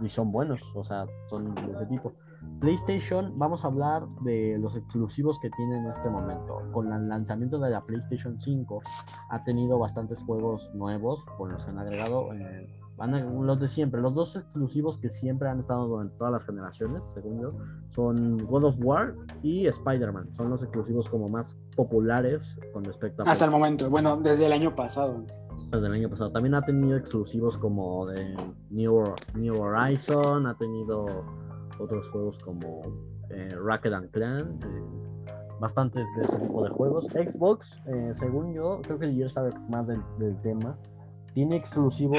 y, 0.00 0.06
y 0.06 0.10
son 0.10 0.32
buenos, 0.32 0.60
o 0.74 0.82
sea, 0.82 1.04
son 1.28 1.54
de 1.54 1.72
ese 1.72 1.86
tipo. 1.86 2.12
PlayStation, 2.60 3.38
vamos 3.38 3.64
a 3.64 3.68
hablar 3.68 4.04
de 4.22 4.58
los 4.58 4.74
exclusivos 4.76 5.38
que 5.40 5.48
tiene 5.50 5.78
en 5.78 5.86
este 5.86 6.08
momento. 6.10 6.60
Con 6.72 6.92
el 6.92 7.08
lanzamiento 7.08 7.58
de 7.60 7.70
la 7.70 7.80
PlayStation 7.82 8.40
5 8.40 8.80
ha 9.30 9.44
tenido 9.44 9.78
bastantes 9.78 10.18
juegos 10.20 10.68
nuevos, 10.74 11.24
por 11.38 11.52
los 11.52 11.64
que 11.64 11.70
han 11.70 11.78
agregado 11.78 12.32
eh, 12.34 12.68
van 13.02 13.14
a- 13.14 13.20
los 13.24 13.58
de 13.58 13.66
siempre. 13.68 14.00
Los 14.00 14.14
dos 14.14 14.36
exclusivos 14.36 14.96
que 14.98 15.10
siempre 15.10 15.48
han 15.48 15.58
estado 15.58 15.88
durante 15.88 16.16
todas 16.16 16.32
las 16.32 16.46
generaciones, 16.46 17.02
según 17.14 17.40
yo, 17.42 17.52
son 17.88 18.36
God 18.46 18.64
of 18.64 18.76
War 18.80 19.14
y 19.42 19.66
Spider-Man. 19.66 20.32
Son 20.36 20.48
los 20.50 20.62
exclusivos 20.62 21.08
como 21.10 21.26
más 21.26 21.56
populares 21.74 22.56
con 22.72 22.84
respecto 22.84 23.22
a 23.24 23.30
Hasta 23.30 23.44
el 23.46 23.50
momento. 23.50 23.90
Bueno, 23.90 24.18
desde 24.22 24.46
el 24.46 24.52
año 24.52 24.74
pasado. 24.76 25.24
desde 25.72 25.86
el 25.86 25.92
año 25.94 26.08
pasado. 26.10 26.30
También 26.30 26.54
ha 26.54 26.62
tenido 26.62 26.96
exclusivos 26.96 27.58
como 27.58 28.06
de 28.06 28.36
New, 28.70 29.02
New 29.34 29.54
Horizon, 29.60 30.46
ha 30.46 30.54
tenido 30.56 31.06
otros 31.80 32.08
juegos 32.10 32.38
como 32.38 32.82
eh, 33.30 33.48
Racket 33.60 33.92
and 33.94 34.10
Clan, 34.10 34.58
eh, 34.62 34.82
bastantes 35.60 36.04
de 36.16 36.22
ese 36.22 36.36
tipo 36.38 36.62
de 36.62 36.70
juegos. 36.70 37.06
Xbox, 37.06 37.80
eh, 37.86 38.10
según 38.12 38.52
yo, 38.52 38.80
creo 38.82 38.98
que 38.98 39.10
Gears 39.12 39.32
sabe 39.32 39.50
más 39.70 39.86
del, 39.88 40.00
del 40.18 40.40
tema, 40.42 40.76
tiene 41.32 41.56
exclusivos 41.56 42.18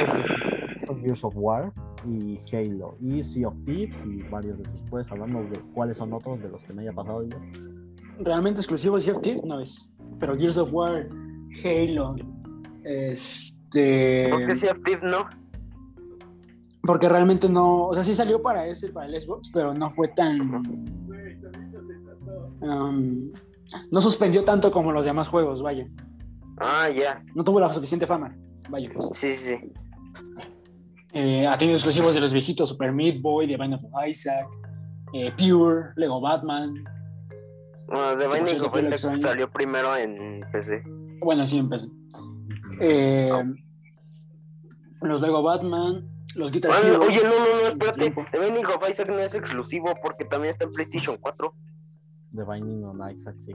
Gears 0.88 1.24
of 1.24 1.34
War 1.36 1.74
y 2.08 2.38
Halo, 2.52 2.98
y 3.02 3.24
Sea 3.24 3.48
of 3.48 3.60
Thieves 3.66 3.98
y 4.06 4.22
varios 4.24 4.58
de 4.58 4.64
esos. 4.64 4.82
Puedes 4.90 5.12
hablarnos 5.12 5.50
de 5.50 5.60
cuáles 5.74 5.98
son 5.98 6.14
otros 6.14 6.42
de 6.42 6.50
los 6.50 6.64
que 6.64 6.74
me 6.74 6.82
haya 6.84 6.94
pasado 6.94 7.24
yo. 7.24 7.38
Realmente 8.20 8.60
exclusivo 8.60 8.98
de 9.00 9.12
CFT 9.12 9.44
no 9.46 9.60
es. 9.60 9.94
Pero 10.20 10.38
Gears 10.38 10.58
of 10.58 10.72
War, 10.72 11.08
Halo, 11.64 12.16
este. 12.84 14.30
¿Por 14.30 14.46
qué 14.46 14.56
Sea 14.56 14.72
of 14.72 14.84
Thieves 14.84 15.04
no? 15.04 15.26
Porque 16.84 17.08
realmente 17.08 17.48
no. 17.50 17.88
O 17.88 17.94
sea, 17.94 18.04
sí 18.04 18.14
salió 18.14 18.42
para 18.42 18.68
ese, 18.68 18.90
para 18.92 19.08
el 19.08 19.20
Xbox, 19.20 19.52
pero 19.52 19.74
no 19.74 19.90
fue 19.92 20.10
tan. 20.10 20.42
um, 22.62 23.32
no 23.92 24.02
suspendió 24.02 24.44
tanto 24.44 24.72
como 24.72 24.92
los 24.92 25.06
demás 25.06 25.28
juegos, 25.28 25.62
vaya. 25.62 25.88
Ah, 26.58 26.90
ya. 26.90 27.24
No 27.34 27.44
tuvo 27.44 27.60
la 27.60 27.74
suficiente 27.74 28.06
fama. 28.06 28.36
Vaya, 28.70 28.90
pues. 28.94 29.10
Sí, 29.16 29.36
sí, 29.36 29.58
sí. 29.58 29.74
Eh, 31.14 31.46
ha 31.48 31.58
tenido 31.58 31.76
exclusivos 31.78 32.14
de 32.16 32.22
los 32.22 32.34
viejitos: 32.34 32.70
Super 32.70 32.92
Meat 32.92 33.22
Boy, 33.22 33.48
The 33.48 33.58
Binding 33.58 33.76
of 33.76 34.08
Isaac, 34.08 34.48
eh, 35.14 35.32
Pure, 35.38 35.92
Lego 35.96 36.20
Batman. 36.20 36.84
Bueno, 37.88 38.18
The 38.18 38.28
Binding 38.28 38.62
of 38.62 38.76
Isaac 38.78 39.20
salió 39.20 39.50
primero 39.52 39.96
en 39.96 40.42
PC. 40.52 40.84
Bueno, 41.22 41.46
sí, 41.46 41.60
empezó. 41.60 41.88
Eh, 42.80 43.30
los 45.02 45.22
Lego 45.22 45.44
Batman, 45.44 46.10
los 46.36 46.52
Guitar 46.52 46.72
Bueno, 46.72 46.96
Hero. 46.96 47.06
oye, 47.06 47.20
no, 47.24 47.30
no, 47.30 47.40
no, 47.40 47.60
en 47.68 47.68
espérate. 47.74 48.00
tiempo. 48.00 48.26
The 48.32 48.40
Binding 48.40 48.66
of 48.66 48.90
Isaac 48.90 49.10
no 49.10 49.20
es 49.20 49.36
exclusivo 49.36 49.94
porque 50.02 50.26
también 50.26 50.52
está 50.52 50.66
en 50.66 50.72
PlayStation 50.72 51.18
4. 51.20 51.54
The 52.36 52.44
Binding 52.44 52.84
on 52.86 53.12
Isaac, 53.12 53.36
sí. 53.38 53.52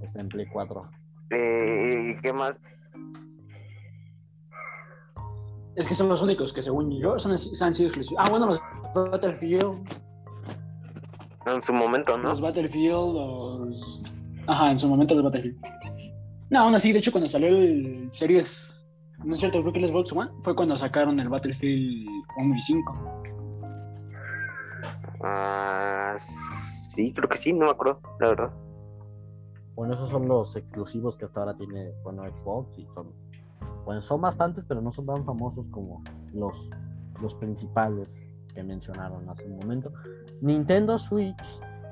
Está 0.00 0.20
en 0.20 0.28
Play 0.28 0.46
4. 0.50 0.88
Eh, 1.30 2.16
¿Qué 2.22 2.32
más? 2.32 2.58
Es 5.74 5.86
que 5.86 5.94
son 5.94 6.08
los 6.08 6.20
únicos 6.22 6.52
que, 6.52 6.62
según 6.62 6.90
yo, 6.90 7.18
son, 7.18 7.32
han 7.32 7.74
sido 7.74 7.88
exclusivos. 7.88 8.24
Ah, 8.24 8.28
bueno, 8.28 8.46
los 8.46 8.60
Battlefield. 8.94 9.88
En 11.46 11.62
su 11.62 11.72
momento, 11.72 12.16
¿no? 12.18 12.30
Los 12.30 12.40
Battlefield, 12.40 13.14
los. 13.14 14.02
Ajá, 14.46 14.70
en 14.70 14.78
su 14.78 14.88
momento 14.88 15.14
los 15.14 15.24
Battlefield. 15.24 15.58
No, 16.50 16.60
aún 16.60 16.74
así, 16.74 16.92
de 16.92 16.98
hecho, 16.98 17.12
cuando 17.12 17.28
salió 17.28 17.48
el 17.48 18.08
Series. 18.12 18.86
No 19.24 19.34
es 19.34 19.40
cierto, 19.40 19.60
creo 19.60 19.72
que 19.72 19.78
el 19.78 19.88
Xbox 19.88 20.12
One 20.12 20.30
fue 20.42 20.54
cuando 20.54 20.76
sacaron 20.76 21.18
el 21.18 21.28
Battlefield 21.28 22.08
1 22.36 22.56
y 22.56 22.62
5. 22.62 23.22
Ah, 25.22 26.16
sí, 26.18 27.12
creo 27.14 27.28
que 27.28 27.38
sí, 27.38 27.52
no 27.52 27.66
me 27.66 27.70
acuerdo, 27.70 28.00
la 28.20 28.28
verdad. 28.28 28.52
Bueno, 29.74 29.94
esos 29.94 30.10
son 30.10 30.28
los 30.28 30.54
exclusivos 30.56 31.16
que 31.16 31.24
hasta 31.24 31.40
ahora 31.40 31.56
tiene 31.56 31.92
bueno, 32.02 32.24
Xbox 32.24 32.78
y 32.78 32.86
son, 32.94 33.12
bueno, 33.84 34.02
son 34.02 34.20
bastantes, 34.20 34.64
pero 34.64 34.80
no 34.80 34.92
son 34.92 35.06
tan 35.06 35.24
famosos 35.24 35.66
como 35.70 36.02
los, 36.32 36.68
los 37.20 37.34
principales 37.34 38.28
que 38.54 38.62
mencionaron 38.62 39.28
hace 39.28 39.44
un 39.46 39.56
momento. 39.58 39.92
Nintendo 40.40 40.98
Switch, 40.98 41.36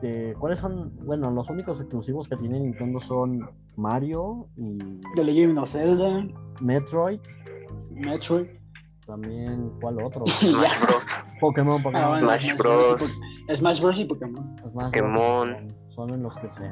eh, 0.02 0.34
¿cuáles 0.38 0.60
son? 0.60 0.92
Bueno, 1.04 1.30
los 1.30 1.48
únicos 1.50 1.80
exclusivos 1.80 2.28
que 2.28 2.36
tiene 2.36 2.60
Nintendo 2.60 3.00
son 3.00 3.48
Mario 3.76 4.48
y 4.56 4.76
The 5.14 5.24
Legend 5.24 5.58
of 5.58 5.68
Zelda, 5.68 6.26
Metroid, 6.60 7.20
Metroid. 7.92 8.46
también, 9.06 9.72
¿cuál 9.80 10.02
otro? 10.02 10.24
Smash 10.26 10.80
Bros. 10.82 11.04
Pokémon, 11.40 11.80
Ah, 11.80 11.82
Pokémon. 11.82 12.06
bueno, 12.10 12.26
Smash 12.26 12.56
Bros. 12.56 12.86
y 13.02 13.44
Po- 13.46 13.56
Smash 13.56 13.80
Bros. 13.80 13.98
y 14.00 14.04
Pokémon. 14.04 14.56
Smash 14.58 14.72
Bros. 14.72 14.84
Pokémon. 14.92 15.68
Son 15.88 16.10
en 16.10 16.22
los 16.22 16.36
que 16.36 16.50
se... 16.50 16.70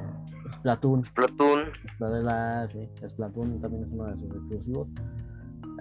Splatoon. 0.53 1.05
Splatoon. 1.05 1.61
Splatoon, 1.94 2.68
sí, 2.68 2.88
Splatoon 3.09 3.61
también 3.61 3.84
es 3.84 3.90
uno 3.92 4.05
de 4.07 4.16
sus 4.16 4.30
exclusivos. 4.34 4.88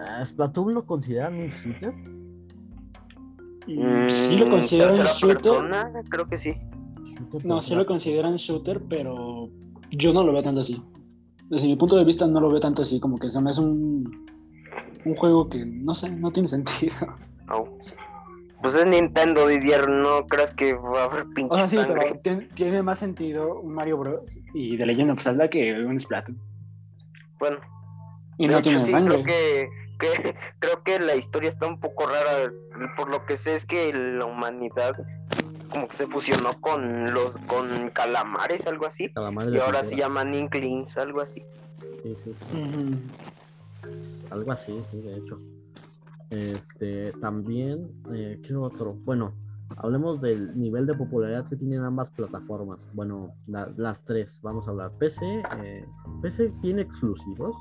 Ah, 0.08 0.24
¿Splatoon 0.24 0.74
lo 0.74 0.84
consideran 0.86 1.34
un 1.34 1.48
shooter? 1.48 1.92
Mm, 3.66 4.08
Sí 4.08 4.36
lo 4.38 4.48
consideran 4.48 4.96
shooter. 4.96 5.36
persona, 5.38 5.92
creo 6.08 6.26
que 6.28 6.36
sí. 6.36 6.54
Shooter, 7.04 7.46
No, 7.46 7.60
sí 7.60 7.74
lo 7.74 7.84
consideran 7.84 8.36
shooter, 8.36 8.82
pero 8.88 9.50
yo 9.90 10.12
no 10.12 10.22
lo 10.22 10.32
veo 10.32 10.42
tanto 10.42 10.60
así. 10.60 10.82
Desde 11.50 11.66
mi 11.66 11.76
punto 11.76 11.96
de 11.96 12.04
vista 12.04 12.26
no 12.26 12.40
lo 12.40 12.48
veo 12.50 12.60
tanto 12.60 12.82
así, 12.82 13.00
como 13.00 13.18
que 13.18 13.30
se 13.30 13.40
me 13.40 13.50
hace 13.50 13.60
un, 13.60 14.26
un 15.04 15.14
juego 15.16 15.48
que, 15.48 15.64
no 15.64 15.94
sé, 15.94 16.10
no 16.10 16.30
tiene 16.30 16.48
sentido. 16.48 16.94
Au. 17.48 17.78
Pues 18.60 18.74
es 18.74 18.86
Nintendo, 18.86 19.46
Didier, 19.46 19.88
no 19.88 20.26
creas 20.26 20.52
que 20.52 20.74
va 20.74 21.02
a 21.02 21.04
haber 21.04 21.26
pinche 21.34 21.54
O 21.54 21.56
sea, 21.56 21.68
sí, 21.68 21.76
sangre. 21.76 22.00
pero 22.02 22.20
tien- 22.22 22.48
tiene 22.54 22.82
más 22.82 22.98
sentido 22.98 23.60
un 23.60 23.72
Mario 23.72 23.98
Bros. 23.98 24.38
y 24.52 24.76
The 24.76 24.84
Legend 24.86 25.10
of 25.12 25.20
Zelda 25.22 25.48
que 25.48 25.72
un 25.74 25.98
Splatoon. 25.98 26.36
Bueno, 27.38 27.58
Y 28.36 28.46
de 28.48 28.52
no 28.52 28.58
hecho, 28.58 28.70
tiene 28.70 28.84
sí, 28.84 28.90
sangre. 28.90 29.22
creo 29.22 29.24
que, 29.26 29.68
que 30.00 30.34
creo 30.58 30.82
que 30.82 30.98
la 30.98 31.14
historia 31.14 31.48
está 31.48 31.66
un 31.68 31.78
poco 31.78 32.06
rara. 32.06 32.52
Por 32.96 33.08
lo 33.10 33.24
que 33.26 33.36
sé 33.36 33.54
es 33.54 33.64
que 33.64 33.92
la 33.92 34.24
humanidad 34.24 34.96
como 35.70 35.86
que 35.86 35.96
se 35.96 36.06
fusionó 36.06 36.52
con 36.60 37.12
los 37.12 37.32
con 37.46 37.90
calamares, 37.90 38.66
algo 38.66 38.86
así. 38.86 39.12
Calamar 39.12 39.46
de 39.50 39.58
Y 39.58 39.60
ahora 39.60 39.84
se 39.84 39.94
llaman 39.96 40.34
Inklings, 40.34 40.96
algo 40.98 41.20
así. 41.20 41.44
Sí, 42.02 42.16
sí, 42.24 42.34
algo 44.30 44.50
así, 44.52 44.82
sí, 44.90 45.00
de 45.00 45.16
hecho. 45.18 45.38
Este, 46.30 47.12
también, 47.20 47.90
eh, 48.12 48.40
¿qué 48.46 48.54
otro? 48.54 48.94
Bueno, 49.04 49.32
hablemos 49.76 50.20
del 50.20 50.58
nivel 50.58 50.86
de 50.86 50.94
popularidad 50.94 51.46
que 51.48 51.56
tienen 51.56 51.82
ambas 51.82 52.10
plataformas. 52.10 52.78
Bueno, 52.92 53.32
la- 53.46 53.72
las 53.76 54.04
tres, 54.04 54.40
vamos 54.42 54.66
a 54.66 54.70
hablar. 54.70 54.92
PC, 54.98 55.42
eh, 55.62 55.84
PC 56.22 56.52
tiene 56.60 56.82
exclusivos. 56.82 57.56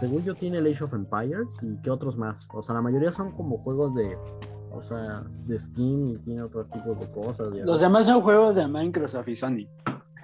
Según 0.00 0.22
yo 0.24 0.34
tiene 0.34 0.58
el 0.58 0.66
Age 0.66 0.84
of 0.84 0.92
Empires 0.94 1.46
y 1.62 1.76
qué 1.82 1.90
otros 1.90 2.16
más. 2.18 2.48
O 2.52 2.62
sea, 2.62 2.74
la 2.74 2.82
mayoría 2.82 3.12
son 3.12 3.30
como 3.32 3.58
juegos 3.58 3.94
de, 3.94 4.18
o 4.72 4.80
sea, 4.80 5.22
de 5.46 5.58
Steam 5.58 6.08
y 6.10 6.18
tiene 6.18 6.42
otros 6.42 6.68
tipos 6.70 6.98
de 6.98 7.10
cosas. 7.10 7.52
de- 7.52 7.64
Los 7.64 7.80
demás 7.80 8.06
son 8.06 8.20
juegos 8.22 8.56
de 8.56 8.66
Microsoft 8.66 9.28
y 9.28 9.36
Sony, 9.36 9.66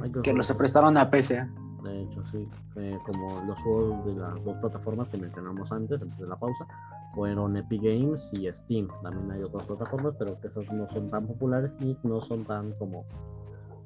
Microsoft. 0.01 0.23
que 0.25 0.33
los 0.33 0.47
se 0.47 0.55
prestaron 0.55 0.97
a 0.97 1.09
PC. 1.11 1.49
De 1.85 2.03
hecho, 2.03 2.23
sí. 2.27 2.47
Eh, 2.77 2.99
como 3.07 3.43
los 3.47 3.59
juegos 3.63 4.05
de 4.07 4.15
las 4.21 4.45
dos 4.45 4.57
plataformas 4.59 5.09
que 5.09 5.17
mencionamos 5.19 5.71
antes, 5.73 6.01
antes 6.03 6.19
de 6.19 6.27
la 6.27 6.37
pausa, 6.37 6.67
fueron 7.15 7.57
Epic 7.57 7.83
Games 7.83 8.31
y 8.35 8.51
Steam. 8.53 8.89
También 9.03 9.31
hay 9.33 9.43
otras 9.43 9.67
plataformas, 9.67 10.15
pero 10.19 10.41
que 10.41 10.49
esas 10.49 10.71
no 10.73 10.89
son 10.89 11.11
tan 11.11 11.27
populares 11.27 11.75
y 11.81 11.97
no 12.03 12.21
son 12.21 12.45
tan 12.45 12.73
como. 12.73 13.05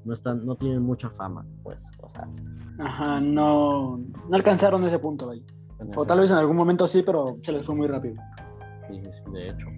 No 0.04 0.12
están, 0.12 0.44
no 0.44 0.54
tienen 0.56 0.82
mucha 0.82 1.08
fama, 1.08 1.46
pues. 1.62 1.82
O 2.02 2.10
sea, 2.10 2.28
Ajá, 2.78 3.20
no, 3.20 3.96
no 3.96 4.36
alcanzaron 4.36 4.84
ese 4.84 4.98
punto 4.98 5.30
ahí. 5.30 5.44
O 5.96 6.04
tal 6.04 6.20
vez 6.20 6.30
en 6.30 6.36
algún 6.36 6.56
momento 6.56 6.86
sí, 6.86 7.02
pero 7.02 7.38
se 7.42 7.52
les 7.52 7.64
fue 7.64 7.74
muy 7.74 7.86
rápido. 7.86 8.16
Sí, 8.88 9.02
de 9.32 9.48
hecho. 9.48 9.68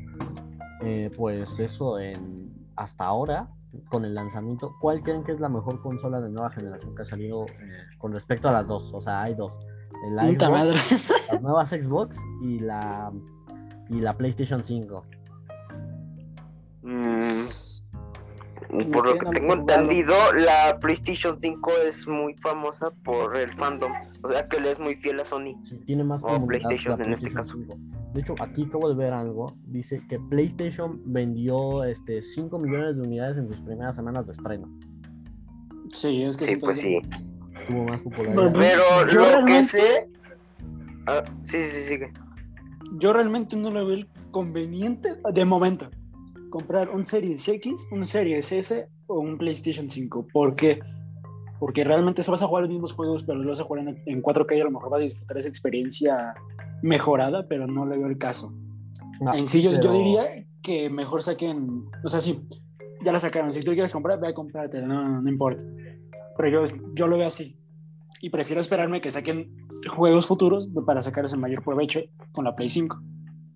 Eh, 0.82 1.10
pues 1.16 1.58
eso, 1.58 1.98
en, 1.98 2.68
hasta 2.76 3.04
ahora, 3.04 3.48
con 3.88 4.04
el 4.04 4.14
lanzamiento, 4.14 4.74
¿cuál 4.80 5.02
creen 5.02 5.24
que 5.24 5.32
es 5.32 5.40
la 5.40 5.48
mejor 5.48 5.80
consola 5.80 6.20
de 6.20 6.30
nueva 6.30 6.50
generación 6.50 6.94
que 6.94 7.02
ha 7.02 7.04
salido 7.04 7.44
eh, 7.44 7.84
con 7.98 8.12
respecto 8.12 8.48
a 8.48 8.52
las 8.52 8.66
dos? 8.66 8.92
O 8.92 9.00
sea, 9.00 9.22
hay 9.22 9.34
dos. 9.34 9.52
Puta 10.02 10.26
Xbox, 10.26 10.50
madre. 10.50 10.76
las 11.32 11.42
nuevas 11.42 11.70
Xbox 11.70 12.18
y 12.42 12.58
la, 12.60 13.10
y 13.88 14.00
la 14.00 14.16
PlayStation 14.16 14.62
5. 14.62 15.04
Mm, 16.82 17.26
por 18.92 19.06
lo 19.06 19.18
que 19.18 19.26
tengo 19.26 19.54
entendido, 19.54 20.14
la 20.34 20.78
PlayStation 20.80 21.38
5 21.38 21.70
es 21.88 22.06
muy 22.06 22.34
famosa 22.34 22.90
por 23.04 23.36
el 23.36 23.52
fandom. 23.54 23.92
O 24.22 24.28
sea 24.28 24.48
que 24.48 24.60
le 24.60 24.72
es 24.72 24.78
muy 24.78 24.96
fiel 24.96 25.20
a 25.20 25.24
Sony. 25.24 25.54
Sí, 25.62 25.78
tiene 25.86 26.04
más 26.04 26.22
O 26.24 26.46
PlayStation 26.46 26.98
la 26.98 27.04
en 27.04 27.12
este 27.12 27.30
PlayStation 27.30 27.66
5. 27.68 27.96
De 28.14 28.20
hecho, 28.20 28.34
aquí 28.40 28.64
acabo 28.64 28.88
de 28.88 28.94
ver 28.94 29.12
algo. 29.12 29.54
Dice 29.66 30.02
que 30.08 30.18
PlayStation 30.18 31.00
vendió 31.04 31.84
este, 31.84 32.22
5 32.22 32.58
millones 32.58 32.96
de 32.96 33.02
unidades 33.02 33.36
en 33.36 33.48
sus 33.48 33.60
primeras 33.60 33.94
semanas 33.94 34.26
de 34.26 34.32
estreno. 34.32 34.68
Sí, 35.92 36.22
es 36.22 36.36
que 36.36 36.46
Sí, 36.46 36.56
pues 36.56 36.80
sí. 36.80 37.00
Tuvo 37.68 37.84
más 37.84 38.00
popularidad. 38.00 38.52
Pero 38.58 39.40
lo 39.40 39.44
que 39.44 39.62
sé. 39.64 40.08
Ah, 41.06 41.22
sí, 41.44 41.62
sí, 41.62 41.70
sí, 41.70 41.82
sigue. 41.88 42.12
Yo 42.94 43.12
realmente 43.12 43.56
no 43.56 43.70
le 43.70 43.84
veo 43.84 43.94
el 43.94 44.08
conveniente 44.30 45.16
de 45.32 45.44
momento 45.44 45.88
comprar 46.50 46.88
un 46.90 47.04
Series 47.04 47.46
X, 47.48 47.86
un 47.90 48.06
Series 48.06 48.50
S 48.50 48.88
o 49.06 49.20
un 49.20 49.36
PlayStation 49.36 49.90
5. 49.90 50.28
¿Por 50.32 50.56
qué? 50.56 50.80
Porque 51.58 51.84
realmente 51.84 52.22
se 52.22 52.30
vas 52.30 52.42
a 52.42 52.46
jugar 52.46 52.62
los 52.62 52.70
mismos 52.70 52.92
juegos, 52.92 53.24
pero 53.24 53.38
los 53.38 53.46
vas 53.46 53.60
a 53.60 53.64
jugar 53.64 53.86
en, 53.86 54.02
en 54.06 54.22
4K 54.22 54.56
y 54.56 54.60
a 54.60 54.64
lo 54.64 54.70
mejor 54.70 54.90
vas 54.90 55.00
a 55.00 55.02
disfrutar 55.02 55.38
esa 55.38 55.48
experiencia 55.48 56.34
mejorada, 56.82 57.46
pero 57.48 57.66
no 57.66 57.86
le 57.86 57.98
veo 57.98 58.06
el 58.06 58.18
caso. 58.18 58.52
No, 59.20 59.34
en 59.34 59.46
sí, 59.46 59.62
yo, 59.62 59.72
diría 59.72 60.46
que 60.62 60.90
mejor 60.90 61.22
saquen, 61.22 61.84
o 62.04 62.08
sea, 62.08 62.20
sí, 62.20 62.40
ya 63.04 63.12
la 63.12 63.20
sacaron. 63.20 63.52
Si 63.52 63.60
tú 63.60 63.72
quieres 63.72 63.92
comprar, 63.92 64.20
ve 64.20 64.28
a 64.28 64.34
comprártela, 64.34 64.86
no, 64.86 65.22
no 65.22 65.28
importa. 65.28 65.64
Pero 66.36 66.66
yo, 66.66 66.76
yo 66.94 67.06
lo 67.06 67.16
veo 67.16 67.28
así. 67.28 67.56
Y 68.26 68.30
prefiero 68.30 68.60
esperarme 68.60 69.00
que 69.00 69.08
saquen 69.08 69.68
juegos 69.88 70.26
futuros 70.26 70.68
para 70.84 71.00
sacar 71.00 71.24
ese 71.26 71.36
mayor 71.36 71.62
provecho 71.62 72.00
con 72.32 72.44
la 72.44 72.56
Play 72.56 72.68
5. 72.68 73.00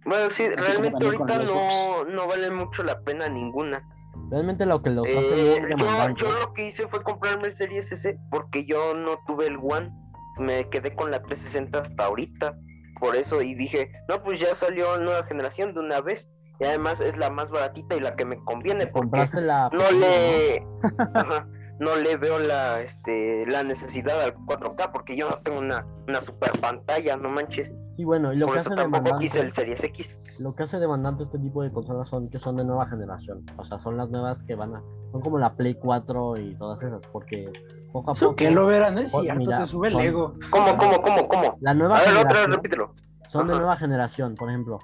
Bueno, 0.04 0.30
sí, 0.30 0.48
realmente 0.48 1.06
ahorita 1.06 1.42
el 1.42 1.48
no, 1.48 2.04
no 2.04 2.28
vale 2.28 2.52
mucho 2.52 2.84
la 2.84 3.00
pena 3.00 3.28
ninguna. 3.28 3.82
Realmente 4.30 4.66
lo 4.66 4.80
que 4.80 4.90
los 4.90 5.08
hace 5.08 5.56
Eh, 5.56 5.74
muy 5.76 6.14
yo, 6.14 6.30
lo 6.38 6.54
que 6.54 6.68
hice 6.68 6.86
fue 6.86 7.02
comprarme 7.02 7.48
el 7.48 7.54
Series 7.54 7.90
S 7.90 8.16
porque 8.30 8.64
yo 8.64 8.94
no 8.94 9.18
tuve 9.26 9.48
el 9.48 9.56
One. 9.56 9.90
Me 10.38 10.68
quedé 10.68 10.94
con 10.94 11.10
la 11.10 11.20
360 11.20 11.80
hasta 11.80 12.04
ahorita. 12.04 12.56
Por 13.00 13.16
eso, 13.16 13.42
y 13.42 13.56
dije, 13.56 13.90
no, 14.08 14.22
pues 14.22 14.38
ya 14.38 14.54
salió 14.54 14.98
nueva 15.00 15.24
generación 15.24 15.74
de 15.74 15.80
una 15.80 16.00
vez. 16.00 16.28
Y 16.60 16.64
además 16.64 17.00
es 17.00 17.16
la 17.16 17.28
más 17.30 17.50
baratita 17.50 17.96
y 17.96 18.00
la 18.00 18.14
que 18.14 18.24
me 18.24 18.38
conviene 18.44 18.86
porque 18.86 19.08
Compraste 19.08 19.40
la. 19.40 19.68
no 19.72 19.90
le 19.90 20.64
ajá, 21.14 21.48
no 21.80 21.96
le 21.96 22.16
veo 22.16 22.38
la 22.38 22.80
este 22.80 23.44
la 23.50 23.64
necesidad 23.64 24.20
al 24.22 24.34
4K 24.36 24.92
porque 24.92 25.16
yo 25.16 25.28
no 25.28 25.36
tengo 25.36 25.58
una, 25.58 25.84
una 26.06 26.20
super 26.20 26.52
pantalla, 26.60 27.16
no 27.16 27.28
manches. 27.30 27.72
Sí, 27.96 28.04
bueno, 28.04 28.32
y 28.32 28.36
lo 28.36 28.46
Por 28.46 28.54
que 28.54 28.60
hace 28.60 28.74
tampoco 28.74 29.18
quise 29.18 29.40
el 29.40 29.50
Series 29.52 29.82
X. 29.82 30.38
Lo 30.40 30.54
que 30.54 30.62
hace 30.62 30.78
demandante 30.78 31.24
este 31.24 31.38
tipo 31.38 31.62
de 31.62 31.72
consolas 31.72 32.08
son 32.08 32.28
que 32.30 32.38
son 32.38 32.54
de 32.56 32.64
nueva 32.64 32.86
generación. 32.86 33.44
O 33.56 33.64
sea, 33.64 33.78
son 33.80 33.96
las 33.96 34.08
nuevas 34.10 34.42
que 34.42 34.54
van 34.54 34.76
a. 34.76 34.82
Son 35.10 35.20
como 35.22 35.38
la 35.38 35.54
Play 35.56 35.74
4 35.74 36.34
y 36.38 36.54
todas 36.56 36.82
esas. 36.82 37.04
Porque 37.08 37.50
poco 37.92 38.12
a 38.12 38.14
poco. 38.14 38.34
que 38.36 38.50
lo 38.50 38.66
verán, 38.66 38.98
es 38.98 39.10
cierto, 39.10 39.34
mira, 39.34 39.60
te 39.60 39.66
sube 39.66 39.88
el 39.88 39.92
son- 39.94 40.02
ego. 40.02 40.34
¿Cómo, 40.50 40.76
cómo, 40.78 41.02
cómo, 41.02 41.28
cómo? 41.28 41.58
La 41.60 41.74
nueva 41.74 41.96
A 41.96 42.00
ver, 42.00 42.08
otra 42.10 42.22
vez 42.22 42.30
generación 42.32 42.52
repítelo. 42.52 42.94
son 43.28 43.46
de 43.48 43.54
nueva 43.56 43.76
generación, 43.76 44.34
por 44.34 44.48
ejemplo. 44.50 44.78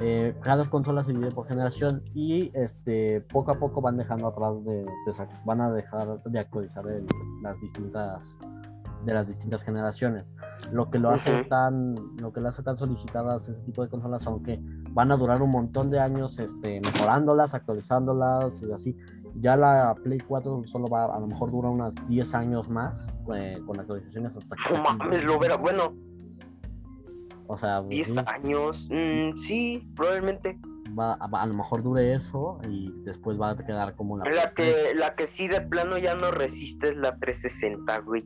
Eh, 0.00 0.34
cada 0.42 0.64
consola 0.68 1.04
se 1.04 1.12
divide 1.12 1.30
por 1.30 1.46
generación 1.46 2.02
y 2.14 2.50
este 2.54 3.20
poco 3.20 3.50
a 3.52 3.54
poco 3.58 3.80
van 3.80 3.96
dejando 3.96 4.26
atrás 4.28 4.64
de, 4.64 4.84
de 4.84 5.28
van 5.44 5.60
a 5.60 5.70
dejar 5.72 6.22
de 6.24 6.38
actualizar 6.38 6.86
el- 6.88 7.06
las 7.42 7.60
distintas 7.60 8.38
de 9.04 9.14
las 9.14 9.26
distintas 9.26 9.64
generaciones 9.64 10.24
lo 10.70 10.88
que 10.88 10.98
lo 11.00 11.10
hace 11.10 11.40
Ujú. 11.40 11.48
tan 11.48 11.94
lo 12.20 12.32
que 12.32 12.40
lo 12.40 12.48
hace 12.48 12.62
tan 12.62 12.78
solicitadas 12.78 13.48
ese 13.48 13.62
tipo 13.64 13.82
de 13.82 13.88
consolas 13.88 14.22
son 14.22 14.42
que 14.44 14.60
van 14.90 15.10
a 15.10 15.16
durar 15.16 15.42
un 15.42 15.50
montón 15.50 15.90
de 15.90 15.98
años 15.98 16.38
este 16.38 16.80
mejorándolas 16.80 17.52
actualizándolas 17.54 18.62
y 18.62 18.72
así 18.72 18.96
ya 19.34 19.56
la 19.56 19.94
Play 20.02 20.18
4 20.20 20.62
solo 20.66 20.86
va 20.86 21.06
a 21.06 21.18
lo 21.18 21.26
mejor 21.26 21.50
dura 21.50 21.68
unas 21.68 21.94
10 22.06 22.34
años 22.34 22.68
más 22.68 23.06
eh, 23.34 23.58
con 23.66 23.80
actualizaciones 23.80 24.36
hasta 24.36 24.54
que 24.56 24.62
saquen- 24.74 24.98
mames, 24.98 25.24
lo 25.24 25.38
verá. 25.38 25.56
Bueno, 25.56 25.94
o 27.52 27.58
sea 27.58 27.80
pues, 27.80 27.90
10 27.90 28.08
sí. 28.08 28.20
años. 28.26 28.88
mm, 28.90 29.36
sí, 29.36 29.88
probablemente. 29.94 30.58
va, 30.98 31.12
a 31.14 31.42
a 31.42 31.46
lo 31.46 31.54
mejor 31.54 31.82
dure 31.82 32.14
eso 32.14 32.58
y 32.68 32.90
después 33.04 33.40
va 33.40 33.50
a 33.50 33.56
quedar 33.56 33.94
como 33.94 34.16
la, 34.18 34.24
La 34.30 34.52
que, 34.54 34.92
la 34.94 35.14
que 35.14 35.26
sí 35.26 35.48
de 35.48 35.60
plano 35.60 35.98
ya 35.98 36.14
no 36.14 36.30
resiste 36.30 36.88
es 36.88 36.96
la 36.96 37.16
360, 37.18 37.98
güey. 38.00 38.24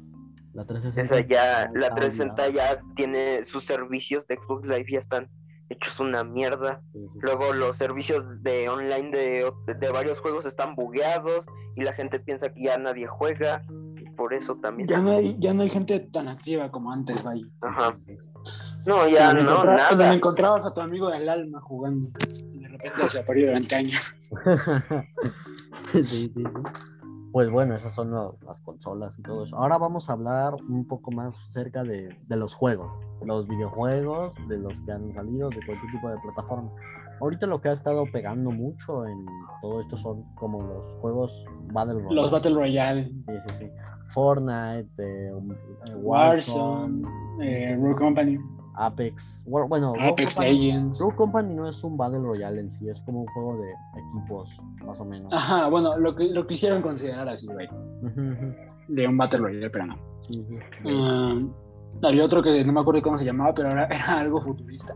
la 0.55 0.65
360. 0.65 1.03
Esa 1.03 1.29
ya, 1.29 1.71
la 1.75 1.95
360 1.95 2.43
olvidada. 2.45 2.75
ya 2.75 2.83
tiene 2.95 3.45
sus 3.45 3.65
servicios 3.65 4.27
de 4.27 4.37
Xbox 4.37 4.67
Live 4.67 4.87
ya 4.91 4.99
están 5.01 5.29
hechos 5.69 5.99
una 5.99 6.23
mierda. 6.23 6.81
Sí, 6.93 7.01
sí, 7.01 7.09
sí. 7.13 7.19
Luego 7.23 7.53
los 7.53 7.77
servicios 7.77 8.25
de 8.43 8.69
online 8.69 9.11
de, 9.11 9.53
de 9.79 9.89
varios 9.91 10.21
juegos 10.21 10.47
están 10.47 10.77
bugueados 10.77 11.45
y 11.75 11.83
la 11.83 11.93
gente 11.93 12.21
piensa 12.21 12.53
que 12.53 12.63
ya 12.63 12.79
nadie 12.79 13.07
juega. 13.07 13.63
y 13.97 14.09
por 14.11 14.33
eso 14.33 14.55
también. 14.55 14.89
Ya 14.89 15.01
no, 15.01 15.11
hay, 15.11 15.37
ya 15.39 15.53
no 15.55 15.63
hay 15.63 15.69
gente 15.69 15.99
tan 16.01 16.29
activa 16.29 16.71
como 16.71 16.93
antes, 16.93 17.23
vaya. 17.23 17.45
Ajá. 17.63 17.95
No, 18.87 19.09
ya 19.09 19.33
no, 19.35 19.65
nada. 19.65 20.15
encontrabas 20.15 20.65
a 20.67 20.73
tu 20.73 20.81
amigo 20.81 21.09
del 21.11 21.29
alma 21.29 21.61
jugando. 21.61 22.09
Y 22.55 22.59
de 22.61 22.69
repente 22.69 23.09
se 23.09 23.19
ha 23.19 23.25
perdido 23.27 23.49
durante 23.49 23.75
años. 23.75 24.17
sí, 25.93 26.05
sí, 26.05 26.33
sí. 26.35 26.43
Pues 27.33 27.51
bueno, 27.51 27.75
esas 27.75 27.93
son 27.95 28.11
lo- 28.13 28.39
las 28.47 28.61
consolas 28.63 29.19
y 29.19 29.23
todo 29.23 29.45
eso. 29.45 29.57
Ahora 29.57 29.77
vamos 29.77 30.09
a 30.09 30.15
hablar 30.15 30.55
un 30.69 30.87
poco 30.87 31.11
más 31.11 31.37
acerca 31.49 31.83
de, 31.83 32.17
de 32.27 32.37
los 32.37 32.55
juegos, 32.55 32.91
los 33.25 33.47
videojuegos, 33.47 34.33
de 34.49 34.57
los 34.57 34.81
que 34.81 34.93
han 34.93 35.13
salido, 35.13 35.51
de 35.51 35.57
cualquier 35.67 35.91
tipo 35.93 36.09
de 36.09 36.17
plataforma. 36.19 36.71
Ahorita 37.21 37.47
lo 37.47 37.61
que 37.61 37.69
ha 37.69 37.73
estado 37.73 38.05
pegando 38.11 38.51
mucho 38.51 39.07
en 39.07 39.27
todo 39.61 39.81
esto 39.83 39.99
son 39.99 40.23
como 40.35 40.63
los 40.63 40.93
juegos 41.01 41.45
Battle 41.73 41.95
Royale. 41.95 42.15
Los 42.15 42.31
Battle 42.31 42.55
Royale, 42.55 43.05
Sí, 43.05 43.35
sí, 43.49 43.55
sí. 43.59 43.71
Fortnite, 44.13 44.89
eh, 44.99 45.31
eh, 45.33 45.95
Warzone, 45.97 47.03
eh, 47.43 47.77
Rogue 47.79 47.97
Company, 47.97 48.39
Apex. 48.77 49.45
Bueno, 49.49 49.95
Rogue 49.95 50.09
Apex 50.09 50.35
Company- 50.37 50.59
Legends. 50.67 51.01
Rogue 51.01 51.17
Company 51.17 51.55
no 51.55 51.69
es 51.69 51.83
un 51.85 51.97
Battle 51.97 52.21
Royale 52.21 52.61
en 52.61 52.71
sí, 52.73 52.89
es 52.89 53.01
como 53.03 53.21
un 53.23 53.27
juego 53.29 53.57
de 53.63 53.71
equipos, 54.01 54.51
más 54.85 54.99
o 55.01 55.05
menos. 55.05 55.33
Ajá, 55.33 55.69
bueno, 55.69 55.97
lo 55.99 56.15
que, 56.15 56.29
lo 56.29 56.47
quisieron 56.47 56.83
considerar 56.83 57.29
así, 57.29 57.47
güey. 57.47 57.69
De 58.89 59.09
un 59.09 59.17
Battle 59.17 59.41
Royale, 59.41 59.71
pero 59.71 59.87
no. 59.87 59.97
Sí, 60.29 60.45
sí. 60.47 60.89
Mm, 60.93 61.51
había 62.03 62.25
otro 62.25 62.43
que 62.43 62.65
no 62.65 62.73
me 62.73 62.81
acuerdo 62.81 63.01
cómo 63.03 63.17
se 63.17 63.25
llamaba, 63.25 63.55
pero 63.55 63.69
era, 63.71 63.85
era 63.91 64.19
algo 64.21 64.41
futurista. 64.41 64.95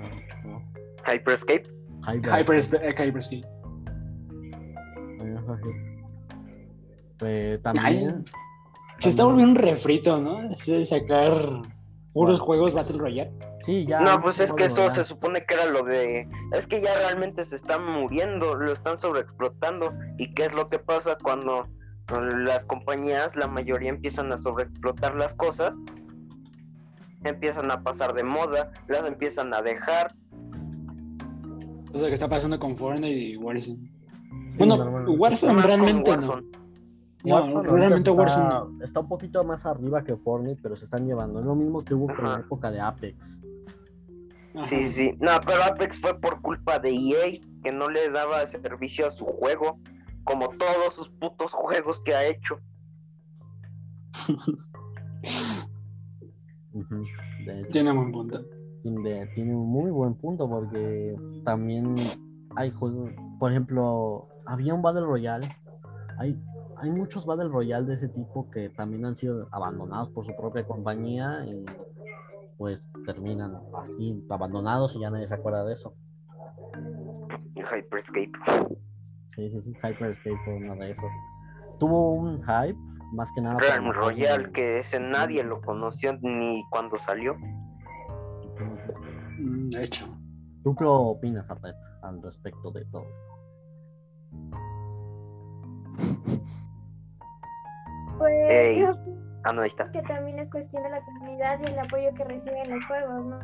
Ah. 0.00 1.12
Hyperscape. 1.12 1.64
Hyper- 2.02 2.40
Hyper, 2.40 2.82
eh, 2.82 2.94
Hyperscape. 3.06 3.46
Eh, 7.20 7.58
también. 7.62 8.24
Se 8.98 9.08
está 9.10 9.24
volviendo 9.24 9.52
un 9.52 9.56
refrito, 9.56 10.20
¿no? 10.20 10.40
Es 10.50 10.66
de 10.66 10.84
sacar 10.84 11.32
puros 12.12 12.40
¿Cuál? 12.40 12.46
juegos 12.46 12.74
Battle 12.74 12.98
Royale. 12.98 13.32
Sí, 13.60 13.86
ya. 13.86 14.00
No, 14.00 14.20
pues 14.20 14.40
es 14.40 14.52
que 14.52 14.64
eso 14.64 14.90
se 14.90 15.04
supone 15.04 15.44
que 15.44 15.54
era 15.54 15.66
lo 15.66 15.82
de... 15.82 16.28
Es 16.52 16.66
que 16.66 16.80
ya 16.80 16.94
realmente 16.96 17.44
se 17.44 17.56
está 17.56 17.78
muriendo, 17.78 18.54
lo 18.54 18.72
están 18.72 18.98
sobreexplotando. 18.98 19.92
¿Y 20.16 20.32
qué 20.34 20.46
es 20.46 20.54
lo 20.54 20.68
que 20.68 20.78
pasa 20.78 21.16
cuando 21.22 21.68
las 22.38 22.64
compañías, 22.64 23.36
la 23.36 23.46
mayoría 23.48 23.90
empiezan 23.90 24.32
a 24.32 24.38
sobreexplotar 24.38 25.14
las 25.14 25.34
cosas? 25.34 25.76
Empiezan 27.24 27.70
a 27.70 27.82
pasar 27.82 28.14
de 28.14 28.24
moda, 28.24 28.72
las 28.86 29.06
empiezan 29.06 29.52
a 29.52 29.60
dejar. 29.60 30.14
O 31.92 31.98
sea, 31.98 32.08
que 32.08 32.14
está 32.14 32.28
pasando 32.28 32.58
con 32.58 32.76
Fortnite 32.76 33.08
y 33.08 33.36
Warzone. 33.36 33.78
Sí, 33.78 33.90
Bueno. 34.56 34.76
Warzone 35.12 35.62
realmente 35.62 36.10
no. 36.10 36.16
Warzone. 36.16 36.42
No, 36.42 36.67
Realmente 37.24 38.10
está, 38.10 38.66
está 38.82 39.00
un 39.00 39.08
poquito 39.08 39.42
más 39.44 39.66
arriba 39.66 40.04
que 40.04 40.16
Fortnite, 40.16 40.60
pero 40.62 40.76
se 40.76 40.84
están 40.84 41.06
llevando. 41.06 41.40
Es 41.40 41.46
lo 41.46 41.54
mismo 41.54 41.84
que 41.84 41.94
hubo 41.94 42.10
en 42.10 42.24
la 42.24 42.40
época 42.40 42.70
de 42.70 42.80
Apex. 42.80 43.42
Ajá. 44.54 44.66
Sí, 44.66 44.88
sí. 44.88 45.16
No, 45.20 45.32
pero 45.44 45.64
Apex 45.64 46.00
fue 46.00 46.18
por 46.18 46.40
culpa 46.40 46.78
de 46.78 46.90
EA, 46.90 47.40
que 47.62 47.72
no 47.72 47.88
le 47.90 48.10
daba 48.10 48.46
servicio 48.46 49.06
a 49.06 49.10
su 49.10 49.24
juego, 49.24 49.78
como 50.24 50.48
todos 50.50 50.94
sus 50.94 51.08
putos 51.08 51.52
juegos 51.52 52.00
que 52.00 52.14
ha 52.14 52.26
hecho. 52.26 52.60
De 57.44 57.60
hecho. 57.60 57.70
Tiene 57.70 57.92
buen 57.92 58.12
punto. 58.12 58.44
tiene, 58.82 59.26
tiene 59.28 59.54
un 59.54 59.68
muy 59.68 59.90
buen 59.90 60.14
punto 60.14 60.48
porque 60.48 61.16
también 61.44 61.96
hay 62.56 62.70
juegos, 62.70 63.10
por 63.38 63.50
ejemplo, 63.50 64.28
había 64.46 64.74
un 64.74 64.82
Battle 64.82 65.06
Royale, 65.06 65.48
hay, 66.18 66.40
hay 66.80 66.90
muchos 66.90 67.26
Battle 67.26 67.48
Royale 67.48 67.86
de 67.86 67.94
ese 67.94 68.08
tipo 68.08 68.50
que 68.50 68.70
también 68.70 69.04
han 69.04 69.16
sido 69.16 69.48
abandonados 69.50 70.10
por 70.10 70.24
su 70.24 70.34
propia 70.34 70.64
compañía 70.66 71.44
y, 71.46 71.64
pues 72.56 72.92
terminan 73.04 73.56
así 73.76 74.24
abandonados 74.28 74.96
y 74.96 75.00
ya 75.00 75.10
nadie 75.10 75.26
se 75.26 75.34
acuerda 75.34 75.64
de 75.64 75.74
eso. 75.74 75.94
Hyperscape. 77.56 78.32
Sí, 79.34 79.50
sí, 79.50 79.62
sí, 79.62 79.72
Hyperscape 79.82 80.38
fue 80.44 80.54
uno 80.54 80.76
de 80.76 80.90
esos. 80.90 81.10
Tuvo 81.78 82.14
un 82.14 82.40
hype, 82.42 82.78
más 83.12 83.30
que 83.32 83.40
nada. 83.40 83.58
Realm 83.58 83.92
Royale, 83.92 84.50
que 84.50 84.78
ese 84.78 84.98
nadie 85.00 85.44
lo 85.44 85.60
conoció 85.60 86.16
ni 86.20 86.62
cuando 86.70 86.96
salió. 86.98 87.36
Mm, 89.38 89.68
De 89.70 89.84
hecho. 89.84 90.06
¿Tú 90.64 90.74
qué 90.74 90.84
opinas, 90.84 91.48
Arlet, 91.48 91.76
al 92.02 92.20
respecto 92.20 92.72
de 92.72 92.84
todo? 92.86 93.06
Pues 98.18 98.50
Ey. 98.50 98.80
yo 98.80 98.94
Ah, 99.44 99.52
no, 99.52 99.62
ahí 99.62 99.68
está. 99.68 99.86
que 99.90 100.02
también 100.02 100.38
es 100.40 100.50
cuestión 100.50 100.82
de 100.82 100.90
la 100.90 101.00
comunidad 101.00 101.58
y 101.60 101.70
el 101.70 101.78
apoyo 101.78 102.12
que 102.14 102.24
reciben 102.24 102.70
los 102.74 102.84
juegos, 102.86 103.24
¿no? 103.24 103.38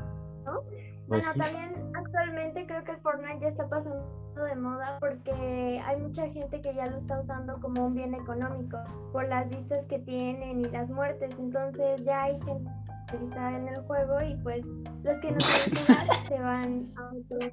Pues 1.07 1.25
Bueno, 1.25 1.33
sí, 1.33 1.39
también 1.39 1.93
actualmente 1.95 2.67
creo 2.67 2.85
que 2.85 2.91
el 2.93 2.97
Fortnite 2.99 3.41
ya 3.41 3.49
está 3.49 3.69
pasando 3.69 4.05
de 4.45 4.57
moda 4.57 4.99
porque 5.01 5.81
hay 5.87 5.97
mucha 6.01 6.27
gente 6.29 6.61
que 6.61 6.75
ya 6.75 6.85
lo 6.87 6.99
está 6.99 7.21
usando 7.21 7.61
como 7.61 7.87
un 7.87 7.95
bien 7.95 8.15
económico 8.15 8.79
por 9.13 9.29
las 9.29 9.49
vistas 9.49 9.87
que 9.87 9.99
tienen 10.01 10.61
y 10.61 10.65
las 10.65 10.91
muertes. 10.91 11.35
Entonces 11.39 12.03
ya 12.05 12.25
hay 12.25 12.41
gente 12.43 12.71
interesada 13.13 13.57
en 13.57 13.69
el 13.69 13.77
juego 13.83 14.17
y 14.23 14.35
pues 14.43 14.65
los 15.05 15.17
que 15.19 15.31
no 15.31 15.41
se 15.41 16.39
van 16.41 16.93
a 16.97 17.07
otros. 17.07 17.51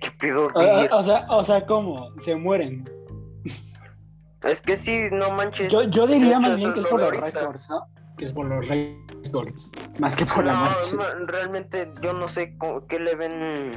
¿Qué 0.00 0.10
pido? 0.20 0.48
Ah, 0.56 0.86
ah, 0.90 0.96
o, 0.96 1.02
sea, 1.02 1.26
o 1.30 1.42
sea, 1.42 1.64
¿cómo? 1.66 2.10
Se 2.18 2.36
mueren. 2.36 2.84
Es 4.44 4.60
que 4.62 4.76
sí, 4.76 5.02
no 5.12 5.30
manches. 5.32 5.68
Yo, 5.68 5.82
yo 5.84 6.06
diría 6.06 6.40
más 6.40 6.56
bien 6.56 6.72
que 6.72 6.80
es 6.80 6.86
por 6.86 7.00
los 7.00 7.10
records, 7.16 7.70
¿no? 7.70 7.86
Que 8.18 8.26
es 8.26 8.32
por 8.32 8.46
los 8.46 8.66
records. 8.68 9.70
Más 10.00 10.16
que 10.16 10.26
por 10.26 10.44
la 10.44 10.52
No, 10.52 10.60
marcha. 10.60 10.94
no, 11.18 11.26
realmente 11.26 11.92
yo 12.02 12.12
no 12.12 12.28
sé 12.28 12.56
cómo- 12.58 12.86
qué 12.86 12.98
le 13.00 13.14
ven, 13.14 13.72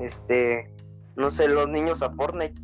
este, 0.00 0.72
no 1.16 1.30
sé, 1.30 1.48
los 1.48 1.68
niños 1.68 2.02
a 2.02 2.12
Fortnite. 2.12 2.60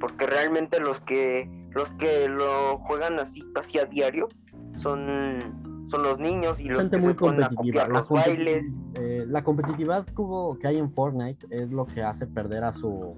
Porque 0.00 0.26
realmente 0.26 0.80
los 0.80 1.00
que 1.00 1.48
los 1.74 1.90
que 1.92 2.28
lo 2.28 2.78
juegan 2.80 3.18
así 3.18 3.40
casi 3.54 3.78
a 3.78 3.86
diario 3.86 4.28
son, 4.76 5.86
son 5.90 6.02
los 6.02 6.18
niños 6.18 6.60
y 6.60 6.68
los 6.68 6.80
gente 6.82 6.96
que 6.98 7.02
muy 7.02 7.12
se 7.12 7.18
ponen 7.18 7.44
a 7.44 7.48
copiar 7.48 7.88
La, 7.88 8.00
los 8.00 8.08
bailes. 8.10 8.70
eh, 9.00 9.24
la 9.26 9.42
competitividad 9.42 10.04
que, 10.04 10.20
hubo- 10.20 10.58
que 10.58 10.68
hay 10.68 10.76
en 10.76 10.92
Fortnite 10.92 11.46
es 11.50 11.70
lo 11.70 11.86
que 11.86 12.02
hace 12.02 12.26
perder 12.26 12.64
a 12.64 12.72
su. 12.74 13.16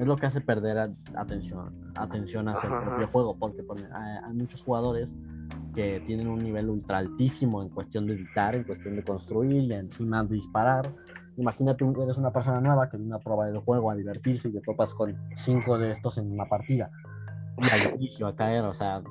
Es 0.00 0.06
lo 0.06 0.16
que 0.16 0.24
hace 0.26 0.40
perder 0.40 0.78
a- 0.78 0.90
atención, 1.14 1.70
atención 1.94 2.48
hacia 2.48 2.68
el 2.68 2.72
Ajá, 2.72 2.80
propio 2.86 3.04
ajá. 3.04 3.12
juego, 3.12 3.36
porque 3.38 3.62
pone- 3.62 3.86
hay, 3.92 4.18
hay 4.24 4.32
muchos 4.32 4.62
jugadores 4.62 5.14
que 5.74 6.00
tienen 6.06 6.26
un 6.26 6.38
nivel 6.38 6.70
ultra 6.70 6.98
altísimo 6.98 7.62
en 7.62 7.68
cuestión 7.68 8.06
de 8.06 8.14
editar, 8.14 8.56
en 8.56 8.64
cuestión 8.64 8.96
de 8.96 9.02
construir 9.02 9.62
y 9.62 9.72
encima 9.74 10.24
disparar. 10.24 10.90
Imagínate, 11.36 11.84
eres 12.02 12.16
una 12.16 12.32
persona 12.32 12.60
nueva 12.60 12.88
que 12.88 12.96
viene 12.96 13.14
a 13.14 13.18
probar 13.18 13.50
el 13.50 13.58
juego, 13.58 13.90
a 13.90 13.94
divertirse 13.94 14.48
y 14.48 14.52
te 14.52 14.60
topas 14.60 14.94
con 14.94 15.16
cinco 15.36 15.78
de 15.78 15.92
estos 15.92 16.16
en 16.18 16.32
una 16.32 16.46
partida. 16.46 16.90
Y 17.98 18.22
a 18.24 18.34
caer, 18.34 18.64
o 18.64 18.74
sea, 18.74 19.02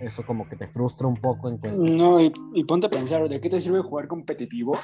eso 0.00 0.22
como 0.24 0.48
que 0.48 0.56
te 0.56 0.66
frustra 0.68 1.06
un 1.06 1.16
poco 1.16 1.48
en 1.50 1.58
cuestión. 1.58 1.96
No, 1.98 2.18
y, 2.20 2.32
y 2.54 2.64
ponte 2.64 2.86
a 2.86 2.90
pensar, 2.90 3.28
¿de 3.28 3.40
qué 3.40 3.50
te 3.50 3.60
sirve 3.60 3.80
jugar 3.80 4.08
competitivo 4.08 4.78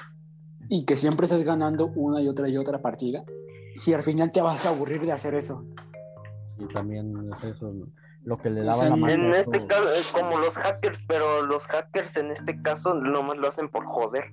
y 0.69 0.85
que 0.85 0.97
siempre 0.97 1.25
estés 1.25 1.45
ganando 1.45 1.89
una 1.95 2.21
y 2.21 2.29
otra 2.29 2.49
y 2.49 2.57
otra 2.59 2.83
partida? 2.83 3.25
Si 3.77 3.93
al 3.95 4.03
final 4.03 4.33
te 4.33 4.41
vas 4.43 4.65
a 4.67 4.71
aburrir 4.71 5.01
de 5.03 5.13
hacer 5.13 5.35
eso. 5.35 5.65
Y 6.59 6.67
también 6.69 7.13
es 7.33 7.45
eso 7.45 7.73
lo 8.25 8.39
que 8.39 8.51
le 8.51 8.63
O 8.63 8.65
daba 8.65 8.75
sea, 8.79 8.91
la 8.91 8.97
mano. 8.97 9.13
En 9.13 9.33
a 9.33 9.39
este 9.39 9.59
todo. 9.61 9.69
caso, 9.69 9.93
es 9.93 10.13
como 10.13 10.39
los 10.39 10.55
hackers, 10.57 10.99
pero 11.07 11.43
los 11.47 11.65
hackers 11.67 12.17
en 12.17 12.31
este 12.31 12.61
caso 12.63 12.95
nomás 12.95 13.37
lo 13.37 13.49
hacen 13.49 13.69
por 13.69 13.85
joder. 13.85 14.25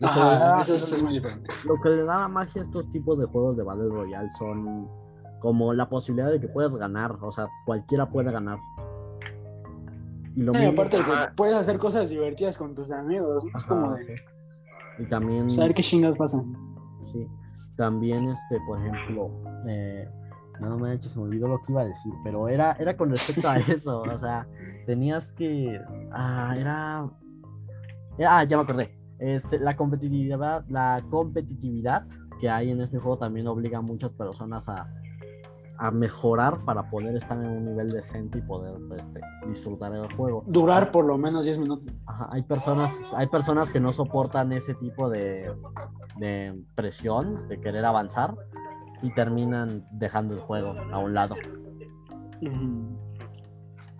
Lo 0.00 0.08
que, 0.08 0.14
le 0.14 0.20
Ajá, 0.22 0.38
da, 0.38 0.62
eso 0.62 0.74
es 0.74 1.02
muy 1.02 1.12
diferente. 1.14 1.50
lo 1.64 1.74
que 1.82 1.90
le 1.90 2.04
da 2.04 2.20
la 2.20 2.28
magia 2.28 2.62
a 2.62 2.64
estos 2.64 2.90
tipos 2.90 3.18
de 3.18 3.26
juegos 3.26 3.56
de 3.58 3.62
Battle 3.64 3.88
Royale 3.90 4.28
son 4.38 4.88
como 5.40 5.72
la 5.74 5.88
posibilidad 5.90 6.30
de 6.30 6.40
que 6.40 6.48
puedas 6.48 6.74
ganar, 6.76 7.18
o 7.20 7.30
sea, 7.32 7.48
cualquiera 7.66 8.08
puede 8.10 8.32
ganar. 8.32 8.58
Y 10.34 10.42
lo 10.42 10.52
mismo- 10.52 10.70
aparte 10.70 10.96
de 10.98 11.04
que 11.04 11.10
puedes 11.36 11.54
hacer 11.56 11.78
cosas 11.78 12.08
divertidas 12.08 12.56
con 12.56 12.74
tus 12.74 12.90
amigos, 12.90 13.44
es 13.54 13.64
como 13.64 13.94
de 13.94 14.06
sí. 14.16 14.22
Y 15.00 15.06
también, 15.06 15.50
saber 15.50 15.74
qué 15.74 15.82
chingas 15.82 16.16
pasan. 16.16 16.54
sí, 17.00 17.26
también, 17.80 18.28
este, 18.28 18.60
por 18.66 18.78
ejemplo, 18.78 19.30
eh, 19.66 20.06
no 20.60 20.78
me 20.78 20.98
se 20.98 21.18
me 21.18 21.24
olvidó 21.24 21.48
lo 21.48 21.62
que 21.62 21.72
iba 21.72 21.80
a 21.80 21.86
decir, 21.86 22.12
pero 22.22 22.46
era, 22.46 22.72
era 22.78 22.94
con 22.94 23.08
respecto 23.08 23.48
a 23.48 23.56
eso, 23.58 24.02
o 24.02 24.18
sea, 24.18 24.46
tenías 24.84 25.32
que, 25.32 25.80
ah, 26.12 26.54
era, 26.58 27.08
era- 28.18 28.38
ah, 28.38 28.44
ya 28.44 28.58
me 28.58 28.64
acordé, 28.64 28.98
este, 29.18 29.58
la 29.58 29.76
competitividad, 29.78 30.66
la 30.68 31.02
competitividad 31.08 32.06
que 32.38 32.50
hay 32.50 32.70
en 32.70 32.82
este 32.82 32.98
juego 32.98 33.16
también 33.16 33.46
obliga 33.46 33.78
a 33.78 33.82
muchas 33.82 34.10
personas 34.10 34.68
a, 34.68 34.86
a 35.80 35.90
mejorar 35.90 36.62
para 36.66 36.90
poder 36.90 37.16
estar 37.16 37.42
en 37.42 37.50
un 37.50 37.64
nivel 37.64 37.88
decente 37.88 38.38
y 38.38 38.42
poder 38.42 38.74
este, 38.98 39.20
disfrutar 39.48 39.90
del 39.92 40.12
juego. 40.12 40.44
Durar 40.46 40.92
por 40.92 41.06
lo 41.06 41.16
menos 41.16 41.46
10 41.46 41.58
minutos. 41.58 41.94
Ajá, 42.04 42.28
hay 42.30 42.42
personas, 42.42 42.92
hay 43.16 43.26
personas 43.28 43.72
que 43.72 43.80
no 43.80 43.90
soportan 43.94 44.52
ese 44.52 44.74
tipo 44.74 45.08
de, 45.08 45.50
de 46.18 46.54
presión, 46.74 47.48
de 47.48 47.58
querer 47.58 47.86
avanzar, 47.86 48.34
y 49.02 49.10
terminan 49.14 49.86
dejando 49.90 50.34
el 50.34 50.40
juego 50.40 50.74
a 50.92 50.98
un 50.98 51.14
lado. 51.14 51.34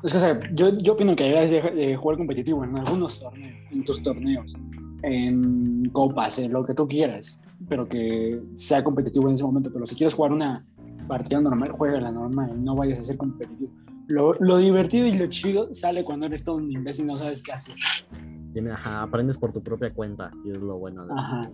Es 0.02 0.12
que, 0.12 0.18
o 0.18 0.20
sea, 0.20 0.38
yo, 0.52 0.76
yo 0.78 0.92
opino 0.92 1.16
que 1.16 1.24
deberías 1.24 1.48
de, 1.48 1.62
de 1.62 1.96
jugar 1.96 2.18
competitivo 2.18 2.62
en 2.62 2.78
algunos 2.78 3.20
torneos, 3.20 3.54
en 3.70 3.84
tus 3.84 4.02
torneos, 4.02 4.54
en 5.02 5.84
copas, 5.92 6.38
en 6.40 6.52
lo 6.52 6.62
que 6.62 6.74
tú 6.74 6.86
quieras, 6.86 7.40
pero 7.66 7.88
que 7.88 8.38
sea 8.56 8.84
competitivo 8.84 9.28
en 9.30 9.36
ese 9.36 9.44
momento. 9.44 9.72
Pero 9.72 9.86
si 9.86 9.94
quieres 9.94 10.12
jugar 10.12 10.32
una 10.32 10.66
partida 11.10 11.40
normal, 11.40 11.70
juega 11.72 12.00
la 12.00 12.12
normal, 12.12 12.64
no 12.64 12.74
vayas 12.76 13.00
a 13.00 13.02
ser 13.02 13.16
competitivo. 13.18 13.70
Lo, 14.08 14.34
lo 14.40 14.56
divertido 14.56 15.06
y 15.06 15.12
lo 15.14 15.26
chido 15.26 15.74
sale 15.74 16.04
cuando 16.04 16.26
eres 16.26 16.42
todo 16.44 16.56
un 16.56 16.70
imbécil 16.70 17.04
y 17.04 17.08
no 17.08 17.18
sabes 17.18 17.42
qué 17.42 17.52
hacer. 17.52 17.74
Ajá, 18.72 19.02
aprendes 19.02 19.36
por 19.38 19.52
tu 19.52 19.62
propia 19.62 19.92
cuenta, 19.92 20.30
y 20.44 20.50
es 20.50 20.58
lo 20.58 20.78
bueno 20.78 21.04
de 21.06 21.12
eso. 21.12 21.20
Ajá. 21.20 21.50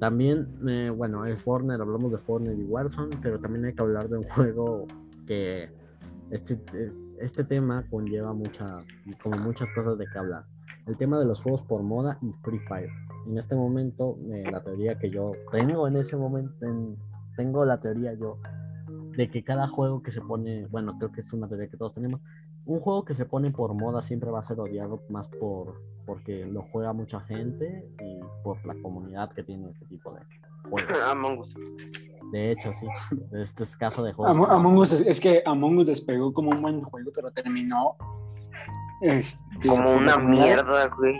También, 0.00 0.48
eh, 0.68 0.90
bueno, 0.94 1.24
el 1.24 1.36
Fortnite, 1.36 1.80
hablamos 1.80 2.12
de 2.12 2.18
Fortnite 2.18 2.60
y 2.60 2.64
Warzone, 2.64 3.16
pero 3.22 3.38
también 3.40 3.64
hay 3.64 3.74
que 3.74 3.82
hablar 3.82 4.08
de 4.08 4.18
un 4.18 4.24
juego 4.24 4.86
que 5.26 5.70
este, 6.30 6.60
este 7.20 7.44
tema 7.44 7.84
conlleva 7.90 8.32
muchas, 8.34 8.84
como 9.22 9.38
muchas 9.38 9.70
cosas 9.72 9.96
de 9.98 10.04
que 10.06 10.18
hablar. 10.18 10.44
El 10.86 10.96
tema 10.96 11.18
de 11.18 11.24
los 11.24 11.40
juegos 11.40 11.62
por 11.62 11.82
moda 11.82 12.18
y 12.22 12.32
Free 12.42 12.58
Fire. 12.68 12.90
En 13.26 13.38
este 13.38 13.54
momento, 13.54 14.18
eh, 14.30 14.44
la 14.50 14.62
teoría 14.62 14.98
que 14.98 15.10
yo 15.10 15.32
tengo 15.50 15.88
en 15.88 15.96
ese 15.96 16.16
momento, 16.16 16.66
en- 16.66 16.96
tengo 17.36 17.64
la 17.64 17.80
teoría 17.80 18.14
yo 18.14 18.38
de 19.16 19.30
que 19.30 19.44
cada 19.44 19.68
juego 19.68 20.02
que 20.02 20.10
se 20.10 20.20
pone, 20.20 20.66
bueno, 20.66 20.96
creo 20.98 21.12
que 21.12 21.20
es 21.20 21.32
una 21.32 21.48
teoría 21.48 21.68
que 21.68 21.76
todos 21.76 21.92
tenemos, 21.92 22.20
un 22.66 22.80
juego 22.80 23.04
que 23.04 23.14
se 23.14 23.26
pone 23.26 23.50
por 23.50 23.74
moda 23.74 24.02
siempre 24.02 24.30
va 24.30 24.40
a 24.40 24.42
ser 24.42 24.58
odiado 24.58 25.02
más 25.10 25.28
por 25.28 25.80
porque 26.06 26.44
lo 26.46 26.62
juega 26.62 26.92
mucha 26.92 27.20
gente 27.20 27.88
y 28.02 28.20
por 28.42 28.64
la 28.66 28.74
comunidad 28.82 29.30
que 29.32 29.42
tiene 29.42 29.70
este 29.70 29.86
tipo 29.86 30.12
de 30.12 30.20
juegos. 30.68 30.82
Among 31.10 31.38
Us. 31.38 31.54
De 32.32 32.50
hecho, 32.52 32.72
sí, 32.74 32.86
este 33.32 33.62
es 33.62 33.76
caso 33.76 34.02
de 34.02 34.12
juegos. 34.12 34.34
Amo- 34.36 34.46
Among 34.50 34.76
Us 34.78 34.92
es, 34.92 35.00
es 35.02 35.20
que 35.20 35.42
Among 35.46 35.78
Us 35.78 35.86
despegó 35.86 36.32
como 36.32 36.50
un 36.50 36.60
buen 36.60 36.82
juego, 36.82 37.10
pero 37.14 37.30
terminó. 37.30 37.96
este, 39.00 39.38
Como 39.68 39.92
una 39.92 40.16
mierda, 40.18 40.88
güey. 40.88 41.14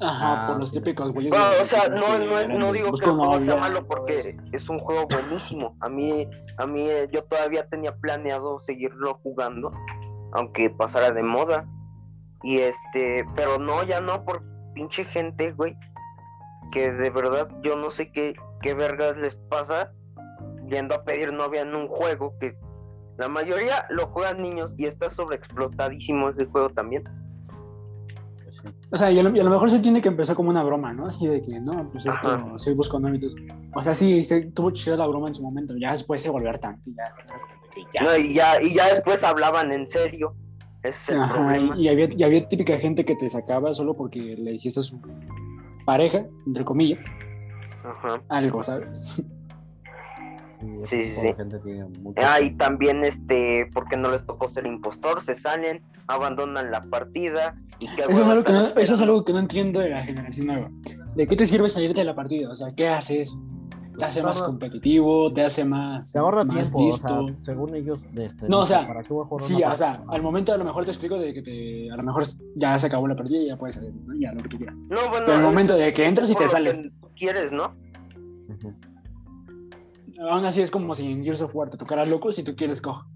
Ajá, 0.00 0.44
Ah, 0.44 0.46
por 0.48 0.58
los 0.58 0.72
típicos 0.72 1.12
güeyes. 1.12 1.30
Bueno, 1.30 1.46
o 1.60 1.64
sea, 1.64 1.88
no, 1.88 2.18
no, 2.18 2.38
es, 2.38 2.48
no 2.48 2.72
digo 2.72 2.86
que 2.86 2.90
busco 2.90 3.10
el 3.10 3.16
juego 3.16 3.40
sea 3.40 3.56
malo 3.56 3.86
porque 3.86 4.16
eso. 4.16 4.30
es 4.52 4.68
un 4.68 4.78
juego 4.78 5.06
buenísimo. 5.06 5.76
A 5.80 5.88
mí, 5.88 6.28
a 6.58 6.66
mí 6.66 6.88
eh, 6.88 7.08
yo 7.12 7.24
todavía 7.24 7.68
tenía 7.68 7.96
planeado 7.96 8.58
seguirlo 8.58 9.20
jugando, 9.22 9.72
aunque 10.32 10.70
pasara 10.70 11.12
de 11.12 11.22
moda. 11.22 11.66
Y 12.42 12.58
este, 12.58 13.24
pero 13.36 13.58
no, 13.58 13.84
ya 13.84 14.00
no, 14.00 14.24
por 14.24 14.42
pinche 14.74 15.04
gente, 15.04 15.52
güey. 15.52 15.76
Que 16.72 16.90
de 16.92 17.10
verdad 17.10 17.48
yo 17.62 17.76
no 17.76 17.90
sé 17.90 18.10
qué, 18.10 18.34
qué 18.60 18.74
vergas 18.74 19.16
les 19.16 19.36
pasa 19.36 19.92
yendo 20.68 20.94
a 20.94 21.04
pedir 21.04 21.32
novia 21.32 21.62
en 21.62 21.74
un 21.74 21.88
juego 21.88 22.34
que 22.40 22.56
la 23.16 23.28
mayoría 23.28 23.86
lo 23.90 24.08
juegan 24.08 24.42
niños 24.42 24.74
y 24.76 24.86
está 24.86 25.08
sobreexplotadísimo 25.08 26.30
ese 26.30 26.46
juego 26.46 26.70
también. 26.70 27.04
O 28.90 28.96
sea, 28.96 29.10
y 29.10 29.18
a, 29.18 29.22
lo, 29.22 29.34
y 29.34 29.40
a 29.40 29.44
lo 29.44 29.50
mejor 29.50 29.70
se 29.70 29.80
tiene 29.80 30.00
que 30.00 30.08
empezar 30.08 30.36
como 30.36 30.50
una 30.50 30.62
broma, 30.62 30.92
¿no? 30.92 31.06
Así 31.06 31.26
de 31.26 31.42
que, 31.42 31.58
no, 31.60 31.90
pues 31.90 32.06
esto, 32.06 32.28
Ajá. 32.28 32.58
sí, 32.58 32.72
busco 32.72 32.98
novios. 33.00 33.34
O 33.74 33.82
sea, 33.82 33.94
sí, 33.94 34.22
sí, 34.24 34.50
tuvo 34.50 34.70
chida 34.70 34.96
la 34.96 35.06
broma 35.06 35.28
en 35.28 35.34
su 35.34 35.42
momento, 35.42 35.74
ya 35.76 35.92
después 35.92 36.22
se 36.22 36.30
volvió 36.30 36.52
tanto, 36.58 36.82
ya. 36.96 37.04
ya. 37.92 38.02
No, 38.02 38.16
y 38.16 38.34
ya, 38.34 38.60
y 38.62 38.70
ya 38.70 38.88
después 38.88 39.22
hablaban 39.24 39.72
en 39.72 39.86
serio. 39.86 40.34
Ese 40.82 40.98
es 40.98 41.08
el 41.10 41.22
Ajá, 41.22 41.34
problema. 41.34 41.76
y, 41.78 41.84
y 41.84 41.88
había, 41.88 42.08
y 42.16 42.22
había 42.22 42.48
típica 42.48 42.76
gente 42.76 43.04
que 43.04 43.16
te 43.16 43.28
sacaba 43.28 43.72
solo 43.74 43.96
porque 43.96 44.20
le 44.20 44.52
hiciste 44.52 44.80
a 44.80 44.82
su 44.82 45.00
pareja, 45.86 46.26
entre 46.46 46.64
comillas, 46.64 47.00
Ajá. 47.84 48.22
Algo, 48.28 48.62
¿sabes? 48.62 49.22
Sí, 50.84 50.86
Sí, 50.86 51.04
sí, 51.06 51.22
de 51.22 51.28
sí. 51.28 51.34
gente 51.36 51.58
tiene 51.60 51.84
mucho- 52.00 52.20
Ah, 52.24 52.40
y 52.40 52.50
también 52.56 53.04
este, 53.04 53.68
porque 53.72 53.96
no 53.96 54.10
les 54.10 54.24
tocó 54.24 54.48
ser 54.48 54.66
impostor, 54.66 55.22
se 55.22 55.34
salen, 55.34 55.82
abandonan 56.06 56.70
la 56.70 56.80
partida 56.82 57.56
Y 57.80 57.86
qué 57.88 58.02
Eso 58.02 58.10
es, 58.10 58.18
algo 58.28 58.44
que 58.44 58.52
no, 58.52 58.66
eso 58.76 58.94
es 58.94 59.00
algo 59.00 59.24
que 59.24 59.32
no 59.32 59.38
entiendo 59.40 59.80
de 59.80 59.90
la 59.90 60.04
generación 60.04 60.46
nueva. 60.46 60.70
¿De 61.16 61.26
qué 61.26 61.36
te 61.36 61.46
sirve 61.46 61.68
salirte 61.68 62.00
de 62.00 62.04
la 62.04 62.14
partida? 62.14 62.50
O 62.50 62.56
sea, 62.56 62.72
¿qué 62.74 62.88
haces? 62.88 63.36
¿Te 63.98 64.04
hace 64.04 64.22
más 64.22 64.42
competitivo? 64.42 65.32
¿Te 65.32 65.44
hace 65.44 65.64
más, 65.64 66.10
Se 66.10 66.18
ahorra 66.18 66.44
más 66.44 66.72
tiempo, 66.72 66.80
listo? 66.90 67.20
o 67.24 67.28
sea, 67.28 67.36
según 67.42 67.74
ellos, 67.76 67.98
de 68.12 68.26
este, 68.26 68.48
No, 68.48 68.60
o 68.60 68.66
sea, 68.66 68.86
¿para 68.86 69.02
qué 69.02 69.12
voy 69.12 69.24
a 69.24 69.28
jugar 69.28 69.46
Sí, 69.46 69.62
o 69.62 69.76
sea, 69.76 70.02
al 70.08 70.20
momento 70.22 70.52
a 70.52 70.56
lo 70.56 70.64
mejor 70.64 70.84
te 70.84 70.90
explico 70.90 71.16
de 71.16 71.32
que 71.32 71.42
te, 71.42 71.90
a 71.92 71.96
lo 71.96 72.02
mejor 72.02 72.24
ya 72.56 72.76
se 72.78 72.86
acabó 72.88 73.06
la 73.06 73.14
partida 73.16 73.38
y 73.38 73.46
ya 73.48 73.56
puedes 73.56 73.76
salir, 73.76 73.92
¿no? 73.94 74.14
Ya 74.18 74.32
lo 74.32 74.42
que 74.42 74.48
tú 74.48 74.56
quieras. 74.56 74.74
No, 74.76 75.08
bueno. 75.10 75.26
Pero 75.26 75.34
al 75.38 75.42
momento 75.44 75.76
de 75.76 75.92
que 75.92 76.04
entras 76.06 76.30
y 76.30 76.34
te 76.34 76.48
sales, 76.48 76.82
quieres, 77.16 77.52
¿no? 77.52 77.72
Ujú. 78.48 78.74
Aún 80.20 80.44
así 80.44 80.60
es 80.62 80.70
como 80.70 80.94
si 80.94 81.10
en 81.10 81.22
Gears 81.24 81.42
of 81.42 81.54
War 81.54 81.70
te 81.70 81.76
tocara 81.76 82.04
loco 82.06 82.32
si 82.32 82.42
tú 82.42 82.54
quieres 82.56 82.80
cojo. 82.80 83.06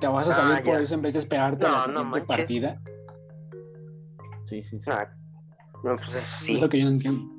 Te 0.00 0.06
vas 0.06 0.28
a 0.28 0.32
Ah, 0.32 0.34
salir 0.34 0.64
por 0.64 0.80
eso 0.80 0.94
en 0.94 1.02
vez 1.02 1.14
de 1.14 1.20
esperarte 1.20 1.64
a 1.66 1.68
No, 1.68 1.74
la 1.74 1.80
no 1.80 1.84
siguiente 2.02 2.20
partida. 2.22 2.80
Sí, 4.46 4.62
sí, 4.62 4.78
sí. 4.80 4.90
Nah, 4.90 5.04
No, 5.84 5.94
pues 5.96 6.08
eso 6.08 6.18
Es 6.18 6.24
sí. 6.40 6.60
lo 6.60 6.68
que 6.68 6.78
yo 6.78 6.84
no 6.86 6.90
entiendo. 6.92 7.32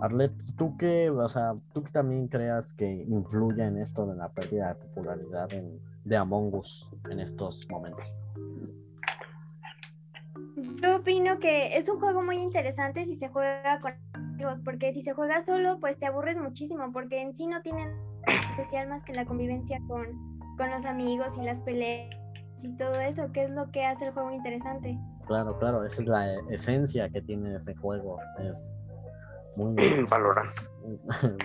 Arlet, 0.00 0.32
¿tú 0.56 0.76
qué, 0.76 1.10
o 1.10 1.28
sea, 1.28 1.52
tú 1.72 1.82
que 1.82 1.90
también 1.90 2.28
creas 2.28 2.72
que 2.72 3.04
influye 3.08 3.64
en 3.64 3.78
esto 3.78 4.06
de 4.06 4.14
la 4.16 4.28
pérdida 4.28 4.68
de 4.68 4.74
popularidad 4.76 5.52
en- 5.52 5.80
de 6.04 6.16
Among 6.16 6.54
Us 6.54 6.88
en 7.10 7.20
estos 7.20 7.66
momentos? 7.70 8.04
Yo 10.82 10.96
opino 10.96 11.38
que 11.38 11.76
es 11.76 11.88
un 11.88 11.98
juego 12.00 12.22
muy 12.22 12.36
interesante 12.38 13.04
si 13.04 13.14
se 13.16 13.28
juega 13.28 13.80
con 13.80 13.92
amigos, 14.12 14.60
porque 14.64 14.92
si 14.92 15.02
se 15.02 15.12
juega 15.12 15.40
solo, 15.40 15.78
pues 15.80 15.98
te 15.98 16.06
aburres 16.06 16.36
muchísimo, 16.36 16.92
porque 16.92 17.20
en 17.20 17.36
sí 17.36 17.46
no 17.46 17.60
tienen 17.62 17.90
especial 18.28 18.88
más 18.88 19.04
que 19.04 19.12
la 19.14 19.24
convivencia 19.24 19.78
con, 19.86 20.06
con 20.56 20.70
los 20.70 20.84
amigos 20.84 21.36
y 21.38 21.44
las 21.44 21.58
peleas 21.60 22.14
y 22.62 22.76
todo 22.76 22.94
eso, 22.94 23.30
que 23.32 23.44
es 23.44 23.50
lo 23.50 23.70
que 23.70 23.84
hace 23.84 24.06
el 24.06 24.12
juego 24.12 24.32
interesante. 24.32 24.98
Claro, 25.26 25.52
claro, 25.58 25.84
esa 25.84 26.02
es 26.02 26.08
la 26.08 26.34
e- 26.34 26.40
esencia 26.50 27.08
que 27.10 27.20
tiene 27.22 27.54
ese 27.56 27.74
juego. 27.76 28.18
Es 28.38 28.78
muy. 29.56 29.74
Valorant. 30.10 30.48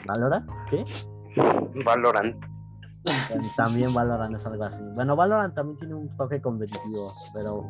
¿Valorant? 0.08 0.50
¿Qué? 0.70 0.84
Valorant. 1.84 2.44
También 3.58 3.94
Valorant 3.94 4.36
es 4.36 4.46
algo 4.46 4.64
así. 4.64 4.82
Bueno, 4.96 5.16
Valorant 5.16 5.54
también 5.54 5.78
tiene 5.78 5.96
un 5.96 6.16
toque 6.16 6.42
competitivo, 6.42 7.10
pero 7.34 7.70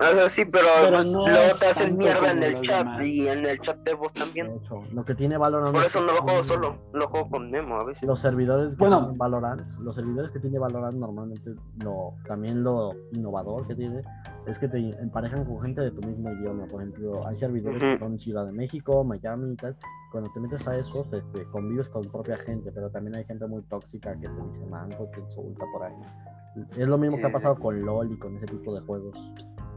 O 0.00 0.14
sea, 0.14 0.28
sí, 0.30 0.44
pero, 0.46 0.66
Pero 0.82 0.96
pues, 0.96 1.06
no 1.06 1.26
luego 1.28 1.54
te 1.58 1.66
hacen 1.66 1.98
mierda 1.98 2.30
en 2.30 2.42
el 2.42 2.60
chat 2.62 2.84
demás. 2.86 3.04
y 3.06 3.28
en 3.28 3.46
el 3.46 3.60
chat 3.60 3.76
de 3.80 3.92
voz 3.94 4.12
de 4.14 4.20
también. 4.20 4.46
hecho, 4.64 4.82
lo 4.92 5.04
que 5.04 5.14
tiene 5.14 5.36
Valorant. 5.36 5.74
Por 5.74 5.82
es 5.84 5.88
eso 5.94 6.00
que 6.00 6.06
no 6.06 6.12
lo 6.14 6.22
juego 6.22 6.42
solo, 6.42 6.76
lo 6.94 7.08
juego 7.08 7.28
con 7.28 7.50
Memo 7.50 7.76
a 7.76 7.84
veces. 7.84 8.04
Los 8.08 8.20
servidores 8.20 8.74
que 8.76 8.78
Bueno. 8.80 9.00
tienen 9.00 9.18
Valorant, 9.18 9.60
los 9.78 9.94
servidores 9.94 10.30
que 10.30 10.38
tiene 10.40 10.58
Valorant 10.58 10.94
normalmente 10.94 11.50
lo 11.84 12.14
también 12.26 12.64
lo 12.64 12.92
innovador 13.12 13.66
que 13.66 13.74
tiene 13.74 14.02
es 14.46 14.58
que 14.58 14.68
te 14.68 14.78
emparejan 15.02 15.44
con 15.44 15.60
gente 15.60 15.82
de 15.82 15.90
tu 15.90 16.00
mismo 16.08 16.30
idioma. 16.32 16.66
Por 16.66 16.80
ejemplo, 16.80 17.26
hay 17.26 17.36
servidores 17.36 17.78
que 17.82 17.98
son 17.98 18.18
Ciudad 18.18 18.46
de 18.46 18.52
México, 18.52 19.04
Miami 19.04 19.52
y 19.52 19.56
tal. 19.56 19.76
Cuando 20.10 20.30
te 20.32 20.40
metes 20.40 20.66
a 20.66 20.76
esos, 20.78 21.12
este, 21.12 21.44
convives 21.52 21.88
con 21.90 22.02
propia 22.04 22.38
gente, 22.38 22.72
pero 22.72 22.88
también 22.90 23.16
hay 23.16 23.24
gente 23.26 23.46
muy 23.46 23.62
tóxica 23.64 24.14
que 24.18 24.28
te 24.28 24.42
dice 24.48 24.66
mango, 24.66 25.08
te 25.12 25.20
insulta 25.20 25.64
por 25.72 25.82
ahí. 25.84 25.94
Es 26.76 26.88
lo 26.88 26.96
mismo 26.98 27.18
que 27.18 27.24
ha 27.24 27.28
Sí. 27.28 27.32
pasado 27.34 27.54
con 27.56 27.80
LOL 27.80 28.10
y 28.10 28.18
con 28.18 28.34
ese 28.36 28.46
tipo 28.46 28.74
de 28.74 28.80
juegos. 28.80 29.16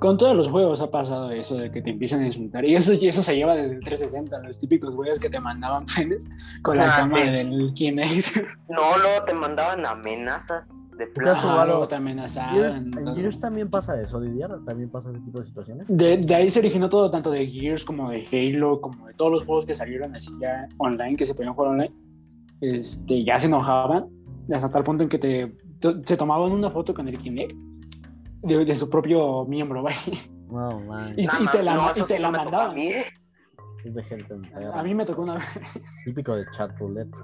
Con 0.03 0.17
todos 0.17 0.35
los 0.35 0.49
juegos 0.49 0.81
ha 0.81 0.91
pasado 0.91 1.31
eso 1.31 1.55
de 1.55 1.71
que 1.71 1.81
te 1.81 1.91
empiezan 1.91 2.19
a 2.23 2.27
insultar. 2.27 2.65
Y 2.65 2.75
eso, 2.75 2.91
y 2.93 3.07
eso 3.07 3.21
se 3.21 3.35
lleva 3.37 3.55
desde 3.55 3.75
el 3.75 3.79
360, 3.79 4.37
los 4.45 4.59
típicos 4.59 4.93
güeyes 4.93 5.17
que 5.17 5.29
te 5.29 5.39
mandaban 5.39 5.85
penes 5.95 6.27
con 6.61 6.75
la 6.75 6.83
Ah, 6.83 6.97
cámara 6.99 7.25
sí. 7.25 7.31
del 7.31 7.73
Kinect. 7.73 8.35
No, 8.67 8.97
luego 8.97 9.23
te 9.25 9.33
mandaban 9.33 9.85
amenazas 9.85 10.67
de 10.97 11.05
¿Tú 11.07 11.21
has 11.21 11.39
plano. 11.39 11.41
jugado? 11.41 11.65
luego 11.67 11.87
te 11.87 11.95
Gears- 11.95 11.97
amenazaban. 11.99 12.57
en 12.75 12.85
entonces- 12.97 13.23
Gears 13.23 13.39
también 13.39 13.69
pasa 13.69 14.01
eso, 14.01 14.19
Didier, 14.19 14.49
también 14.65 14.89
pasa 14.89 15.09
ese 15.09 15.19
tipo 15.21 15.39
de 15.39 15.47
situaciones. 15.47 15.85
De, 15.87 16.17
de 16.17 16.35
ahí 16.35 16.51
se 16.51 16.59
originó 16.59 16.89
todo, 16.89 17.09
tanto 17.09 17.31
de 17.31 17.47
Gears 17.47 17.85
como 17.85 18.09
de 18.09 18.25
Halo, 18.29 18.81
como 18.81 19.07
de 19.07 19.13
todos 19.13 19.31
los 19.31 19.45
juegos 19.45 19.65
que 19.65 19.73
salieron 19.73 20.13
así 20.15 20.31
ya 20.41 20.67
online, 20.79 21.15
que 21.15 21.25
se 21.25 21.33
podían 21.33 21.53
jugar 21.53 21.71
online. 21.71 21.93
Este, 22.59 23.23
ya 23.23 23.39
se 23.39 23.47
enojaban, 23.47 24.07
hasta 24.53 24.77
el 24.77 24.83
punto 24.83 25.03
en 25.03 25.09
que 25.09 25.17
te, 25.17 25.55
se 26.03 26.17
tomaban 26.17 26.51
una 26.51 26.69
foto 26.69 26.93
con 26.93 27.07
el 27.07 27.17
Kinect 27.17 27.55
de, 28.43 28.65
de 28.65 28.75
su 28.75 28.89
propio 28.89 29.45
miembro. 29.45 29.83
No, 30.49 30.79
man, 30.81 31.13
Y, 31.17 31.25
Nah, 31.25 31.39
y 31.41 31.47
te 31.47 31.63
la, 31.63 31.75
no, 31.75 31.91
y 31.95 32.01
te 32.01 32.15
sí 32.15 32.19
la 32.19 32.29
mandaban. 32.31 32.71
a 32.71 32.73
mí. 32.73 32.89
es 33.83 33.93
de 33.93 34.03
gente 34.03 34.33
entera. 34.33 34.79
A 34.79 34.83
mí 34.83 34.93
me 34.93 35.05
tocó 35.05 35.23
una 35.23 35.35
vez. 35.35 35.45
Típico 36.05 36.35
de 36.35 36.45
chat 36.51 36.77
roulette. 36.77 37.15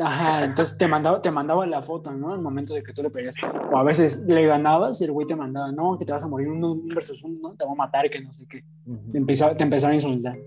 Ajá, 0.00 0.44
entonces 0.44 0.78
te 0.78 0.86
mandaba, 0.86 1.20
te 1.20 1.30
mandaba 1.30 1.66
la 1.66 1.82
foto, 1.82 2.12
¿no? 2.12 2.32
Al 2.32 2.40
momento 2.40 2.72
de 2.72 2.82
que 2.84 2.92
tú 2.92 3.02
le 3.02 3.10
peleas. 3.10 3.34
O 3.72 3.76
a 3.78 3.82
veces 3.82 4.22
le 4.28 4.46
ganabas 4.46 5.00
y 5.00 5.04
el 5.04 5.12
güey 5.12 5.26
te 5.26 5.34
mandaba, 5.34 5.72
no, 5.72 5.98
que 5.98 6.04
te 6.04 6.12
vas 6.12 6.22
a 6.22 6.28
morir 6.28 6.48
uno 6.48 6.72
un 6.72 6.86
versus 6.88 7.22
uno, 7.24 7.54
te 7.58 7.64
va 7.64 7.72
a 7.72 7.74
matar, 7.74 8.08
que 8.08 8.20
no 8.20 8.30
sé 8.30 8.46
qué. 8.48 8.62
Te 9.10 9.18
empezaba, 9.18 9.56
te 9.56 9.64
empezaba 9.64 9.92
a 9.92 9.96
insultar. 9.96 10.38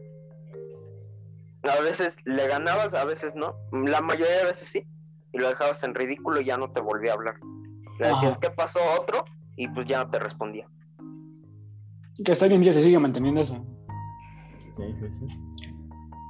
A 1.63 1.81
veces 1.81 2.15
le 2.25 2.47
ganabas, 2.47 2.93
a 2.93 3.03
veces 3.05 3.35
no. 3.35 3.55
La 3.71 4.01
mayoría 4.01 4.37
de 4.39 4.45
veces 4.45 4.69
sí. 4.69 4.87
Y 5.33 5.37
lo 5.37 5.49
dejabas 5.49 5.83
en 5.83 5.95
ridículo 5.95 6.39
y 6.41 6.45
ya 6.45 6.57
no 6.57 6.71
te 6.71 6.79
volvía 6.81 7.11
a 7.11 7.15
hablar. 7.15 7.35
Le 7.99 8.07
decías, 8.07 8.31
Ajá. 8.31 8.39
¿qué 8.39 8.49
pasó 8.51 8.79
otro? 8.99 9.25
Y 9.55 9.67
pues 9.67 9.87
ya 9.87 10.03
no 10.03 10.09
te 10.09 10.19
respondía. 10.19 10.67
Que 12.23 12.31
hasta 12.31 12.45
hoy 12.45 12.53
en 12.53 12.61
día 12.61 12.73
se 12.73 12.81
sigue 12.81 12.99
manteniendo 12.99 13.41
eso. 13.41 13.65
Sí, 14.77 14.83
sí, 14.99 15.27
sí. 15.27 15.37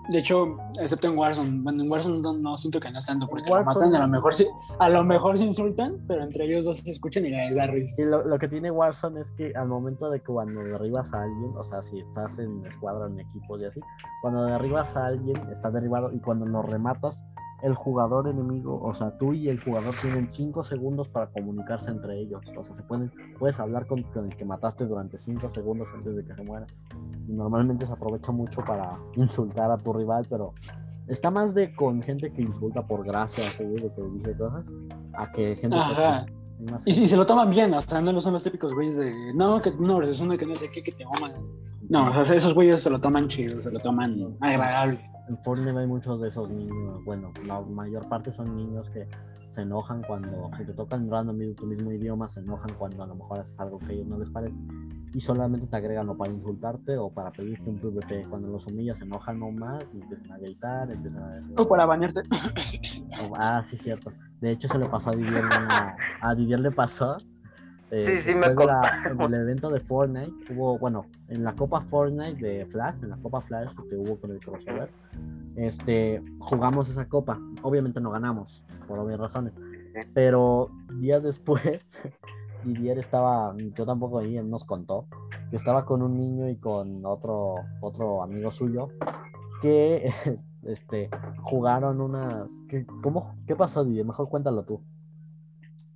De 0.10 0.20
hecho, 0.20 0.58
excepto 0.80 1.08
en 1.08 1.18
Warzone. 1.18 1.62
Bueno, 1.62 1.84
en 1.84 1.90
Warzone 1.90 2.20
no, 2.20 2.34
no 2.34 2.58
siento 2.58 2.80
que 2.80 2.92
no 2.92 3.00
es 3.00 3.06
tanto 3.06 3.28
porque 3.28 3.50
lo 3.50 3.64
matan, 3.64 3.96
a 3.96 4.00
lo 4.00 4.08
mejor 4.08 4.34
sí, 4.34 4.46
a 4.80 4.90
lo 4.90 5.04
mejor 5.04 5.38
se 5.38 5.46
insultan, 5.46 6.04
pero 6.08 6.24
entre 6.24 6.46
ellos 6.46 6.66
dos 6.66 6.78
se 6.78 6.90
escuchan 6.90 7.26
y 7.26 7.30
les 7.30 7.56
da 7.56 7.68
risa. 7.68 7.96
Y 7.98 8.06
lo, 8.06 8.26
lo 8.26 8.40
que 8.40 8.48
tiene 8.48 8.72
Warzone 8.72 9.22
es 9.22 9.32
que 9.32 9.54
al 9.56 9.68
momento 9.68 10.10
de 10.10 10.20
que 10.20 10.26
cuando 10.26 10.64
derribas 10.64 11.14
a 11.14 11.22
alguien, 11.22 11.54
o 11.56 11.64
sea, 11.64 11.84
si 11.84 12.00
estás 12.00 12.40
en 12.40 12.66
escuadra, 12.66 13.08
en 13.08 13.20
equipos 13.20 13.62
y 13.62 13.66
así, 13.66 13.80
cuando 14.22 14.44
derribas 14.44 14.98
a 14.98 15.06
alguien, 15.06 15.38
estás 15.50 15.72
derribado 15.72 16.12
y 16.12 16.20
cuando 16.20 16.46
lo 16.46 16.64
rematas, 16.64 17.24
el 17.64 17.76
jugador 17.76 18.28
enemigo, 18.28 18.82
o 18.82 18.94
sea, 18.94 19.18
tú 19.18 19.34
y 19.34 19.50
el 19.50 19.60
jugador 19.60 19.94
tienen 20.02 20.30
5 20.30 20.64
segundos 20.64 21.08
para 21.10 21.28
comunicarse 21.28 21.92
entre 21.92 22.20
ellos. 22.20 22.42
O 22.58 22.64
sea, 22.64 22.74
se 22.74 22.84
pueden, 22.84 23.12
puedes 23.38 23.60
hablar 23.60 23.86
con, 23.88 24.04
con 24.04 24.26
el 24.26 24.36
que 24.36 24.46
mataste 24.46 24.86
durante 24.86 25.18
5 25.18 25.50
segundos 25.50 25.90
antes 25.94 26.16
de 26.16 26.26
que 26.26 26.34
se 26.34 26.44
muera. 26.44 26.66
Y 27.28 27.34
normalmente 27.34 27.86
se 27.86 27.94
aprovecha 27.94 28.32
mucho 28.32 28.62
para 28.62 28.98
insultar 29.16 29.72
a 29.72 29.78
tu 29.78 29.94
rival, 29.94 30.26
pero 30.30 30.54
está 31.08 31.30
más 31.30 31.54
de 31.54 31.76
con 31.76 32.02
gente 32.02 32.32
que 32.32 32.42
insulta 32.42 32.82
por 32.86 33.06
gracia, 33.06 33.46
así, 33.46 33.64
de 33.64 33.92
que 33.94 34.02
dice 34.14 34.36
cosas, 34.36 34.66
a 35.14 35.32
que 35.32 35.56
gente 35.56 35.76
Ajá. 35.76 36.26
más 36.72 36.88
Y, 36.88 36.92
y 36.92 37.08
se 37.08 37.18
lo 37.18 37.26
toman 37.26 37.50
bien, 37.50 37.74
o 37.74 37.82
sea, 37.82 38.02
no 38.02 38.20
son 38.22 38.34
los 38.34 38.44
típicos 38.44 38.74
güeyes 38.74 38.98
de, 38.98 39.34
no, 39.34 39.62
que 39.62 39.72
no 39.72 39.98
versus 39.98 40.22
uno 40.22 40.38
que 40.38 40.46
no 40.46 40.56
sé 40.56 40.70
qué, 40.72 40.82
que 40.82 40.92
te 40.92 41.04
aman. 41.04 41.34
No, 41.90 42.22
o 42.22 42.26
sea, 42.26 42.38
esos 42.38 42.54
güeyes 42.54 42.82
se 42.82 42.90
lo 42.90 43.00
toman 43.00 43.28
chido, 43.28 43.62
se 43.62 43.70
lo 43.70 43.80
toman 43.80 44.38
agradable. 44.40 45.11
En 45.32 45.38
Fortnite 45.38 45.80
hay 45.80 45.88
muchos 45.88 46.20
de 46.20 46.28
esos 46.28 46.50
niños, 46.50 47.02
bueno, 47.06 47.32
la 47.48 47.62
mayor 47.62 48.06
parte 48.10 48.34
son 48.34 48.54
niños 48.54 48.90
que 48.90 49.08
se 49.50 49.62
enojan 49.62 50.02
cuando, 50.06 50.52
si 50.58 50.66
te 50.66 50.74
tocan 50.74 51.10
random 51.10 51.56
tu 51.56 51.66
mismo 51.68 51.90
idioma, 51.94 52.28
se 52.28 52.42
enojan 52.42 52.70
cuando 52.78 53.04
a 53.04 53.08
lo 53.08 53.16
mejor 53.16 53.40
haces 53.40 53.58
algo 53.58 53.80
que 53.80 53.86
a 53.86 53.92
ellos 53.92 54.10
no 54.10 54.18
les 54.20 54.30
parece 54.30 54.60
y 55.14 55.22
solamente 55.22 55.68
te 55.68 55.76
agregan 55.78 56.10
o 56.10 56.18
para 56.18 56.34
insultarte 56.34 56.98
o 56.98 57.10
para 57.10 57.32
pedirte 57.32 57.70
un 57.70 57.78
PvP. 57.80 58.26
Cuando 58.30 58.50
los 58.50 58.66
humillas 58.68 58.98
se 58.98 59.06
enojan 59.06 59.40
no 59.40 59.52
más 59.52 59.82
y 59.94 60.02
empiezan 60.02 60.32
a 60.34 60.38
gritar, 60.38 60.92
empiezan 60.92 61.24
a 61.24 61.36
decir... 61.36 61.56
O 61.58 61.68
para 61.68 61.86
bañarte. 61.86 62.22
Ah, 63.40 63.62
sí, 63.66 63.78
cierto. 63.78 64.12
De 64.42 64.52
hecho, 64.52 64.68
se 64.68 64.78
le 64.80 64.88
pasó 64.90 65.12
a 65.12 65.14
Didier. 65.14 65.44
una- 65.46 65.96
A 66.22 66.36
Didier 66.36 66.60
le 66.60 66.72
pasó. 66.72 67.16
Eh, 67.92 68.02
Sí, 68.02 68.18
sí 68.18 68.36
me 68.36 68.54
contaron. 68.56 69.22
En 69.22 69.34
el 69.34 69.42
evento 69.42 69.70
de 69.70 69.80
Fortnite, 69.82 70.34
hubo, 70.54 70.80
bueno, 70.80 71.06
en 71.28 71.44
la 71.44 71.54
Copa 71.54 71.82
Fortnite 71.82 72.42
de 72.42 72.66
Flash, 72.66 72.96
en 73.04 73.10
la 73.10 73.18
Copa 73.18 73.42
Flash 73.42 73.70
que 73.90 73.96
hubo 73.96 74.20
con 74.20 74.32
el 74.32 74.40
crossover, 74.40 74.90
este, 75.56 76.24
jugamos 76.40 76.90
esa 76.90 77.08
copa. 77.08 77.40
Obviamente 77.62 78.00
no 78.00 78.12
ganamos, 78.12 78.64
por 78.88 79.00
obvias 79.00 79.20
razones. 79.20 79.54
Pero 80.14 80.70
días 81.00 81.22
después, 81.22 82.00
Didier 82.64 82.98
estaba, 82.98 83.56
yo 83.58 83.86
tampoco 83.86 84.20
ahí, 84.20 84.38
él 84.38 84.50
nos 84.50 84.66
contó, 84.66 85.08
que 85.50 85.56
estaba 85.56 85.86
con 85.86 86.02
un 86.02 86.18
niño 86.18 86.50
y 86.50 86.58
con 86.58 87.06
otro, 87.06 87.56
otro 87.82 88.24
amigo 88.24 88.52
suyo, 88.52 88.90
que 89.62 90.12
este, 90.64 91.10
jugaron 91.42 92.02
unas... 92.02 92.52
¿qué, 92.70 92.86
¿Cómo? 93.04 93.36
¿Qué 93.46 93.56
pasó, 93.56 93.84
Didier? 93.84 94.06
Mejor 94.06 94.30
cuéntalo 94.30 94.64
tú. 94.64 94.82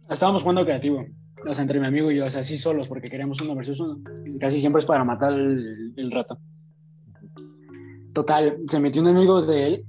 Estábamos 0.09 0.43
jugando 0.43 0.63
creativo, 0.63 1.03
o 1.47 1.53
sea, 1.53 1.61
entre 1.61 1.79
mi 1.79 1.85
amigo 1.85 2.11
y 2.11 2.17
yo, 2.17 2.25
o 2.25 2.29
sea, 2.29 2.41
así 2.41 2.57
solos, 2.57 2.87
porque 2.87 3.09
queríamos 3.09 3.41
uno 3.41 3.55
versus 3.55 3.79
uno. 3.79 3.97
Casi 4.39 4.59
siempre 4.59 4.79
es 4.79 4.85
para 4.85 5.03
matar 5.03 5.33
el, 5.33 5.93
el 5.95 6.11
rato. 6.11 6.37
Total, 8.13 8.57
se 8.67 8.79
metió 8.79 9.01
un 9.01 9.09
amigo 9.09 9.41
de 9.41 9.67
él 9.67 9.85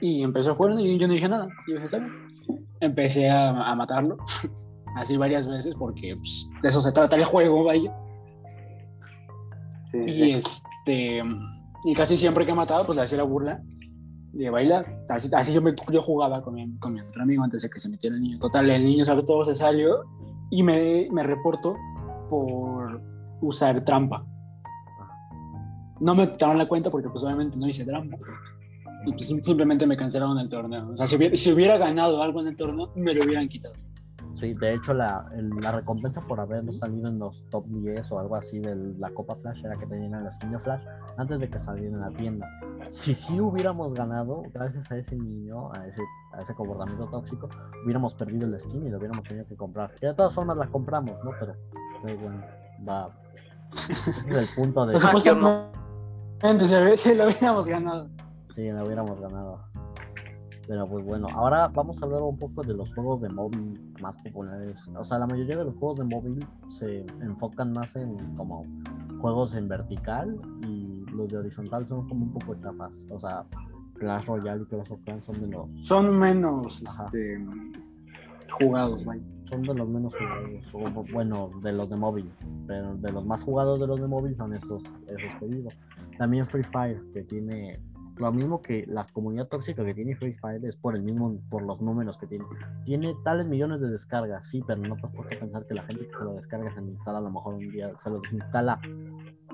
y 0.00 0.22
empezó 0.22 0.50
a 0.50 0.54
jugar 0.54 0.78
y 0.80 0.98
yo 0.98 1.06
no 1.06 1.14
dije 1.14 1.28
nada. 1.28 1.48
Y 1.66 1.72
dije. 1.72 1.86
Empecé 2.80 3.30
a, 3.30 3.70
a 3.70 3.74
matarlo, 3.76 4.16
así 4.96 5.16
varias 5.16 5.46
veces, 5.46 5.74
porque 5.78 6.16
pues, 6.16 6.48
de 6.60 6.68
eso 6.68 6.82
se 6.82 6.92
trata 6.92 7.16
el 7.16 7.24
juego, 7.24 7.64
vaya. 7.64 7.94
Sí, 9.92 9.98
Y 9.98 10.12
sí. 10.12 10.30
este, 10.32 11.22
y 11.84 11.94
casi 11.94 12.16
siempre 12.16 12.44
que 12.44 12.52
mataba, 12.52 12.84
pues 12.84 12.96
le 12.96 13.02
hacía 13.02 13.18
la 13.18 13.24
burla 13.24 13.62
de 14.32 14.50
bailar. 14.50 15.04
Así, 15.08 15.28
así 15.32 15.52
yo, 15.52 15.62
me, 15.62 15.72
yo 15.92 16.02
jugaba 16.02 16.42
con 16.42 16.54
mi, 16.54 16.78
con 16.78 16.94
mi 16.94 17.00
otro 17.00 17.22
amigo 17.22 17.44
antes 17.44 17.62
de 17.62 17.70
que 17.70 17.78
se 17.78 17.88
metiera 17.88 18.16
el 18.16 18.22
niño. 18.22 18.38
Total, 18.40 18.68
el 18.68 18.84
niño 18.84 19.04
sobre 19.04 19.22
todo 19.22 19.44
se 19.44 19.54
salió 19.54 20.04
y 20.52 20.62
me, 20.62 21.08
me 21.10 21.22
reportó 21.24 21.74
por 22.28 23.00
usar 23.40 23.82
trampa. 23.84 24.24
no 26.00 26.14
me 26.14 26.30
quitaron 26.30 26.58
la 26.58 26.66
cuenta 26.66 26.90
porque 26.90 27.08
pues 27.08 27.22
obviamente 27.24 27.56
no 27.56 27.66
hice 27.68 27.84
drama. 27.84 28.16
Y 29.06 29.12
pues 29.12 29.26
sim- 29.28 29.42
simplemente 29.42 29.84
me 29.86 29.96
cancelaron 29.96 30.38
el 30.38 30.48
torneo. 30.48 30.90
O 30.90 30.96
sea, 30.96 31.06
si 31.08 31.16
hubiera, 31.16 31.34
si 31.36 31.52
hubiera 31.52 31.76
ganado 31.78 32.22
algo 32.22 32.40
en 32.40 32.48
el 32.48 32.56
torneo, 32.56 32.92
me 32.94 33.12
lo 33.14 33.24
hubieran 33.24 33.48
quitado. 33.48 33.74
Sí, 34.34 34.54
de 34.54 34.74
hecho 34.74 34.94
la, 34.94 35.28
el- 35.34 35.50
la 35.60 35.72
recompensa 35.72 36.20
por 36.22 36.40
haber 36.40 36.64
salido 36.74 37.08
en 37.08 37.18
los 37.18 37.44
top 37.50 37.66
10 37.66 38.10
o 38.12 38.18
algo 38.18 38.36
así 38.36 38.58
de 38.60 38.74
la 38.98 39.10
Copa 39.10 39.36
Flash 39.36 39.64
era 39.64 39.76
que 39.76 39.86
te 39.86 39.96
dieran 39.96 40.24
la 40.24 40.30
skin 40.30 40.52
de 40.52 40.58
Flash 40.58 40.82
antes 41.18 41.38
de 41.38 41.48
que 41.50 41.58
saliera 41.58 41.94
en 41.94 42.00
la 42.00 42.10
tienda. 42.10 42.46
Si 42.90 43.14
sí 43.14 43.38
hubiéramos 43.40 43.92
ganado, 43.94 44.42
gracias 44.52 44.90
a 44.90 44.96
ese 44.96 45.16
niño, 45.16 45.70
a 45.72 45.86
ese, 45.86 46.02
a 46.32 46.40
ese 46.40 46.54
comportamiento 46.54 47.06
tóxico, 47.06 47.48
hubiéramos 47.84 48.14
perdido 48.14 48.46
el 48.46 48.58
skin 48.58 48.86
y 48.86 48.90
lo 48.90 48.98
hubiéramos 48.98 49.22
tenido 49.24 49.46
que 49.46 49.56
comprar. 49.56 49.94
Que 49.96 50.06
de 50.06 50.14
todas 50.14 50.32
formas 50.32 50.56
la 50.56 50.66
compramos, 50.66 51.12
¿no? 51.22 51.30
Pero, 51.38 51.54
pero 52.02 52.18
bueno, 52.20 52.42
va. 52.88 53.10
Es 53.74 54.26
el 54.26 54.48
punto 54.56 54.86
de... 54.86 54.92
Por 54.94 55.02
Ah, 55.04 55.12
yo 55.12 55.20
supuestamente, 55.20 56.96
si, 56.96 57.14
lo 57.14 57.24
hubiéramos 57.26 57.66
ganado. 57.66 58.08
Sí, 58.50 58.70
la 58.70 58.84
hubiéramos 58.84 59.20
ganado. 59.20 59.60
Pero 60.66 60.84
pues 60.86 61.04
bueno, 61.04 61.26
ahora 61.34 61.68
vamos 61.68 62.00
a 62.00 62.04
hablar 62.06 62.22
un 62.22 62.38
poco 62.38 62.62
de 62.62 62.74
los 62.74 62.94
juegos 62.94 63.20
de 63.20 63.28
móvil 63.28 63.91
más 64.02 64.20
populares. 64.22 64.86
O 64.96 65.04
sea, 65.04 65.18
la 65.18 65.26
mayoría 65.26 65.56
de 65.56 65.64
los 65.64 65.74
juegos 65.74 65.98
de 66.00 66.04
móvil 66.04 66.46
se 66.68 67.06
enfocan 67.22 67.72
más 67.72 67.96
en 67.96 68.16
como 68.36 68.66
juegos 69.20 69.54
en 69.54 69.68
vertical 69.68 70.38
y 70.66 71.04
los 71.12 71.28
de 71.28 71.38
horizontal 71.38 71.86
son 71.88 72.08
como 72.08 72.26
un 72.26 72.32
poco 72.32 72.54
chafas. 72.56 72.92
O 73.10 73.20
sea, 73.20 73.44
Clash 73.94 74.26
Royale 74.26 74.62
y 74.62 74.66
Clash 74.66 74.90
of 74.90 75.00
Clans 75.04 75.24
son 75.24 75.40
de 75.40 75.46
los, 75.48 75.68
Son 75.86 76.18
menos 76.18 76.82
Ajá. 76.86 77.04
este, 77.04 77.46
jugados, 78.50 79.04
vaya. 79.04 79.22
son 79.50 79.62
de 79.62 79.74
los 79.74 79.88
menos 79.88 80.12
jugados. 80.14 80.96
o, 80.96 81.04
bueno, 81.12 81.50
de 81.62 81.72
los 81.72 81.88
de 81.88 81.96
móvil. 81.96 82.30
Pero 82.66 82.96
de 82.96 83.12
los 83.12 83.24
más 83.24 83.42
jugados 83.42 83.78
de 83.80 83.86
los 83.86 84.00
de 84.00 84.08
móvil 84.08 84.36
son 84.36 84.52
esos, 84.52 84.82
esos 85.06 85.38
que 85.40 85.48
digo. 85.48 85.70
También 86.18 86.46
Free 86.46 86.64
Fire, 86.64 87.00
que 87.14 87.22
tiene 87.22 87.80
lo 88.16 88.32
mismo 88.32 88.60
que 88.60 88.84
la 88.86 89.06
comunidad 89.12 89.48
tóxica 89.48 89.84
que 89.84 89.94
tiene 89.94 90.16
Free 90.16 90.34
Fire 90.34 90.64
es 90.64 90.76
por 90.76 90.94
el 90.94 91.02
mismo, 91.02 91.40
por 91.48 91.62
los 91.62 91.80
números 91.80 92.18
que 92.18 92.26
tiene. 92.26 92.44
Tiene 92.84 93.14
tales 93.24 93.46
millones 93.46 93.80
de 93.80 93.88
descargas, 93.88 94.46
sí, 94.46 94.62
pero 94.66 94.80
no 94.82 94.96
te 94.96 95.06
has 95.06 95.12
puesto 95.12 95.34
a 95.34 95.38
pensar 95.40 95.66
que 95.66 95.74
la 95.74 95.82
gente 95.82 96.06
que 96.06 96.16
se 96.16 96.24
lo 96.24 96.34
descarga 96.34 96.74
se 96.74 96.80
lo 96.80 96.88
instala 96.88 97.18
a 97.18 97.22
lo 97.22 97.30
mejor 97.30 97.54
un 97.54 97.70
día, 97.70 97.92
se 97.98 98.10
lo 98.10 98.20
desinstala 98.20 98.80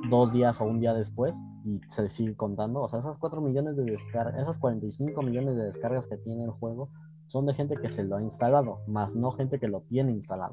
dos 0.08 0.32
días 0.32 0.60
o 0.60 0.64
un 0.64 0.80
día 0.80 0.92
después 0.94 1.34
y 1.64 1.80
se 1.88 2.08
sigue 2.10 2.34
contando. 2.36 2.82
O 2.82 2.88
sea, 2.88 3.00
esas 3.00 3.18
4 3.18 3.40
millones 3.40 3.76
de 3.76 3.84
descargas, 3.84 4.40
esas 4.40 4.58
45 4.58 5.22
millones 5.22 5.56
de 5.56 5.64
descargas 5.64 6.08
que 6.08 6.16
tiene 6.16 6.44
el 6.44 6.50
juego 6.50 6.90
son 7.28 7.46
de 7.46 7.54
gente 7.54 7.76
que 7.76 7.90
se 7.90 8.04
lo 8.04 8.16
ha 8.16 8.22
instalado, 8.22 8.80
más 8.86 9.14
no 9.14 9.30
gente 9.30 9.58
que 9.58 9.68
lo 9.68 9.82
tiene 9.82 10.12
instalado. 10.12 10.52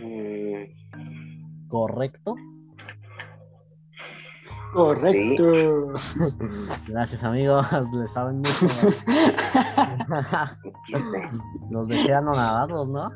Mm, 0.00 1.68
¿Correcto? 1.68 2.34
Correcto. 4.76 5.50
Gracias 6.88 7.24
amigos, 7.24 7.66
le 7.94 8.08
saben 8.08 8.38
mucho. 8.38 8.66
Los 11.70 11.88
dejé 11.88 12.14
anonadados, 12.14 12.88
¿no? 12.88 13.10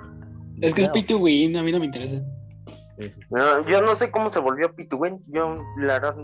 es 0.60 0.74
que 0.74 0.82
es 0.82 0.88
Creo. 0.88 0.92
pay 0.92 1.02
to 1.04 1.18
win, 1.18 1.56
a 1.56 1.62
mí 1.62 1.72
no 1.72 1.78
me 1.78 1.86
interesa. 1.86 2.20
No, 3.30 3.66
yo 3.66 3.80
no 3.80 3.94
sé 3.94 4.10
cómo 4.10 4.28
se 4.30 4.40
volvió 4.40 4.74
P2Win. 4.74 5.22
Yo, 5.28 5.48
la 5.78 5.98
verdad, 6.00 6.16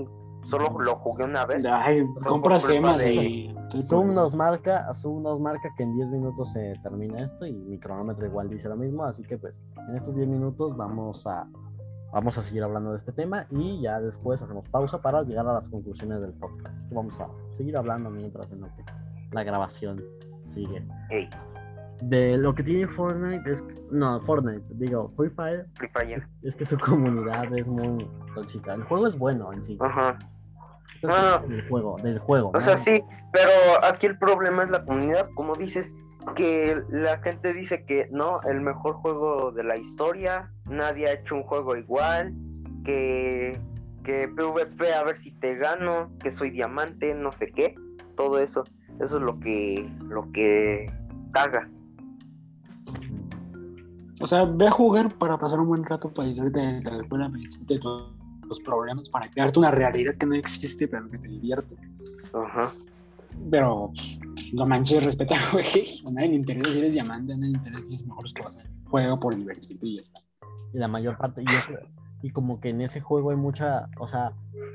solo 0.44 0.78
lo 0.78 0.96
jugué 0.96 1.24
una 1.24 1.46
vez. 1.46 1.64
Ay, 1.64 2.04
compras 2.26 2.66
gemas 2.66 2.98
de- 2.98 3.14
y. 3.14 3.56
Zoom 3.86 4.06
pues, 4.06 4.14
nos 4.14 4.34
marca, 4.34 4.92
Zoom 4.94 5.22
nos 5.22 5.40
marca 5.40 5.68
que 5.76 5.82
en 5.82 5.94
10 5.94 6.08
minutos 6.08 6.52
se 6.52 6.74
termina 6.82 7.24
esto 7.24 7.46
y 7.46 7.52
mi 7.52 7.78
cronómetro 7.78 8.26
igual 8.26 8.48
dice 8.48 8.68
lo 8.68 8.76
mismo, 8.76 9.04
así 9.04 9.22
que 9.24 9.38
pues 9.38 9.58
en 9.88 9.96
estos 9.96 10.14
10 10.14 10.28
minutos 10.28 10.76
vamos 10.76 11.26
a 11.26 11.46
vamos 12.12 12.38
a 12.38 12.42
seguir 12.42 12.62
hablando 12.62 12.92
de 12.92 12.98
este 12.98 13.12
tema 13.12 13.46
y 13.50 13.80
ya 13.82 14.00
después 14.00 14.40
hacemos 14.42 14.68
pausa 14.68 15.00
para 15.00 15.22
llegar 15.22 15.46
a 15.46 15.54
las 15.54 15.68
conclusiones 15.68 16.20
del 16.20 16.32
podcast. 16.32 16.90
Vamos 16.92 17.18
a 17.20 17.28
seguir 17.56 17.76
hablando 17.76 18.10
mientras 18.10 18.50
en 18.52 18.60
lo 18.60 18.68
que 18.68 18.84
la 19.32 19.44
grabación 19.44 20.02
sigue. 20.46 20.86
De 22.02 22.36
lo 22.36 22.54
que 22.54 22.62
tiene 22.62 22.86
Fortnite 22.88 23.50
es 23.50 23.64
no, 23.90 24.20
Fortnite, 24.20 24.64
digo, 24.74 25.12
Free 25.16 25.30
Fire 25.30 25.66
Free 25.74 25.88
Fire. 25.88 26.18
es, 26.18 26.28
es 26.42 26.54
que 26.54 26.64
su 26.64 26.78
comunidad 26.78 27.52
es 27.56 27.68
muy 27.68 28.08
tóxica. 28.34 28.74
El 28.74 28.84
juego 28.84 29.06
es 29.06 29.16
bueno 29.16 29.52
en 29.52 29.64
sí. 29.64 29.78
Ajá. 29.80 30.18
Ah. 31.08 31.42
del 31.46 31.68
juego, 31.68 31.96
del 32.02 32.18
juego. 32.18 32.52
O 32.54 32.60
sea, 32.60 32.76
sí, 32.76 33.02
pero 33.32 33.50
aquí 33.84 34.06
el 34.06 34.18
problema 34.18 34.62
es 34.62 34.70
la 34.70 34.84
comunidad, 34.84 35.28
como 35.34 35.54
dices, 35.54 35.92
que 36.34 36.80
la 36.90 37.18
gente 37.18 37.52
dice 37.52 37.84
que 37.84 38.08
no, 38.10 38.40
el 38.42 38.60
mejor 38.60 38.94
juego 38.96 39.52
de 39.52 39.64
la 39.64 39.76
historia, 39.76 40.52
nadie 40.68 41.06
ha 41.06 41.12
hecho 41.12 41.34
un 41.34 41.42
juego 41.42 41.76
igual, 41.76 42.34
que, 42.84 43.58
que 44.04 44.28
PvP 44.28 44.92
a 44.94 45.04
ver 45.04 45.16
si 45.16 45.32
te 45.32 45.56
gano, 45.56 46.10
que 46.22 46.30
soy 46.30 46.50
diamante, 46.50 47.14
no 47.14 47.32
sé 47.32 47.50
qué, 47.52 47.74
todo 48.16 48.38
eso, 48.38 48.64
eso 49.00 49.16
es 49.16 49.22
lo 49.22 49.38
que, 49.40 49.90
lo 50.08 50.30
que 50.32 50.92
caga. 51.32 51.68
O 54.20 54.26
sea, 54.26 54.44
ve 54.44 54.66
a 54.66 54.70
jugar 54.70 55.12
para 55.18 55.38
pasar 55.38 55.60
un 55.60 55.68
buen 55.68 55.84
rato 55.84 56.12
para 56.12 56.28
distraerte 56.28 56.58
de 56.58 56.82
la 56.82 57.02
escuela, 57.02 57.28
de 57.28 57.78
tus 57.78 58.16
los 58.48 58.60
problemas, 58.60 59.08
para 59.08 59.28
crearte 59.28 59.58
una 59.58 59.70
realidad 59.70 60.14
que 60.14 60.26
no 60.26 60.34
existe, 60.34 60.88
pero 60.88 61.10
que 61.10 61.18
te 61.18 61.28
divierte. 61.28 61.76
Ajá. 62.32 62.70
Pero 63.50 63.92
pues, 64.34 64.54
no 64.54 64.66
manches, 64.66 65.04
respeta, 65.04 65.36
güey. 65.52 65.64
A 66.06 66.10
nadie 66.10 66.28
le 66.28 66.34
interesa 66.36 66.70
si 66.70 66.78
eres 66.78 66.92
diamante, 66.92 67.32
a 67.32 67.36
nadie 67.36 67.52
le 67.52 67.58
interesa 67.58 67.80
si 67.80 67.86
eres 67.88 68.06
mejor 68.06 68.32
que 68.32 68.42
vas 68.42 68.56
a 68.56 68.62
Juega 68.88 69.18
por 69.18 69.34
divertirte 69.34 69.84
y 69.84 69.94
ya 69.96 70.00
está. 70.00 70.20
Y 70.76 70.78
la 70.78 70.88
mayor 70.88 71.16
parte 71.16 71.42
y, 72.22 72.30
como 72.30 72.60
que 72.60 72.68
en 72.68 72.82
ese 72.82 73.00
juego 73.00 73.30
hay 73.30 73.36
mucha 73.36 73.88
o 73.98 74.06
sea 74.06 74.32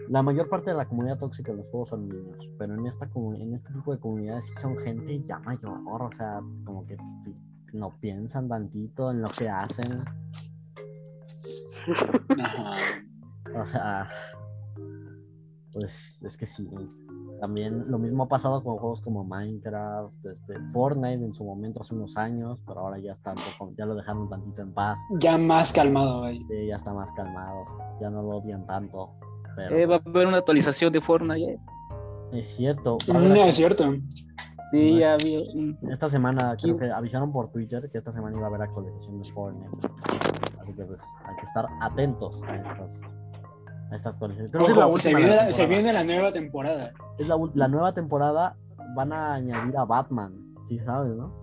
la 0.10 0.24
mayor 0.24 0.50
parte 0.50 0.72
de 0.72 0.78
la 0.78 0.88
comunidad 0.88 1.20
tóxica 1.20 1.52
de 1.52 1.60
los 1.60 1.68
juegos 1.68 1.90
son 1.90 2.10
niños 2.10 2.50
pero 2.58 2.74
en 2.74 2.88
esta 2.88 3.08
en 3.14 3.54
este 3.54 3.72
tipo 3.72 3.92
de 3.92 4.00
comunidades 4.00 4.46
sí 4.46 4.56
son 4.56 4.78
gente 4.78 5.22
ya 5.22 5.38
mayor 5.42 6.02
o 6.02 6.12
sea 6.12 6.42
como 6.66 6.86
que 6.88 6.98
sí, 7.24 7.36
no 7.74 7.92
piensan 8.00 8.50
tantito 8.50 9.12
en 9.12 9.22
lo 9.22 9.28
que 9.30 9.48
hacen. 9.48 10.00
O 13.56 13.66
sea 13.66 14.08
pues 15.74 16.24
es 16.24 16.38
que 16.38 16.46
sí 16.46 16.68
también 17.42 17.86
lo 17.90 17.98
mismo 18.00 18.24
ha 18.24 18.28
pasado 18.30 18.64
con 18.64 18.78
juegos 18.78 19.02
como 19.02 19.24
Minecraft 19.26 20.26
este, 20.26 20.54
Fortnite 20.72 21.26
en 21.26 21.34
su 21.34 21.44
momento 21.44 21.82
hace 21.82 21.94
unos 21.96 22.16
años 22.16 22.60
pero 22.68 22.82
ahora 22.82 23.00
ya 23.00 23.12
está 23.12 23.32
un 23.32 23.38
poco- 23.58 23.74
ya 23.78 23.86
lo 23.86 23.96
dejaron 23.96 24.30
tantito 24.30 24.62
en 24.62 24.72
paz 24.74 25.00
Ya 25.20 25.38
más 25.38 25.74
calmado, 25.74 26.20
güey. 26.22 26.38
Sí, 26.48 26.68
ya 26.68 26.76
está 26.78 26.94
más 26.94 27.12
calmados, 27.14 27.70
ya 28.00 28.10
no 28.10 28.22
lo 28.22 28.38
odian 28.38 28.66
tanto. 28.68 29.10
Pero 29.56 29.76
Eh, 29.76 29.86
va 29.86 29.96
a 29.96 30.00
haber 30.10 30.28
una 30.28 30.38
actualización 30.38 30.94
de 30.94 31.02
Fortnite. 31.02 31.54
eh. 31.54 31.60
es 32.32 32.48
cierto. 32.56 32.98
No, 33.08 33.20
es 33.20 33.56
cierto. 33.56 33.92
Sí, 34.72 34.94
No, 34.94 35.00
ya 35.00 35.18
vi. 35.18 35.44
mm. 35.82 35.90
Esta 35.92 36.08
semana 36.08 36.56
creo 36.62 36.78
que 36.78 36.90
avisaron 36.90 37.32
por 37.34 37.50
Twitter 37.52 37.90
que 37.92 37.98
esta 37.98 38.14
semana 38.14 38.38
iba 38.38 38.46
a 38.46 38.50
haber 38.50 38.62
actualización 38.62 39.20
de 39.22 39.28
Fortnite. 39.30 39.88
Así 40.62 40.74
que 40.74 40.84
pues 40.86 41.00
hay 41.26 41.36
que 41.36 41.42
estar 41.44 41.66
atentos 41.82 42.42
a 42.44 42.56
estas, 42.56 43.02
a 43.92 43.96
esta 43.96 44.10
actualización. 44.10 44.52
Creo 44.52 44.66
que 44.66 44.72
es 44.72 44.78
la 44.78 44.88
Ojo, 44.88 44.98
se, 44.98 45.14
viene 45.14 45.36
la 45.36 45.52
se 45.52 45.66
viene 45.68 45.94
la 45.94 46.04
nueva 46.04 46.32
temporada. 46.32 46.94
Es 47.20 47.28
la, 47.28 47.38
la 47.54 47.68
nueva 47.68 47.94
temporada, 47.94 48.56
van 48.96 49.14
a 49.14 49.34
añadir 49.34 49.78
a 49.78 49.86
Batman, 49.86 50.56
sí 50.68 50.80
sabes, 50.80 51.16
¿no? 51.16 51.40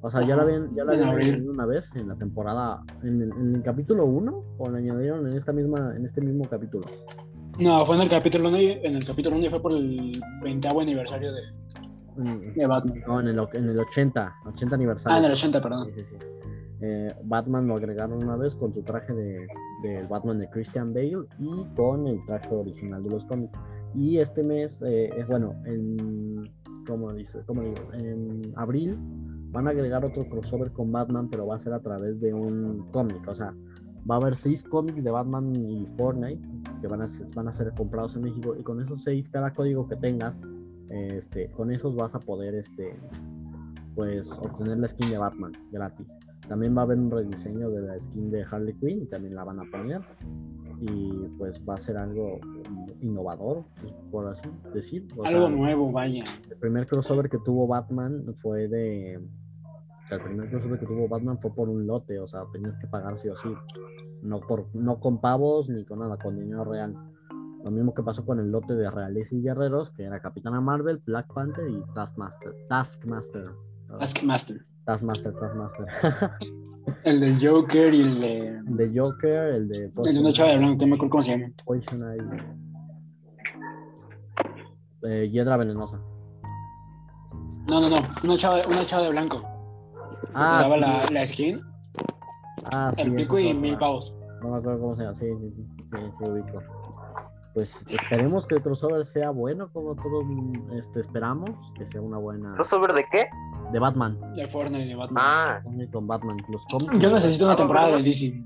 O 0.00 0.10
sea, 0.10 0.22
ya 0.22 0.36
la 0.36 0.42
habían, 0.42 0.74
ya 0.74 0.84
la 0.84 0.92
habían 0.92 1.08
añadido 1.08 1.50
una 1.50 1.66
vez 1.66 1.90
en 1.96 2.08
la 2.08 2.14
temporada, 2.14 2.82
en 3.02 3.22
el, 3.22 3.32
en 3.32 3.56
el 3.56 3.62
capítulo 3.62 4.04
1, 4.04 4.44
o 4.58 4.70
la 4.70 4.78
añadieron 4.78 5.26
en 5.26 5.36
esta 5.36 5.52
misma, 5.52 5.94
en 5.96 6.04
este 6.04 6.20
mismo 6.20 6.44
capítulo. 6.44 6.86
No, 7.58 7.84
fue 7.84 7.96
en 7.96 8.02
el 8.02 8.08
capítulo 8.08 8.48
1 8.48 8.58
en 8.58 8.94
el 8.94 9.04
capítulo 9.04 9.36
1 9.36 9.46
y 9.46 9.50
fue 9.50 9.60
por 9.60 9.72
el 9.72 10.12
20 10.42 10.68
aniversario 10.68 11.32
de, 11.32 11.40
Mm, 12.18 12.52
de 12.52 12.66
Batman. 12.66 13.02
No, 13.06 13.20
en 13.20 13.28
el, 13.28 13.48
en 13.54 13.68
el 13.70 13.78
80, 13.78 14.34
80 14.46 14.74
aniversario. 14.74 15.14
Ah, 15.14 15.18
en 15.20 15.24
el 15.26 15.32
80, 15.32 15.62
perdón. 15.62 15.86
Sí, 15.86 16.04
sí, 16.04 16.16
sí. 16.18 16.26
Eh, 16.80 17.08
Batman 17.24 17.66
lo 17.66 17.74
agregaron 17.74 18.22
una 18.22 18.36
vez 18.36 18.54
con 18.56 18.74
su 18.74 18.82
traje 18.82 19.12
de, 19.12 19.46
del 19.82 20.06
Batman 20.06 20.38
de 20.38 20.48
Christian 20.50 20.92
Bale 20.92 21.26
y 21.38 21.64
con 21.76 22.06
el 22.06 22.24
traje 22.26 22.54
original 22.54 23.02
de 23.02 23.10
los 23.10 23.24
cómics. 23.26 23.58
Y 23.94 24.18
este 24.18 24.42
mes, 24.42 24.82
eh, 24.82 25.10
es 25.16 25.26
bueno, 25.26 25.54
en, 25.64 26.50
¿cómo 26.86 27.12
dice? 27.12 27.40
¿Cómo 27.46 27.62
digo? 27.62 27.74
En 27.94 28.42
abril 28.56 28.98
van 29.50 29.66
a 29.66 29.70
agregar 29.70 30.04
otro 30.04 30.28
crossover 30.28 30.72
con 30.72 30.92
Batman, 30.92 31.28
pero 31.30 31.46
va 31.46 31.56
a 31.56 31.58
ser 31.58 31.72
a 31.72 31.80
través 31.80 32.20
de 32.20 32.34
un 32.34 32.90
cómic. 32.92 33.26
O 33.28 33.34
sea, 33.34 33.54
va 34.08 34.16
a 34.16 34.18
haber 34.18 34.36
seis 34.36 34.62
cómics 34.62 35.02
de 35.02 35.10
Batman 35.10 35.54
y 35.54 35.86
Fortnite 35.96 36.46
que 36.80 36.86
van 36.86 37.02
a 37.02 37.08
ser, 37.08 37.26
van 37.34 37.48
a 37.48 37.52
ser 37.52 37.72
comprados 37.74 38.16
en 38.16 38.22
México. 38.22 38.54
Y 38.58 38.62
con 38.62 38.80
esos 38.80 39.02
seis, 39.02 39.28
cada 39.28 39.52
código 39.52 39.88
que 39.88 39.96
tengas, 39.96 40.40
eh, 40.90 41.08
este, 41.16 41.50
con 41.50 41.70
esos 41.70 41.94
vas 41.96 42.14
a 42.14 42.20
poder, 42.20 42.54
este, 42.54 42.98
pues, 43.94 44.30
obtener 44.32 44.78
la 44.78 44.88
skin 44.88 45.10
de 45.10 45.18
Batman 45.18 45.52
gratis. 45.72 46.06
También 46.48 46.76
va 46.76 46.82
a 46.82 46.84
haber 46.84 46.98
un 46.98 47.10
rediseño 47.10 47.70
de 47.70 47.82
la 47.82 48.00
skin 48.00 48.30
de 48.30 48.44
Harley 48.44 48.74
Quinn 48.74 49.02
y 49.02 49.06
también 49.06 49.34
la 49.34 49.44
van 49.44 49.60
a 49.60 49.64
poner. 49.70 50.00
Y 50.80 51.26
pues 51.38 51.60
va 51.68 51.74
a 51.74 51.76
ser 51.76 51.96
algo 51.96 52.38
innovador, 53.00 53.64
pues, 53.80 53.92
por 54.10 54.28
así 54.28 54.48
decir. 54.72 55.06
O 55.16 55.24
Algo 55.24 55.48
sea, 55.48 55.56
nuevo, 55.56 55.90
vaya. 55.90 56.22
el 56.48 56.56
primer 56.56 56.86
crossover 56.86 57.28
que 57.28 57.38
tuvo 57.38 57.66
Batman 57.66 58.34
fue 58.36 58.68
de 58.68 59.20
el 60.10 60.20
primer 60.22 60.48
crossover 60.48 60.78
que 60.78 60.86
tuvo 60.86 61.06
Batman 61.08 61.38
fue 61.38 61.54
por 61.54 61.68
un 61.68 61.86
lote, 61.86 62.18
o 62.18 62.26
sea, 62.26 62.44
tenías 62.52 62.78
que 62.78 62.86
pagar 62.86 63.18
sí 63.18 63.28
o 63.28 63.36
sí. 63.36 63.50
No, 64.22 64.40
por, 64.40 64.74
no 64.74 65.00
con 65.00 65.20
pavos 65.20 65.68
ni 65.68 65.84
con 65.84 65.98
nada, 65.98 66.16
con 66.16 66.38
dinero 66.38 66.64
real. 66.64 66.94
Lo 67.62 67.70
mismo 67.70 67.92
que 67.92 68.02
pasó 68.02 68.24
con 68.24 68.38
el 68.38 68.50
lote 68.50 68.74
de 68.74 68.90
Reales 68.90 69.32
y 69.32 69.42
Guerreros, 69.42 69.90
que 69.90 70.04
era 70.04 70.20
Capitana 70.20 70.60
Marvel, 70.60 71.02
Black 71.04 71.32
Panther 71.32 71.68
y 71.68 71.82
Taskmaster. 71.94 72.54
Taskmaster. 72.68 73.44
Taskmaster. 73.98 74.64
Taskmaster, 74.88 75.34
Taskmaster. 75.34 75.86
El 77.04 77.20
de 77.20 77.46
Joker 77.46 77.92
y 77.92 78.00
el 78.00 78.20
de. 78.20 78.48
el 78.48 78.76
de 78.78 78.98
Joker, 78.98 79.54
el 79.54 79.68
de 79.68 79.92
El 80.06 80.14
de 80.14 80.20
una 80.20 80.32
chava 80.32 80.48
de 80.52 80.56
blanco, 80.56 80.80
no 80.80 80.86
me 80.86 80.94
acuerdo 80.94 81.10
cómo 81.10 81.22
se 81.22 81.32
llama. 81.32 81.52
Poison 81.66 82.14
Ivy. 82.14 82.38
Eh, 85.02 85.28
Hiedra 85.30 85.58
venenosa. 85.58 85.98
No, 87.68 87.82
no, 87.82 87.90
no. 87.90 87.96
Una 88.24 88.36
chava, 88.38 88.60
una 88.66 88.86
chava 88.86 89.02
de 89.02 89.10
blanco. 89.10 89.42
Ah, 90.32 90.64
sí. 90.64 90.80
la, 90.80 91.02
la 91.12 91.26
skin, 91.26 91.60
Ah, 92.74 92.90
sí, 92.96 93.02
el 93.02 93.14
pico 93.14 93.38
y 93.38 93.52
mil 93.52 93.76
pavos. 93.76 94.14
No 94.42 94.52
me 94.52 94.56
acuerdo 94.56 94.80
cómo 94.80 94.96
se 94.96 95.02
llama. 95.02 95.14
Sí, 95.14 95.26
sí, 95.38 95.52
sí. 95.54 95.66
Sí, 95.84 95.96
sí, 96.16 96.24
ubico. 96.24 96.62
Pues 97.58 97.74
esperemos 97.90 98.46
que 98.46 98.54
el 98.54 98.62
crossover 98.62 99.04
sea 99.04 99.30
bueno, 99.30 99.68
como 99.72 99.96
todos 99.96 100.24
mm, 100.24 100.74
este, 100.78 101.00
esperamos, 101.00 101.50
que 101.76 101.84
sea 101.84 102.00
una 102.00 102.16
buena. 102.16 102.54
¿Crossover 102.54 102.92
de 102.92 103.04
qué? 103.10 103.28
De 103.72 103.80
Batman. 103.80 104.16
De 104.34 104.46
Fortnite 104.46 104.84
y 104.84 104.88
de 104.90 104.94
Batman. 104.94 105.24
Ah, 105.26 105.60
Con 105.92 106.06
Batman. 106.06 106.36
Los 106.52 106.64
cómics. 106.66 107.02
Yo 107.02 107.10
necesito 107.12 107.46
una 107.46 107.56
temporada 107.56 107.96
de 107.96 108.02
DC. 108.04 108.44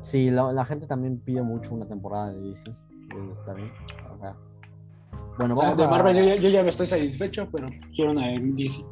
Sí, 0.00 0.30
la, 0.30 0.52
la 0.52 0.64
gente 0.64 0.88
también 0.88 1.20
pide 1.20 1.42
mucho 1.42 1.72
una 1.72 1.86
temporada 1.86 2.32
de 2.32 2.40
DC. 2.40 2.74
Está 3.38 3.52
bien. 3.54 3.70
O 4.12 4.18
sea. 4.18 4.34
Bueno, 5.38 5.54
O 5.54 5.56
sea, 5.56 5.66
vamos 5.66 5.78
de 5.78 5.84
a- 5.84 5.88
Marvel 5.88 6.16
yo, 6.16 6.24
ya- 6.24 6.36
yo 6.36 6.48
ya 6.48 6.60
estoy 6.62 6.86
satisfecho, 6.86 7.48
pero 7.52 7.68
quiero 7.94 8.10
una 8.10 8.26
de 8.26 8.40
DC. 8.40 8.84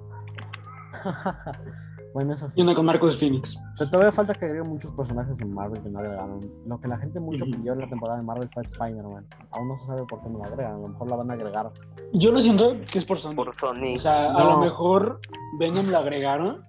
bueno, 2.19 2.35
eso 2.35 2.49
sí. 2.49 2.59
Y 2.59 2.63
una 2.63 2.75
con 2.75 2.85
Marcus 2.85 3.17
Phoenix. 3.19 3.61
Pero 3.79 3.91
todavía 3.91 4.11
falta 4.13 4.35
que 4.35 4.47
agreguen 4.47 4.69
muchos 4.71 4.93
personajes 4.95 5.41
en 5.41 5.53
Marvel 5.55 5.81
que 5.83 5.89
no 5.89 6.01
agregaron. 6.01 6.41
Lo 6.67 6.81
que 6.81 6.89
la 6.89 6.99
gente 6.99 7.21
mucho 7.21 7.45
Ujú. 7.45 7.53
pidió 7.53 7.75
en 7.75 7.79
la 7.81 7.89
temporada 7.89 8.19
de 8.19 8.25
Marvel 8.25 8.49
fue 8.53 8.63
Spider-Man. 8.65 9.25
Aún 9.53 9.69
no 9.69 9.79
se 9.79 9.87
sabe 9.87 10.03
por 10.09 10.21
qué 10.23 10.29
no 10.29 10.39
la 10.41 10.47
agregan. 10.47 10.73
A 10.75 10.79
lo 10.79 10.89
mejor 10.89 11.11
la 11.11 11.17
van 11.17 11.31
a 11.31 11.35
agregar. 11.35 11.71
Yo 12.13 12.33
lo 12.33 12.41
siento 12.41 12.75
que 12.91 12.99
es 12.99 13.05
por 13.05 13.19
Sony. 13.19 13.35
por 13.37 13.55
Sony. 13.55 13.95
O 13.95 13.99
sea, 13.99 14.33
a 14.35 14.45
lo 14.45 14.59
mejor 14.59 15.21
Venom 15.61 15.87
lo 15.89 15.99
agregaron 15.99 16.65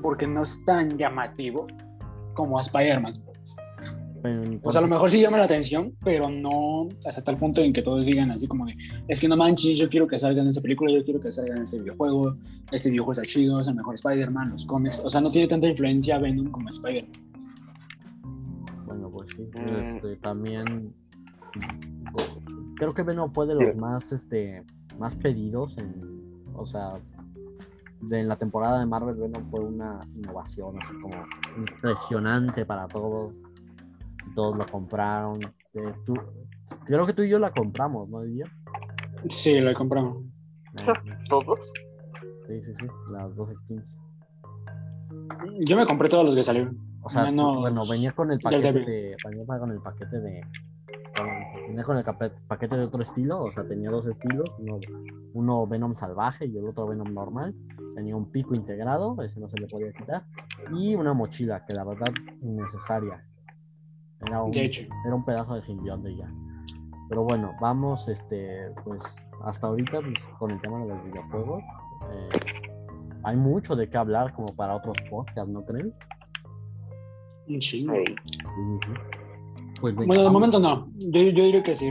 porque 0.00 0.26
no 0.26 0.42
es 0.42 0.64
tan 0.64 0.96
llamativo 0.96 1.66
como 2.34 2.58
a 2.58 2.62
Spider-Man. 2.62 3.12
Pero 4.22 4.42
O 4.62 4.72
sea, 4.72 4.80
a 4.80 4.82
lo 4.82 4.88
mejor 4.88 5.10
sí 5.10 5.20
llama 5.20 5.38
la 5.38 5.44
atención, 5.44 5.94
pero 6.02 6.28
no 6.28 6.88
hasta 7.06 7.22
tal 7.22 7.36
punto 7.36 7.62
en 7.62 7.72
que 7.72 7.82
todos 7.82 8.04
digan 8.04 8.30
así 8.30 8.46
como 8.46 8.66
de, 8.66 8.76
es 9.06 9.20
que 9.20 9.28
no 9.28 9.36
manches, 9.36 9.76
yo 9.76 9.88
quiero 9.88 10.06
que 10.06 10.18
salga 10.18 10.42
en 10.42 10.48
esta 10.48 10.60
película, 10.60 10.92
yo 10.92 11.04
quiero 11.04 11.20
que 11.20 11.30
salga 11.30 11.54
en 11.54 11.62
este 11.62 11.78
videojuego, 11.78 12.36
este 12.72 12.90
videojuego 12.90 13.12
está 13.12 13.24
chido, 13.30 13.60
es 13.60 13.68
el 13.68 13.74
mejor 13.74 13.94
Spider-Man, 13.94 14.50
los 14.50 14.66
cómics, 14.66 15.02
o 15.04 15.10
sea, 15.10 15.20
no 15.20 15.30
tiene 15.30 15.46
tanta 15.46 15.68
influencia 15.68 16.18
Venom 16.18 16.50
como 16.50 16.68
Spider-Man. 16.68 17.28
Bueno, 18.86 19.10
pues 19.10 19.28
sí. 19.36 19.42
Mm. 19.42 19.96
Este, 19.96 20.16
también 20.16 20.94
creo 22.78 22.94
que 22.94 23.02
Venom 23.02 23.32
fue 23.32 23.46
de 23.46 23.54
los 23.54 23.76
más 23.76 24.12
este 24.12 24.64
más 24.98 25.14
pedidos 25.14 25.76
en 25.78 26.44
o 26.54 26.66
sea 26.66 26.94
de 28.00 28.22
la 28.22 28.36
temporada 28.36 28.78
de 28.78 28.86
Marvel 28.86 29.16
Venom 29.16 29.44
fue 29.46 29.60
una 29.60 29.98
innovación 30.14 30.76
así 30.80 30.92
como 31.00 31.24
impresionante 31.56 32.64
para 32.64 32.86
todos 32.86 33.34
todos 34.34 34.56
lo 34.56 34.64
compraron 34.66 35.38
Eh, 35.74 35.94
tú- 36.06 36.14
creo 36.86 37.06
que 37.06 37.12
tú 37.12 37.22
y 37.22 37.28
yo 37.28 37.38
la 37.38 37.50
compramos 37.52 38.08
no 38.08 38.20
Didier? 38.22 38.50
Sí, 39.28 39.60
lo 39.60 39.72
compramos. 39.74 40.24
¿Todos? 41.28 41.72
sí 42.46 42.62
sí 42.62 42.72
sí 42.78 42.86
las 43.12 43.34
dos 43.36 43.50
skins 43.56 44.00
Yo 45.60 45.76
me 45.76 45.84
compré 45.86 46.08
todos 46.08 46.24
los 46.24 46.34
que 46.34 46.42
salieron. 46.42 46.78
O 47.02 47.08
sea, 47.08 47.24
tú- 47.24 47.30
Menos 47.30 47.56
bueno, 47.60 47.82
venía 47.88 48.12
con 48.12 48.30
el 48.32 48.38
paquete 48.38 48.72
de. 48.72 49.16
Venía 49.24 49.46
con 49.58 49.70
el 49.70 49.80
paquete 49.80 50.20
de. 50.20 50.40
venía 51.68 51.82
con 51.84 51.96
el 51.98 52.04
paquete 52.46 52.76
de 52.76 52.84
otro 52.84 53.02
estilo, 53.02 53.40
o 53.42 53.52
sea, 53.52 53.64
tenía 53.66 53.90
dos 53.90 54.06
estilos, 54.06 54.48
uno, 54.58 54.78
uno 55.34 55.66
Venom 55.66 55.94
salvaje 55.94 56.46
y 56.46 56.56
el 56.56 56.66
otro 56.66 56.86
Venom 56.86 57.12
normal. 57.14 57.54
Tenía 57.94 58.14
un 58.16 58.30
pico 58.30 58.54
integrado, 58.54 59.16
ese 59.22 59.40
no 59.40 59.48
se 59.48 59.58
le 59.58 59.66
podía 59.66 59.92
quitar, 59.92 60.24
y 60.74 60.94
una 60.94 61.12
mochila, 61.14 61.64
que 61.66 61.74
la 61.74 61.84
verdad, 61.84 62.12
innecesaria. 62.42 63.24
Era 64.26 64.42
un, 64.42 64.50
De 64.50 64.64
hecho. 64.64 64.82
era 65.06 65.14
un 65.14 65.24
pedazo 65.24 65.54
de 65.54 65.62
simbionte 65.62 66.14
ya. 66.16 66.28
Pero 67.08 67.24
bueno, 67.24 67.52
vamos, 67.60 68.06
este, 68.08 68.70
pues, 68.84 69.02
hasta 69.44 69.66
ahorita, 69.68 70.00
pues, 70.00 70.14
con 70.38 70.50
el 70.50 70.60
tema 70.60 70.78
de 70.80 70.88
los 70.88 71.04
videojuegos. 71.04 71.62
eh, 72.12 72.28
hay 73.24 73.36
mucho 73.36 73.74
de 73.74 73.88
qué 73.90 73.96
hablar 73.98 74.32
como 74.32 74.46
para 74.56 74.76
otros 74.76 74.96
podcasts, 75.10 75.50
¿no 75.50 75.64
creen? 75.64 75.92
Un 77.48 77.58
chingo. 77.58 77.92
Pues 79.80 79.94
venga, 79.94 80.06
Bueno, 80.06 80.22
de 80.22 80.28
vamos. 80.28 80.32
momento 80.32 80.60
no. 80.60 80.88
Yo, 80.98 81.20
yo 81.22 81.44
diría 81.44 81.62
que 81.62 81.74
sí, 81.74 81.90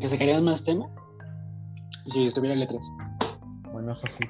que 0.00 0.08
sacarían 0.08 0.44
más 0.44 0.64
tema 0.64 0.86
si 2.06 2.26
estuviera 2.26 2.54
letras. 2.56 2.90
Bueno, 3.72 3.92
eso 3.92 4.06
sí. 4.18 4.24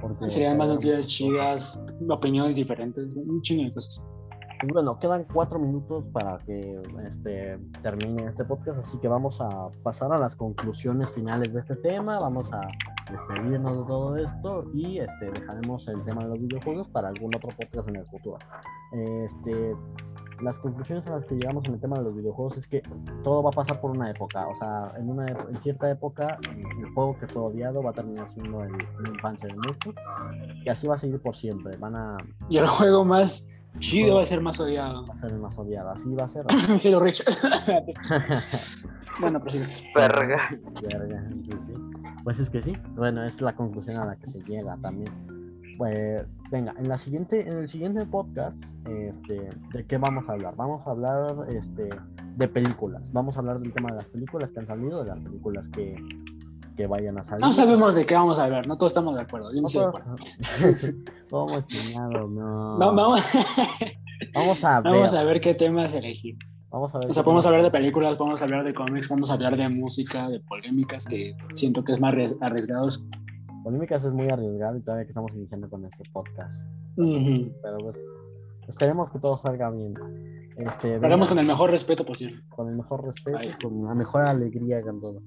Porque 0.00 0.28
Serían 0.30 0.56
más 0.56 0.68
noticias 0.68 1.06
chidas, 1.06 1.80
opiniones 2.08 2.56
diferentes, 2.56 3.06
un 3.14 3.40
chingo 3.42 3.64
de 3.64 3.72
cosas. 3.74 4.02
Pues 4.60 4.72
Bueno, 4.72 4.98
quedan 4.98 5.24
cuatro 5.24 5.58
minutos 5.58 6.04
para 6.12 6.38
que 6.38 6.82
este, 7.06 7.58
termine 7.82 8.26
este 8.26 8.44
podcast, 8.44 8.80
así 8.80 8.98
que 8.98 9.08
vamos 9.08 9.40
a 9.40 9.70
pasar 9.82 10.12
a 10.12 10.18
las 10.18 10.36
conclusiones 10.36 11.10
finales 11.10 11.52
de 11.52 11.60
este 11.60 11.76
tema. 11.76 12.18
Vamos 12.18 12.52
a 12.52 12.60
despedirnos 13.10 13.78
de 13.78 13.84
todo 13.84 14.16
esto 14.16 14.64
y 14.74 14.98
este, 14.98 15.30
dejaremos 15.30 15.88
el 15.88 16.04
tema 16.04 16.22
de 16.24 16.28
los 16.28 16.40
videojuegos 16.40 16.88
para 16.88 17.08
algún 17.08 17.34
otro 17.34 17.48
podcast 17.48 17.88
en 17.88 17.96
el 17.96 18.06
futuro. 18.06 18.38
Este, 18.92 19.74
las 20.42 20.58
conclusiones 20.58 21.06
a 21.06 21.16
las 21.16 21.26
que 21.26 21.34
llegamos 21.34 21.64
en 21.66 21.74
el 21.74 21.80
tema 21.80 21.96
de 21.98 22.04
los 22.04 22.16
videojuegos 22.16 22.58
es 22.58 22.66
que 22.66 22.82
todo 23.22 23.42
va 23.42 23.50
a 23.50 23.52
pasar 23.52 23.80
por 23.80 23.90
una 23.90 24.10
época. 24.10 24.46
O 24.48 24.54
sea, 24.54 24.92
en, 24.96 25.08
una, 25.08 25.26
en 25.28 25.60
cierta 25.60 25.90
época, 25.90 26.38
el 26.50 26.92
juego 26.94 27.18
que 27.18 27.26
fue 27.26 27.42
odiado 27.42 27.82
va 27.82 27.90
a 27.90 27.94
terminar 27.94 28.28
siendo 28.28 28.62
el, 28.64 28.72
infancia 29.08 29.48
de 29.48 29.54
muchos. 29.54 29.94
Y 30.64 30.68
así 30.68 30.86
va 30.86 30.94
a 30.94 30.98
seguir 30.98 31.20
por 31.20 31.34
siempre. 31.34 31.76
Van 31.76 31.96
a, 31.96 32.16
Y 32.48 32.58
el 32.58 32.66
juego 32.66 33.04
más 33.04 33.46
chido 33.78 34.16
va 34.16 34.22
a 34.22 34.26
ser 34.26 34.40
más 34.40 34.58
odiado. 34.60 35.04
va 35.06 35.14
a 35.14 35.16
ser 35.16 35.32
más 35.34 35.58
odiado. 35.58 35.90
Así 35.90 36.14
va 36.14 36.24
a 36.24 36.28
ser. 36.28 36.44
Halo 36.84 37.00
Reach. 37.00 37.22
bueno, 39.20 39.40
pues 39.40 39.54
sí. 39.54 39.60
Verga. 39.94 40.38
Verga, 40.82 41.30
sí, 41.32 41.50
sí. 41.66 41.72
Pues 42.24 42.40
es 42.40 42.50
que 42.50 42.60
sí. 42.60 42.76
Bueno, 42.96 43.24
es 43.24 43.40
la 43.40 43.54
conclusión 43.54 43.98
a 43.98 44.04
la 44.04 44.16
que 44.16 44.26
se 44.26 44.40
llega 44.40 44.76
también. 44.78 45.40
Pues, 45.78 46.26
venga, 46.50 46.74
en 46.76 46.90
la 46.90 46.98
siguiente, 46.98 47.40
en 47.40 47.56
el 47.56 47.68
siguiente 47.68 48.04
podcast, 48.04 48.74
este, 48.86 49.48
¿de 49.72 49.86
qué 49.86 49.96
vamos 49.96 50.28
a 50.28 50.32
hablar? 50.32 50.54
Vamos 50.54 50.86
a 50.86 50.90
hablar, 50.90 51.46
este, 51.48 51.88
de 52.36 52.48
películas. 52.48 53.02
Vamos 53.12 53.36
a 53.36 53.38
hablar 53.38 53.60
del 53.60 53.72
tema 53.72 53.90
de 53.92 53.96
las 53.96 54.08
películas 54.08 54.52
que 54.52 54.60
han 54.60 54.66
salido, 54.66 55.02
de 55.02 55.08
las 55.08 55.18
películas 55.20 55.70
que, 55.70 55.96
que 56.76 56.86
vayan 56.86 57.18
a 57.18 57.22
salir. 57.24 57.44
No 57.44 57.52
sabemos 57.52 57.94
de 57.94 58.06
qué 58.06 58.14
vamos 58.14 58.38
a 58.38 58.44
hablar, 58.44 58.66
no 58.66 58.76
todos 58.76 58.90
estamos 58.92 59.14
de 59.14 59.22
acuerdo. 59.22 59.50
Yo 59.52 59.56
no 59.56 59.62
No 59.62 59.66
estoy 59.68 59.82
de 59.82 59.88
acuerdo. 59.88 60.14
¿Cómo 61.30 61.60
chingado? 61.62 62.28
No. 62.28 62.78
Va- 62.78 62.86
Vamos, 62.92 63.20
Vamos 64.34 64.64
a 64.64 64.80
ver. 64.80 64.92
vamos 64.92 65.14
a 65.14 65.24
ver 65.24 65.40
qué 65.40 65.54
temas 65.54 65.94
elegir. 65.94 66.36
Vamos 66.70 66.94
a 66.94 66.98
ver. 66.98 67.10
O 67.10 67.12
sea, 67.12 67.22
podemos 67.24 67.44
hablar 67.46 67.62
de 67.62 67.70
películas, 67.70 68.14
podemos 68.16 68.40
hablar 68.42 68.64
de 68.64 68.72
cómics, 68.74 69.08
podemos 69.08 69.30
hablar 69.30 69.56
de 69.56 69.68
música, 69.68 70.28
de 70.28 70.40
polémicas, 70.40 71.06
que 71.06 71.34
siento 71.54 71.82
que 71.84 71.92
es 71.92 72.00
más 72.00 72.14
arries- 72.14 72.36
arriesgados. 72.40 73.02
Polémicas 73.64 74.04
es 74.04 74.12
muy 74.12 74.28
arriesgado 74.28 74.76
y 74.76 74.80
todavía 74.80 75.04
que 75.04 75.10
estamos 75.10 75.32
iniciando 75.34 75.68
con 75.68 75.84
este 75.84 76.04
podcast. 76.12 76.70
Ujú. 76.96 77.52
Pero 77.62 77.78
pues, 77.78 78.00
esperemos 78.68 79.10
que 79.10 79.18
todo 79.18 79.36
salga 79.36 79.70
bien. 79.70 79.94
Este, 80.56 80.98
venga. 80.98 81.26
con 81.26 81.38
el 81.38 81.46
mejor 81.46 81.70
respeto 81.70 82.04
posible. 82.04 82.42
con 82.50 82.68
el 82.68 82.76
mejor 82.76 83.04
respeto, 83.04 83.38
Ahí. 83.38 83.54
con 83.62 83.84
la 83.84 83.94
mejor 83.94 84.22
alegría 84.26 84.80
con 84.82 85.00
todo. 85.00 85.22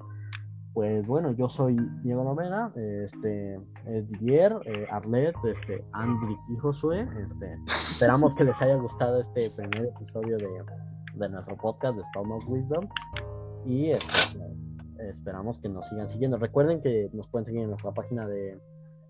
Pues 0.74 1.06
bueno, 1.06 1.32
yo 1.32 1.50
soy 1.50 1.78
Diego 2.02 2.24
Nomena, 2.24 2.72
este, 2.76 3.60
es 3.86 4.10
Didier, 4.10 4.58
eh, 4.66 4.88
Arlet, 4.90 5.36
este, 5.46 5.86
Andrick 5.92 6.40
y 6.50 6.58
Josué. 6.58 7.08
Este, 7.20 7.60
esperamos 7.68 8.36
que 8.36 8.44
les 8.44 8.60
haya 8.60 8.76
gustado 8.76 9.20
este 9.20 9.52
primer 9.52 9.86
episodio 9.86 10.38
de, 10.38 10.50
de 11.14 11.30
nuestro 11.30 11.56
podcast 11.58 11.96
de 11.96 12.02
Storm 12.02 12.32
of 12.32 12.44
Wisdom. 12.48 12.88
Y 13.66 13.92
este, 13.92 14.40
esperamos 15.10 15.60
que 15.60 15.70
nos 15.70 15.88
sigan 15.90 16.10
siguiendo. 16.10 16.38
Recuerden 16.38 16.82
que 16.82 17.08
nos 17.14 17.28
pueden 17.28 17.46
seguir 17.46 17.62
en 17.62 17.70
nuestra 17.70 17.92
página 17.92 18.28
de 18.28 18.60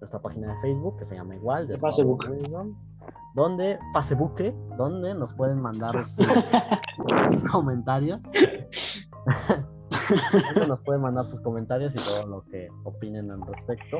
nuestra 0.01 0.22
página 0.22 0.53
de 0.53 0.61
Facebook, 0.61 0.97
que 0.99 1.05
se 1.05 1.16
llama 1.16 1.34
igual, 1.34 1.66
de 1.66 1.80
Facebook. 1.80 2.26
Wisdom, 2.30 2.76
donde, 3.36 3.80
Facebook, 3.93 4.36
donde 4.78 5.14
nos 5.16 5.34
pueden 5.34 5.61
mandar 5.61 6.05
sus 6.07 6.28
comentarios. 7.51 8.20
Nos 10.68 10.80
pueden 10.82 11.01
mandar 11.01 11.26
sus 11.26 11.39
comentarios 11.41 11.93
y 11.95 11.97
todo 11.99 12.28
lo 12.28 12.41
que 12.43 12.70
opinen 12.84 13.32
al 13.32 13.41
respecto. 13.41 13.97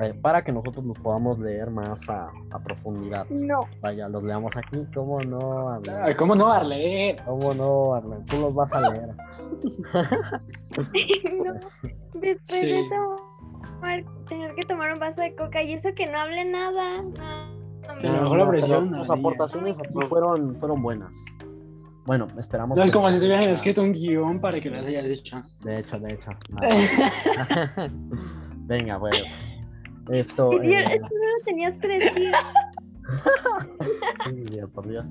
eh, 0.00 0.12
para 0.20 0.42
que 0.42 0.50
nosotros 0.52 0.84
los 0.84 0.98
podamos 0.98 1.38
leer 1.38 1.70
más 1.70 2.08
a, 2.08 2.28
a 2.50 2.58
profundidad. 2.62 3.26
No. 3.28 3.60
Vaya, 3.80 4.08
los 4.08 4.22
leamos 4.24 4.56
aquí. 4.56 4.84
¿Cómo 4.94 5.20
no, 5.20 5.68
Arlen? 5.68 6.16
¿Cómo 6.16 6.34
no, 6.34 6.52
Arlet? 6.52 7.24
¿Cómo 7.24 7.54
no, 7.54 7.94
Arlen? 7.94 8.24
Tú 8.24 8.38
los 8.38 8.54
vas 8.54 8.72
a 8.72 8.80
leer. 8.80 9.08
no. 11.44 11.52
Después 12.14 12.38
Sí. 12.42 12.66
de 12.72 12.88
tomar, 12.88 14.04
tener 14.28 14.54
que 14.54 14.62
tomar 14.66 14.92
un 14.92 14.98
vaso 14.98 15.22
de 15.22 15.34
coca 15.36 15.62
y 15.62 15.74
eso 15.74 15.88
que 15.94 16.06
no 16.06 16.18
hable 16.18 16.44
nada. 16.44 17.02
No. 17.02 17.54
A 17.86 17.94
lo 18.02 18.22
mejor 18.22 18.38
la 18.38 18.44
pero 18.44 18.50
presión, 18.50 18.90
Tus 18.98 19.08
no, 19.08 19.14
aportaciones 19.14 19.78
aquí 19.78 19.98
fueron, 20.08 20.56
fueron 20.56 20.82
buenas. 20.82 21.14
Bueno, 22.06 22.26
esperamos. 22.38 22.76
No 22.76 22.84
es 22.84 22.90
que- 22.90 22.94
como 22.94 23.10
si 23.10 23.18
te 23.18 23.24
hubieran 23.26 23.48
escrito 23.48 23.82
un 23.82 23.92
guion 23.92 24.40
para 24.40 24.60
que 24.60 24.68
las 24.70 24.84
hayas 24.86 25.04
hecho. 25.06 25.42
De 25.64 25.78
hecho, 25.78 25.98
de 25.98 26.12
hecho. 26.14 26.30
Venga, 28.66 28.98
bueno. 28.98 29.16
Esto. 30.10 30.50
Sí, 30.52 30.58
tío, 30.60 30.70
eh, 30.78 30.84
eso 30.84 31.06
no 31.06 31.38
lo 31.38 31.44
tenías 31.44 31.78
que 31.80 31.88
decir, 31.88 32.12
sí, 34.26 34.44
Dios, 34.50 34.70
por 34.70 34.86
Dios. 34.88 35.06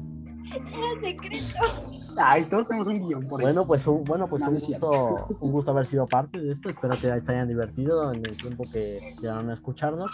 era 0.54 1.02
secreto. 1.02 2.04
Ay, 2.18 2.46
todos 2.46 2.68
tenemos 2.68 2.88
un 2.88 3.08
guion 3.08 3.28
por. 3.28 3.42
Bueno, 3.42 3.66
pues 3.66 3.88
un, 3.88 4.04
bueno, 4.04 4.28
pues 4.28 4.44
No, 4.44 4.50
un, 4.50 4.54
gusto, 4.54 5.28
un 5.42 5.52
gusto 5.52 5.72
haber 5.72 5.88
sido 5.88 6.06
parte 6.06 6.40
de 6.40 6.52
esto. 6.52 6.70
Espero 6.70 6.92
que 6.94 7.00
se 7.00 7.12
hayan 7.12 7.48
divertido 7.48 8.12
en 8.14 8.20
el 8.20 8.38
tiempo 8.38 8.66
que 8.72 9.16
llegaron 9.20 9.50
a 9.50 9.56
escucharnos. 9.56 10.12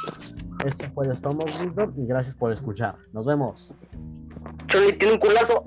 Esto 0.65 0.85
fue 0.93 1.07
el 1.07 1.11
Wisdom 1.11 1.93
y 1.97 2.05
gracias 2.07 2.35
por 2.35 2.53
escuchar. 2.53 2.95
Nos 3.11 3.25
vemos. 3.25 3.73
Choli 4.67 4.93
tiene 4.93 5.15
un 5.15 5.19
culazo. 5.19 5.61